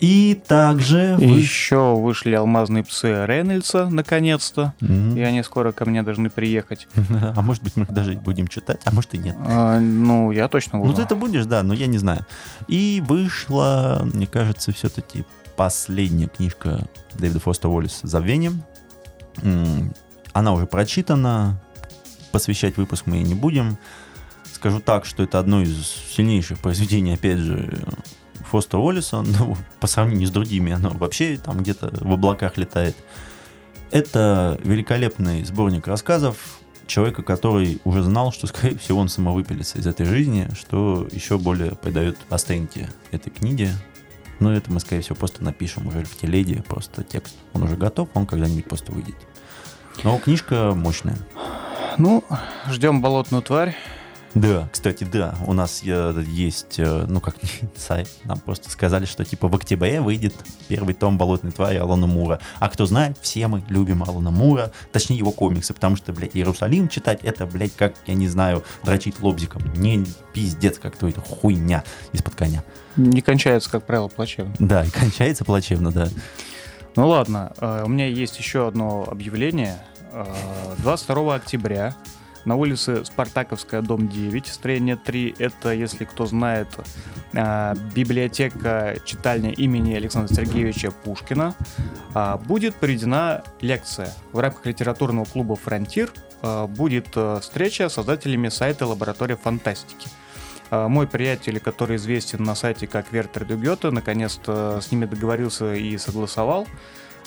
И 0.00 0.40
также... 0.48 1.16
Вы- 1.18 1.24
еще 1.24 1.94
вышли 1.94 2.34
алмазные 2.34 2.82
псы 2.84 3.26
Рейнольдса, 3.26 3.88
наконец-то. 3.90 4.72
Мгм. 4.80 5.16
И 5.16 5.20
они 5.20 5.42
скоро 5.42 5.72
ко 5.72 5.84
мне 5.84 6.02
должны 6.02 6.30
приехать. 6.30 6.88
А 7.36 7.42
может 7.42 7.62
быть 7.62 7.76
мы 7.76 7.84
их 7.84 7.92
даже 7.92 8.12
будем 8.14 8.48
читать, 8.48 8.80
а 8.84 8.90
может 8.92 9.14
и 9.14 9.18
нет. 9.18 9.36
А, 9.40 9.78
ну, 9.78 10.30
я 10.32 10.48
точно 10.48 10.78
буду. 10.78 10.90
Ну, 10.90 10.96
ты 10.96 11.02
это 11.02 11.14
будешь, 11.16 11.44
да, 11.46 11.62
но 11.62 11.74
я 11.74 11.86
не 11.86 11.98
знаю. 11.98 12.24
И 12.66 13.02
вышла, 13.06 14.00
мне 14.14 14.26
кажется, 14.26 14.72
все-таки 14.72 15.24
последняя 15.56 16.28
книжка 16.28 16.86
Дэвида 17.14 17.40
Фостера 17.40 17.70
Уоллиса 17.70 18.06
«Забвение». 18.06 18.52
М, 19.42 19.92
Она 20.32 20.52
уже 20.54 20.66
прочитана, 20.66 21.60
посвящать 22.32 22.76
выпуск 22.78 23.04
мы 23.06 23.16
ей 23.16 23.24
не 23.24 23.34
будем. 23.34 23.76
Скажу 24.52 24.80
так, 24.80 25.04
что 25.04 25.22
это 25.22 25.38
одно 25.38 25.60
из 25.62 25.86
сильнейших 26.16 26.58
произведений, 26.60 27.12
опять 27.14 27.38
же, 27.38 27.78
Фостера 28.50 28.80
Уоллиса. 28.80 29.22
Ну, 29.22 29.56
по 29.78 29.86
сравнению 29.86 30.28
с 30.28 30.30
другими, 30.30 30.72
оно 30.72 30.90
вообще 30.90 31.38
там 31.38 31.58
где-то 31.58 31.90
в 32.00 32.12
облаках 32.12 32.56
летает. 32.56 32.96
Это 33.90 34.60
великолепный 34.62 35.44
сборник 35.44 35.86
рассказов 35.86 36.60
человека, 36.86 37.22
который 37.22 37.80
уже 37.84 38.02
знал, 38.02 38.32
что, 38.32 38.46
скорее 38.46 38.76
всего, 38.78 39.00
он 39.00 39.08
самовыпилится 39.08 39.78
из 39.78 39.86
этой 39.86 40.04
жизни, 40.04 40.48
что 40.58 41.06
еще 41.10 41.38
более 41.38 41.72
придает 41.72 42.18
оценки 42.28 42.88
этой 43.12 43.30
книге. 43.30 43.72
Но 44.40 44.52
это 44.52 44.72
мы, 44.72 44.80
скорее 44.80 45.02
всего, 45.02 45.16
просто 45.16 45.44
напишем 45.44 45.86
уже 45.86 46.02
в 46.04 46.16
телеге, 46.16 46.62
просто 46.66 47.04
текст. 47.04 47.36
Он 47.52 47.62
уже 47.62 47.76
готов, 47.76 48.08
он 48.14 48.26
когда-нибудь 48.26 48.64
просто 48.64 48.90
выйдет. 48.90 49.16
Но 50.02 50.18
книжка 50.18 50.72
мощная. 50.74 51.16
Ну, 51.98 52.24
ждем 52.68 53.02
болотную 53.02 53.42
тварь. 53.42 53.76
Да, 54.34 54.68
кстати, 54.72 55.04
да, 55.04 55.34
у 55.46 55.52
нас 55.52 55.82
э, 55.84 56.24
есть, 56.28 56.78
э, 56.78 57.04
ну 57.08 57.20
как 57.20 57.34
сайт, 57.76 58.08
нам 58.24 58.38
просто 58.38 58.70
сказали, 58.70 59.04
что 59.04 59.24
типа 59.24 59.48
в 59.48 59.56
октябре 59.56 60.00
выйдет 60.00 60.34
первый 60.68 60.94
том 60.94 61.18
«Болотной 61.18 61.50
твари» 61.50 61.78
Алана 61.78 62.06
Мура. 62.06 62.38
А 62.60 62.68
кто 62.68 62.86
знает, 62.86 63.18
все 63.20 63.48
мы 63.48 63.64
любим 63.68 64.04
Алана 64.04 64.30
Мура, 64.30 64.70
точнее 64.92 65.16
его 65.16 65.32
комиксы, 65.32 65.74
потому 65.74 65.96
что, 65.96 66.12
блядь, 66.12 66.36
Иерусалим 66.36 66.88
читать, 66.88 67.20
это, 67.24 67.44
блядь, 67.44 67.74
как, 67.74 67.94
я 68.06 68.14
не 68.14 68.28
знаю, 68.28 68.62
дрочить 68.84 69.20
лобзиком. 69.20 69.62
Не 69.74 70.06
пиздец, 70.32 70.78
как 70.78 70.96
то 70.96 71.08
это 71.08 71.20
хуйня 71.20 71.82
из-под 72.12 72.36
коня. 72.36 72.62
Не 72.96 73.22
кончается, 73.22 73.68
как 73.68 73.84
правило, 73.84 74.08
плачевно. 74.08 74.54
Да, 74.60 74.84
и 74.84 74.90
кончается 74.90 75.44
плачевно, 75.44 75.90
да. 75.90 76.08
Ну 76.94 77.08
ладно, 77.08 77.52
э, 77.58 77.82
у 77.84 77.88
меня 77.88 78.06
есть 78.06 78.38
еще 78.38 78.68
одно 78.68 79.06
объявление. 79.08 79.78
Э, 80.12 80.24
22 80.78 81.34
октября 81.34 81.96
на 82.44 82.56
улице 82.56 83.04
Спартаковская, 83.04 83.82
дом 83.82 84.08
9, 84.08 84.46
строение 84.46 84.96
3. 84.96 85.36
Это, 85.38 85.72
если 85.72 86.04
кто 86.04 86.26
знает, 86.26 86.68
э, 87.32 87.74
библиотека 87.94 88.96
читальня 89.04 89.50
имени 89.50 89.94
Александра 89.94 90.34
Сергеевича 90.34 90.90
Пушкина. 90.90 91.54
А, 92.14 92.38
Будет 92.38 92.74
проведена 92.76 93.42
лекция 93.60 94.12
в 94.32 94.38
рамках 94.38 94.66
литературного 94.66 95.24
клуба 95.24 95.56
«Фронтир». 95.56 96.12
э, 96.42 96.66
Будет 96.66 97.08
э, 97.14 97.38
встреча 97.40 97.88
с 97.88 97.94
создателями 97.94 98.48
сайта 98.48 98.86
«Лаборатория 98.86 99.36
фантастики». 99.36 100.08
А, 100.70 100.88
Мой 100.88 101.06
приятель, 101.06 101.60
который 101.60 101.96
известен 101.96 102.42
на 102.42 102.54
сайте 102.54 102.86
как 102.86 103.12
Вертер 103.12 103.44
Дюгета, 103.44 103.90
наконец-то 103.90 104.80
с 104.80 104.90
ними 104.90 105.04
договорился 105.04 105.74
и 105.74 105.96
согласовал 105.98 106.66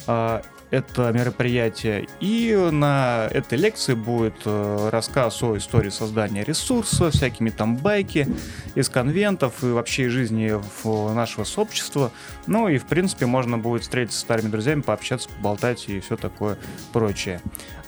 а, 0.07 0.41
это 0.74 1.11
мероприятие. 1.11 2.07
И 2.19 2.57
на 2.71 3.28
этой 3.32 3.59
лекции 3.59 3.93
будет 3.93 4.34
э, 4.45 4.89
рассказ 4.91 5.43
о 5.43 5.55
истории 5.55 5.91
создания 5.91 6.43
ресурса, 6.43 7.11
всякими 7.11 7.51
там 7.51 7.78
байки 7.78 8.28
из 8.74 8.89
конвентов 8.89 9.63
и 9.63 9.67
вообще 9.67 10.09
жизни 10.09 10.51
нашего 11.13 11.43
сообщества. 11.43 12.11
Ну 12.47 12.69
и, 12.69 12.80
в 12.80 12.88
принципе, 12.88 13.28
можно 13.28 13.59
будет 13.59 13.84
встретиться 13.84 14.17
с 14.17 14.21
старыми 14.21 14.49
друзьями, 14.49 14.82
пообщаться, 14.82 15.30
поболтать 15.30 15.88
и 15.89 15.99
все 15.99 16.17
такое 16.17 16.57
прочее. 16.91 17.39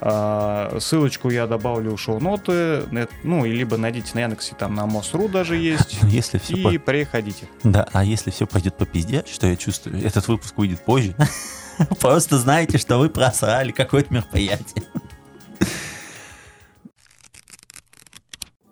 А, 0.08 0.78
Ссылочку 0.80 1.32
я 1.32 1.48
добавлю 1.48 1.96
в 1.96 2.00
шоу-ноты. 2.00 2.84
Ну, 3.24 3.44
либо 3.44 3.76
найдите 3.76 4.12
на 4.14 4.20
Яндексе, 4.20 4.54
там 4.56 4.76
на 4.76 4.86
Мос.ру 4.86 5.28
даже 5.28 5.56
есть. 5.56 5.98
Если 6.04 6.38
все 6.38 6.56
И 6.56 6.78
приходите. 6.78 7.48
Да, 7.64 7.88
а 7.92 8.06
если 8.06 8.30
все 8.30 8.46
пойдет 8.46 8.78
по 8.78 8.86
пизде, 8.86 9.24
что 9.26 9.48
я 9.48 9.56
чувствую, 9.56 10.06
этот 10.06 10.28
выпуск 10.28 10.56
выйдет 10.58 10.86
позже, 10.86 11.16
Просто 12.00 12.38
знаете, 12.38 12.78
что 12.78 12.98
вы 13.00 13.10
просрали 13.10 13.72
какое-то 13.72 14.14
мероприятие. 14.14 14.84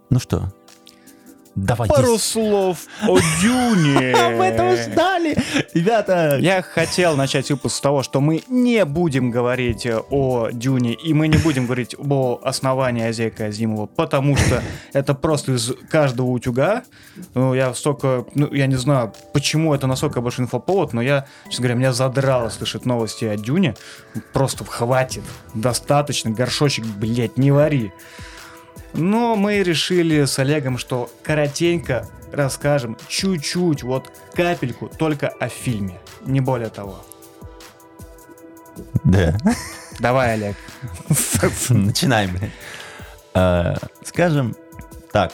Ну 0.09 0.19
что, 0.19 0.53
давай. 1.55 1.89
Пару 1.89 2.17
слов 2.17 2.85
о 3.07 3.19
Дюне. 3.41 4.13
Об 4.13 4.41
этом 4.41 4.75
ждали. 4.75 5.37
Ребята, 5.73 6.37
Я 6.39 6.61
хотел 6.61 7.15
начать 7.15 7.49
выпуск 7.49 7.75
с 7.75 7.81
того, 7.81 8.03
что 8.03 8.21
мы 8.21 8.43
не 8.47 8.85
будем 8.85 9.31
говорить 9.31 9.87
о 10.09 10.49
Дюне, 10.51 10.93
и 10.93 11.13
мы 11.13 11.27
не 11.27 11.37
будем 11.37 11.65
говорить 11.65 11.95
о 11.97 12.39
основании 12.43 13.05
Азека 13.05 13.45
Азимова, 13.45 13.85
потому 13.85 14.35
что 14.35 14.63
это 14.93 15.13
просто 15.13 15.53
из 15.53 15.73
каждого 15.89 16.27
утюга. 16.27 16.83
Ну, 17.33 17.53
я 17.53 17.73
столько, 17.73 18.25
ну, 18.33 18.51
я 18.53 18.67
не 18.67 18.75
знаю, 18.75 19.13
почему 19.33 19.73
это 19.73 19.87
настолько 19.87 20.21
большой 20.21 20.45
инфоповод, 20.45 20.93
но 20.93 21.01
я, 21.01 21.27
честно 21.45 21.63
говоря, 21.63 21.75
меня 21.75 21.93
задрало 21.93 22.49
слышать 22.49 22.85
новости 22.85 23.25
о 23.25 23.35
Дюне. 23.37 23.75
Просто 24.33 24.63
хватит, 24.65 25.23
достаточно, 25.53 26.31
горшочек, 26.31 26.85
блядь, 26.85 27.37
не 27.37 27.51
вари. 27.51 27.91
Но 28.93 29.35
мы 29.35 29.63
решили 29.63 30.25
с 30.25 30.37
Олегом, 30.39 30.77
что 30.77 31.09
коротенько 31.23 32.07
расскажем 32.31 32.97
чуть-чуть, 33.07 33.83
вот 33.83 34.11
капельку, 34.33 34.89
только 34.89 35.27
о 35.27 35.49
фильме. 35.49 35.99
Не 36.25 36.41
более 36.41 36.69
того. 36.69 37.03
да, 39.03 39.35
Давай, 39.99 40.33
Олег. 40.33 40.55
начинаем. 41.69 42.37
Э, 43.33 43.75
Скажем 44.03 44.55
так, 45.11 45.31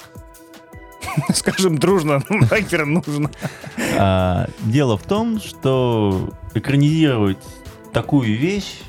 Скажем 1.33 1.77
дружно, 1.77 2.21
нахер 2.29 2.85
нужно. 2.85 3.31
А, 3.97 4.47
Дело 4.59 4.97
в 4.97 5.03
том, 5.03 5.39
что 5.39 6.33
экранизировать 6.53 7.43
такую 7.93 8.37
вещь 8.37 8.81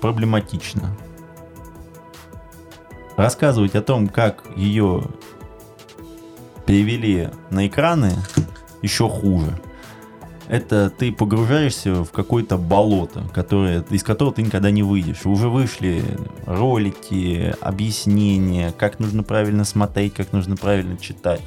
проблематично. 0.00 0.96
Рассказывать 3.16 3.74
о 3.74 3.82
том, 3.82 4.08
как 4.08 4.44
ее 4.56 5.04
перевели 6.66 7.30
на 7.50 7.66
экраны, 7.66 8.12
еще 8.82 9.08
хуже. 9.08 9.58
Это 10.48 10.90
ты 10.90 11.10
погружаешься 11.10 12.04
в 12.04 12.12
какое-то 12.12 12.56
болото, 12.56 13.24
которое, 13.34 13.82
из 13.90 14.04
которого 14.04 14.34
ты 14.34 14.42
никогда 14.42 14.70
не 14.70 14.82
выйдешь. 14.82 15.26
Уже 15.26 15.48
вышли 15.48 16.02
ролики, 16.44 17.54
объяснения, 17.60 18.72
как 18.72 19.00
нужно 19.00 19.22
правильно 19.22 19.64
смотреть, 19.64 20.14
как 20.14 20.32
нужно 20.32 20.56
правильно 20.56 20.96
читать. 20.98 21.42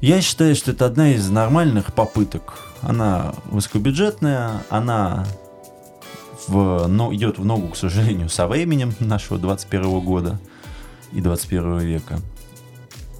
Я 0.00 0.20
считаю, 0.20 0.54
что 0.54 0.72
это 0.72 0.86
одна 0.86 1.12
из 1.12 1.28
нормальных 1.30 1.94
попыток. 1.94 2.58
Она 2.80 3.34
высокобюджетная, 3.46 4.62
она 4.68 5.26
в, 6.48 6.86
но, 6.88 7.12
идет 7.14 7.38
в 7.38 7.44
ногу, 7.44 7.68
к 7.68 7.76
сожалению, 7.76 8.28
со 8.28 8.46
временем 8.46 8.92
нашего 9.00 9.38
21 9.38 10.00
года 10.00 10.38
и 11.12 11.20
21 11.20 11.78
века. 11.80 12.18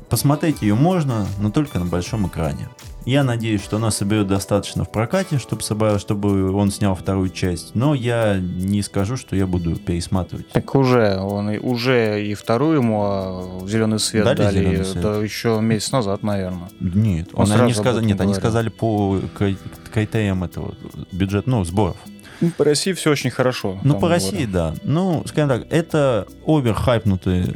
Посмотреть 0.08 0.60
ее 0.62 0.74
можно, 0.74 1.26
но 1.40 1.50
только 1.50 1.78
на 1.78 1.86
большом 1.86 2.26
экране. 2.26 2.68
Я 3.04 3.24
надеюсь, 3.24 3.62
что 3.64 3.78
она 3.78 3.90
соберет 3.90 4.28
достаточно 4.28 4.84
в 4.84 4.92
прокате, 4.92 5.38
чтобы, 5.38 5.98
чтобы 5.98 6.52
он 6.52 6.70
снял 6.70 6.94
вторую 6.94 7.30
часть. 7.30 7.74
Но 7.74 7.94
я 7.94 8.38
не 8.38 8.80
скажу, 8.82 9.16
что 9.16 9.34
я 9.34 9.46
буду 9.48 9.74
пересматривать. 9.74 10.48
Так 10.50 10.72
уже, 10.76 11.18
он 11.18 11.50
и- 11.50 11.58
уже 11.58 12.24
и 12.24 12.34
вторую 12.34 12.76
ему 12.78 13.02
а, 13.04 13.66
зеленый 13.66 13.98
свет 13.98 14.24
Дали 14.24 14.36
дали, 14.36 14.58
зеленый 14.58 14.84
свет? 14.84 15.02
да, 15.02 15.16
еще 15.16 15.58
месяц 15.60 15.90
назад, 15.90 16.22
наверное. 16.22 16.68
Нет, 16.78 17.30
Он 17.32 17.50
он, 17.50 17.60
они 17.60 17.72
этом 17.72 18.06
нет, 18.06 18.20
они 18.20 18.32
говорил. 18.32 18.34
сказали 18.34 18.68
по 18.68 19.18
кри- 19.36 19.58
критериям 19.92 20.44
этого 20.44 20.74
бюджет, 21.10 21.48
ну, 21.48 21.64
сборов. 21.64 21.96
Ну, 22.42 22.50
По 22.50 22.64
России 22.64 22.92
все 22.92 23.10
очень 23.10 23.30
хорошо. 23.30 23.78
Ну, 23.84 23.98
по. 23.98 24.08
России, 24.08 24.44
да. 24.46 24.74
Ну, 24.82 25.22
скажем 25.26 25.48
так, 25.48 25.66
это 25.70 26.26
оверхайпнутая 26.46 27.54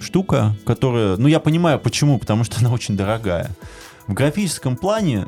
штука, 0.00 0.54
которая... 0.66 1.16
Ну, 1.16 1.28
я 1.28 1.38
понимаю, 1.40 1.78
почему, 1.78 2.18
потому 2.18 2.44
что 2.44 2.58
она 2.60 2.72
очень 2.72 2.96
дорогая. 2.96 3.50
В 4.08 4.14
графическом 4.14 4.76
плане 4.76 5.26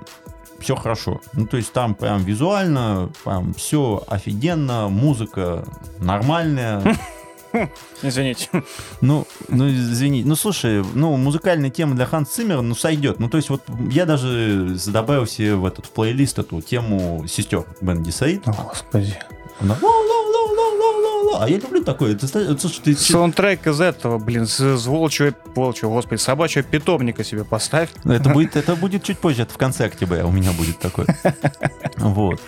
все 0.59 0.75
хорошо. 0.75 1.21
Ну, 1.33 1.47
то 1.47 1.57
есть 1.57 1.73
там 1.73 1.95
прям 1.95 2.25
визуально, 2.25 3.11
прям 3.25 3.55
все 3.55 4.03
офигенно, 4.09 4.89
музыка 4.89 5.65
нормальная. 6.01 6.83
Извините. 8.03 8.49
Ну, 9.01 9.27
ну, 9.49 9.69
извини. 9.69 10.23
Ну, 10.25 10.37
слушай, 10.37 10.83
ну, 10.95 11.17
музыкальная 11.17 11.71
тема 11.71 11.95
для 11.95 12.07
Ханс 12.07 12.31
Циммера, 12.31 12.61
ну, 12.61 12.75
сойдет. 12.75 13.19
Ну, 13.19 13.29
то 13.29 13.37
есть 13.37 13.51
вот 13.51 13.63
я 13.91 14.07
даже 14.07 14.77
добавил 14.87 15.27
себе 15.27 15.55
в 15.55 15.65
этот 15.65 15.87
в 15.87 15.91
плейлист 15.91 16.39
эту 16.39 16.61
тему 16.61 17.25
сестер 17.29 17.65
Бенди 17.81 18.11
Саид. 18.11 18.47
О, 18.47 18.53
Господи. 18.53 19.17
Она. 19.61 19.77
А 21.39 21.49
я 21.49 21.59
люблю 21.59 21.83
такое. 21.83 22.15
Ты, 22.17 22.27
слушай, 22.27 22.81
ты 22.83 22.97
Саундтрек 22.97 23.67
из 23.67 23.81
этого, 23.81 24.19
блин, 24.19 24.47
с, 24.47 24.59
с 24.59 24.87
волчьего, 24.87 25.35
волчьего, 25.55 25.91
господи, 25.91 26.21
собачьего 26.21 26.65
питомника 26.65 27.25
себе 27.25 27.45
поставь. 27.45 27.91
Это 28.05 28.31
будет, 28.31 28.57
это 28.57 28.77
будет 28.77 29.05
чуть 29.05 29.19
позже, 29.19 29.43
это 29.43 29.55
в 29.55 29.57
конце 29.57 29.87
октября 29.87 30.27
у 30.27 30.33
меня 30.33 30.53
будет 30.53 30.79
такое. 30.79 31.07
Вот. 31.97 32.41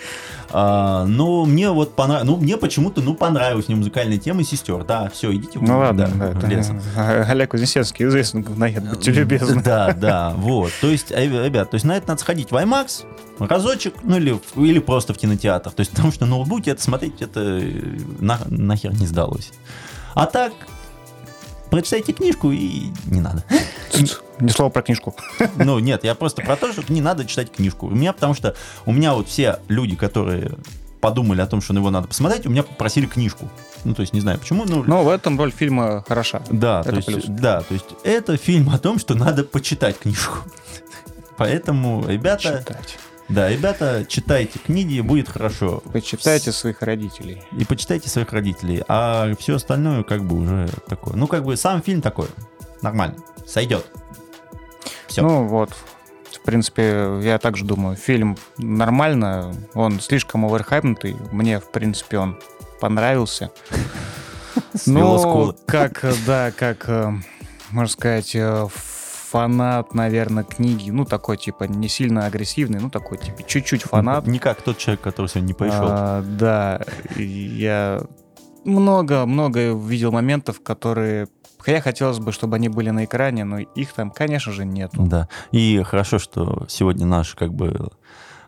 А, 0.55 1.05
но 1.05 1.45
мне 1.45 1.71
вот 1.71 1.95
понравилось, 1.95 2.27
ну, 2.29 2.37
мне 2.37 2.57
почему-то, 2.57 3.01
ну, 3.01 3.15
понравилась 3.15 3.67
мне 3.67 3.75
музыкальная 3.77 4.19
тема 4.19 4.43
сестер. 4.43 4.83
Да, 4.83 5.09
все, 5.09 5.33
идите 5.35 5.57
Ну 5.59 5.79
ладно, 5.79 6.07
да, 6.15 6.25
в 6.27 6.37
это- 6.37 6.47
лес. 6.47 6.69
Олег 6.95 7.53
Вознесенский 7.53 8.05
известный 8.05 8.41
говноед, 8.41 8.87
будьте 8.87 9.11
любезны. 9.11 9.63
Да, 9.63 9.93
да, 9.93 10.33
вот. 10.37 10.71
То 10.79 10.87
есть, 10.89 11.11
э, 11.11 11.25
ребят, 11.45 11.71
то 11.71 11.75
есть 11.75 11.85
на 11.85 11.97
это 11.97 12.09
надо 12.09 12.21
сходить 12.21 12.51
в 12.51 12.55
IMAX, 12.55 13.03
разочек, 13.39 13.95
ну 14.03 14.17
или, 14.17 14.39
или 14.55 14.77
просто 14.79 15.13
в 15.15 15.17
кинотеатр. 15.17 15.71
То 15.71 15.79
есть, 15.79 15.91
потому 15.91 16.11
что 16.11 16.25
на 16.25 16.35
ноутбуке 16.35 16.71
это 16.71 16.83
смотреть, 16.83 17.21
это 17.23 17.39
э, 17.41 17.97
на- 18.19 18.39
нахер 18.47 18.93
не 18.93 19.07
сдалось. 19.07 19.51
А 20.13 20.27
так, 20.27 20.53
прочитайте 21.73 22.13
книжку 22.13 22.51
и 22.51 22.91
не 23.07 23.19
надо. 23.19 23.43
Ни 24.39 24.49
слова 24.49 24.69
про 24.69 24.83
книжку. 24.83 25.15
Ну, 25.55 25.79
нет, 25.79 26.03
я 26.03 26.13
просто 26.13 26.43
про 26.43 26.55
то, 26.55 26.71
что 26.71 26.83
не 26.93 27.01
надо 27.01 27.25
читать 27.25 27.51
книжку. 27.51 27.87
У 27.87 27.95
меня, 27.95 28.13
потому 28.13 28.35
что 28.35 28.55
у 28.85 28.91
меня 28.91 29.13
вот 29.13 29.27
все 29.27 29.59
люди, 29.69 29.95
которые 29.95 30.51
подумали 31.01 31.41
о 31.41 31.47
том, 31.47 31.61
что 31.61 31.73
на 31.73 31.79
его 31.79 31.89
надо 31.89 32.07
посмотреть, 32.07 32.45
у 32.45 32.49
меня 32.51 32.61
попросили 32.61 33.07
книжку. 33.07 33.49
Ну, 33.85 33.95
то 33.95 34.01
есть, 34.01 34.13
не 34.13 34.21
знаю 34.21 34.37
почему, 34.37 34.65
ну, 34.65 34.83
Но 34.83 35.03
в 35.03 35.09
этом 35.09 35.37
роль 35.39 35.51
фильма 35.51 36.03
хороша. 36.07 36.43
да, 36.51 36.81
это 36.81 36.89
то 36.91 36.95
есть, 36.95 37.07
плюс. 37.07 37.23
да, 37.27 37.61
то 37.61 37.73
есть 37.73 37.87
это 38.03 38.37
фильм 38.37 38.69
о 38.69 38.77
том, 38.77 38.99
что 38.99 39.15
надо 39.15 39.43
почитать 39.43 39.97
книжку. 39.97 40.37
Поэтому, 41.37 42.07
ребята, 42.07 42.59
Читать. 42.59 42.97
Да, 43.29 43.49
ребята, 43.49 44.05
читайте 44.07 44.59
книги, 44.59 44.99
будет 44.99 45.29
хорошо. 45.29 45.81
Почитайте 45.91 46.51
своих 46.51 46.81
родителей. 46.81 47.41
И 47.57 47.65
почитайте 47.65 48.09
своих 48.09 48.31
родителей. 48.33 48.83
А 48.87 49.33
все 49.39 49.55
остальное 49.55 50.03
как 50.03 50.23
бы 50.23 50.37
уже 50.37 50.69
такое. 50.87 51.15
Ну, 51.15 51.27
как 51.27 51.43
бы 51.43 51.55
сам 51.55 51.81
фильм 51.81 52.01
такой. 52.01 52.27
Нормально. 52.81 53.15
Сойдет. 53.47 53.85
Всё. 55.07 55.21
Ну 55.21 55.45
вот, 55.45 55.73
в 56.43 56.45
принципе, 56.45 57.19
я 57.21 57.39
также 57.39 57.63
думаю, 57.65 57.95
фильм 57.95 58.37
нормально, 58.57 59.55
он 59.73 59.99
слишком 59.99 60.45
оверхайпнутый, 60.45 61.15
мне, 61.31 61.59
в 61.59 61.71
принципе, 61.71 62.17
он 62.17 62.39
понравился. 62.79 63.51
Ну, 64.85 65.55
как, 65.67 66.03
да, 66.25 66.51
как, 66.51 66.85
э, 66.87 67.11
можно 67.69 67.91
сказать, 67.91 68.35
э, 68.35 68.67
фанат, 69.33 69.95
наверное, 69.95 70.43
книги, 70.43 70.91
ну, 70.91 71.05
такой, 71.05 71.37
типа, 71.37 71.63
не 71.63 71.89
сильно 71.89 72.27
агрессивный, 72.27 72.79
ну, 72.79 72.91
такой, 72.91 73.17
типа, 73.17 73.41
чуть-чуть 73.41 73.81
фанат. 73.81 74.27
Не 74.27 74.37
как 74.37 74.61
тот 74.61 74.77
человек, 74.77 75.01
который 75.01 75.25
сегодня 75.25 75.47
не 75.47 75.53
пришел. 75.55 75.87
А, 75.89 76.21
да, 76.21 76.81
я 77.17 78.03
много-много 78.63 79.73
видел 79.73 80.11
моментов, 80.11 80.61
которые... 80.61 81.29
Хотя 81.57 81.81
хотелось 81.81 82.19
бы, 82.19 82.31
чтобы 82.31 82.57
они 82.57 82.69
были 82.69 82.91
на 82.91 83.05
экране, 83.05 83.43
но 83.43 83.57
их 83.57 83.93
там, 83.93 84.11
конечно 84.11 84.51
же, 84.51 84.65
нету. 84.65 85.01
Да. 85.01 85.27
И 85.51 85.81
хорошо, 85.81 86.19
что 86.19 86.65
сегодня 86.69 87.07
наш 87.07 87.33
как 87.33 87.53
бы 87.53 87.89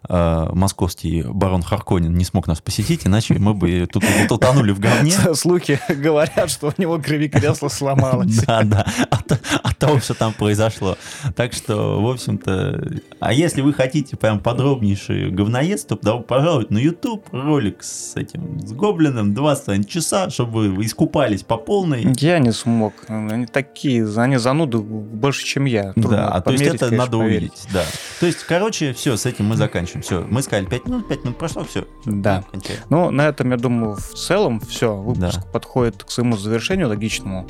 московский 0.10 1.24
барон 1.24 1.62
Харконин 1.62 2.14
не 2.14 2.24
смог 2.24 2.48
нас 2.48 2.62
посетить, 2.62 3.06
иначе 3.06 3.36
мы 3.36 3.54
бы 3.54 3.88
тут 3.92 4.04
утонули 4.30 4.72
в 4.72 4.80
говне. 4.80 5.14
Слухи 5.34 5.80
говорят, 5.90 6.50
что 6.50 6.68
у 6.68 6.82
него 6.82 7.00
крови 7.00 7.28
кресло 7.28 7.68
сломалось. 7.70 8.44
Да, 8.46 8.64
да, 8.64 8.86
от, 9.10 9.78
того, 9.78 10.00
что 10.00 10.14
там 10.14 10.34
произошло. 10.34 10.98
Так 11.36 11.54
что, 11.54 12.02
в 12.02 12.10
общем-то, 12.10 13.02
а 13.20 13.34
если 13.34 13.62
вы 13.62 13.74
хотите 13.74 14.16
прям 14.16 14.40
подробнейший 14.40 15.30
говноедство, 15.32 15.98
то 15.98 16.20
пожалуйста, 16.20 16.74
на 16.74 16.78
YouTube 16.78 17.28
ролик 17.32 17.84
с 17.84 18.16
этим, 18.16 18.60
с 18.66 18.72
Гоблином 18.72 19.34
20 19.34 19.90
часа, 19.90 20.30
чтобы 20.30 20.70
вы 20.70 20.86
искупались 20.86 21.44
по 21.44 21.58
полной. 21.58 22.08
Я 22.20 22.40
не 22.40 22.52
смог. 22.52 22.94
Они 23.08 23.46
такие, 23.46 24.08
они 24.18 24.38
зануды 24.38 24.78
больше, 24.80 25.46
чем 25.46 25.66
я. 25.66 25.94
Да, 25.96 26.30
а 26.30 26.42
то 26.42 26.52
есть 26.52 26.64
это 26.64 26.92
надо 26.92 27.18
увидеть, 27.18 27.68
да. 27.74 27.84
То 28.20 28.26
есть, 28.26 28.44
короче, 28.44 28.94
все, 28.94 29.18
с 29.18 29.26
этим 29.26 29.46
мы 29.46 29.56
заканчиваем. 29.56 29.95
Все, 30.02 30.26
мы 30.30 30.42
сказали 30.42 30.66
5 30.66 30.86
минут, 30.86 31.08
5 31.08 31.24
минут 31.24 31.38
прошло, 31.38 31.64
все. 31.64 31.86
Да. 32.06 32.44
Ну, 32.90 33.12
на 33.12 33.28
этом, 33.28 33.52
я 33.52 33.58
думаю, 33.58 33.96
в 33.96 34.14
целом 34.14 34.60
все. 34.60 34.96
Выпуск 34.96 35.38
Да. 35.40 35.46
подходит 35.52 36.04
к 36.04 36.10
своему 36.12 36.38
завершению 36.38 36.88
логичному. 36.90 37.48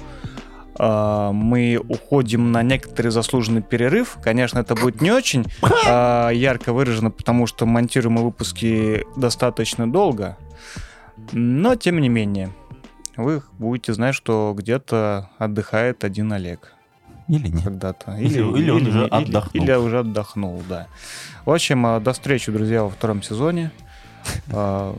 а, 0.78 1.32
мы 1.32 1.80
уходим 1.88 2.52
на 2.52 2.62
некоторый 2.62 3.08
заслуженный 3.08 3.62
перерыв. 3.62 4.18
Конечно, 4.22 4.60
это 4.60 4.76
будет 4.76 5.00
не 5.02 5.10
очень 5.12 5.46
а, 5.88 6.30
ярко 6.32 6.74
выражено, 6.74 7.12
потому 7.12 7.48
что 7.48 7.66
монтируем 7.66 8.16
мы 8.16 8.24
выпуски 8.24 9.06
достаточно 9.16 9.90
долго. 9.90 10.38
Но, 11.32 11.76
тем 11.76 12.02
не 12.02 12.10
менее, 12.10 12.50
вы 13.16 13.42
будете 13.58 13.94
знать, 13.94 14.16
что 14.16 14.54
где-то 14.58 15.30
отдыхает 15.38 16.04
один 16.04 16.34
Олег. 16.34 16.74
Или 17.28 17.48
нет. 17.48 17.64
Когда-то. 17.64 18.16
Или- 18.18 18.60
или 18.60 18.70
он 18.70 18.86
уже 18.88 19.06
отдохнул. 19.08 19.64
Или, 19.64 19.72
уже 19.74 20.00
отдохнул, 20.00 20.64
да. 20.70 20.88
В 21.46 21.52
общем, 21.52 21.86
а, 21.86 22.00
до 22.00 22.14
встречи, 22.14 22.52
друзья, 22.52 22.84
во 22.84 22.90
втором 22.90 23.22
сезоне. 23.24 23.72
А, 24.52 24.96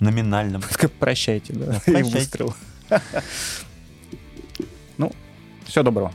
Номинальном. 0.00 0.62
Прощайте, 1.00 1.52
да. 1.54 1.66
Да, 1.66 1.72
И 1.76 1.78
прощайте. 1.80 2.10
выстрел. 2.18 2.54
Ну, 4.98 5.12
всего 5.64 5.84
доброго. 5.84 6.12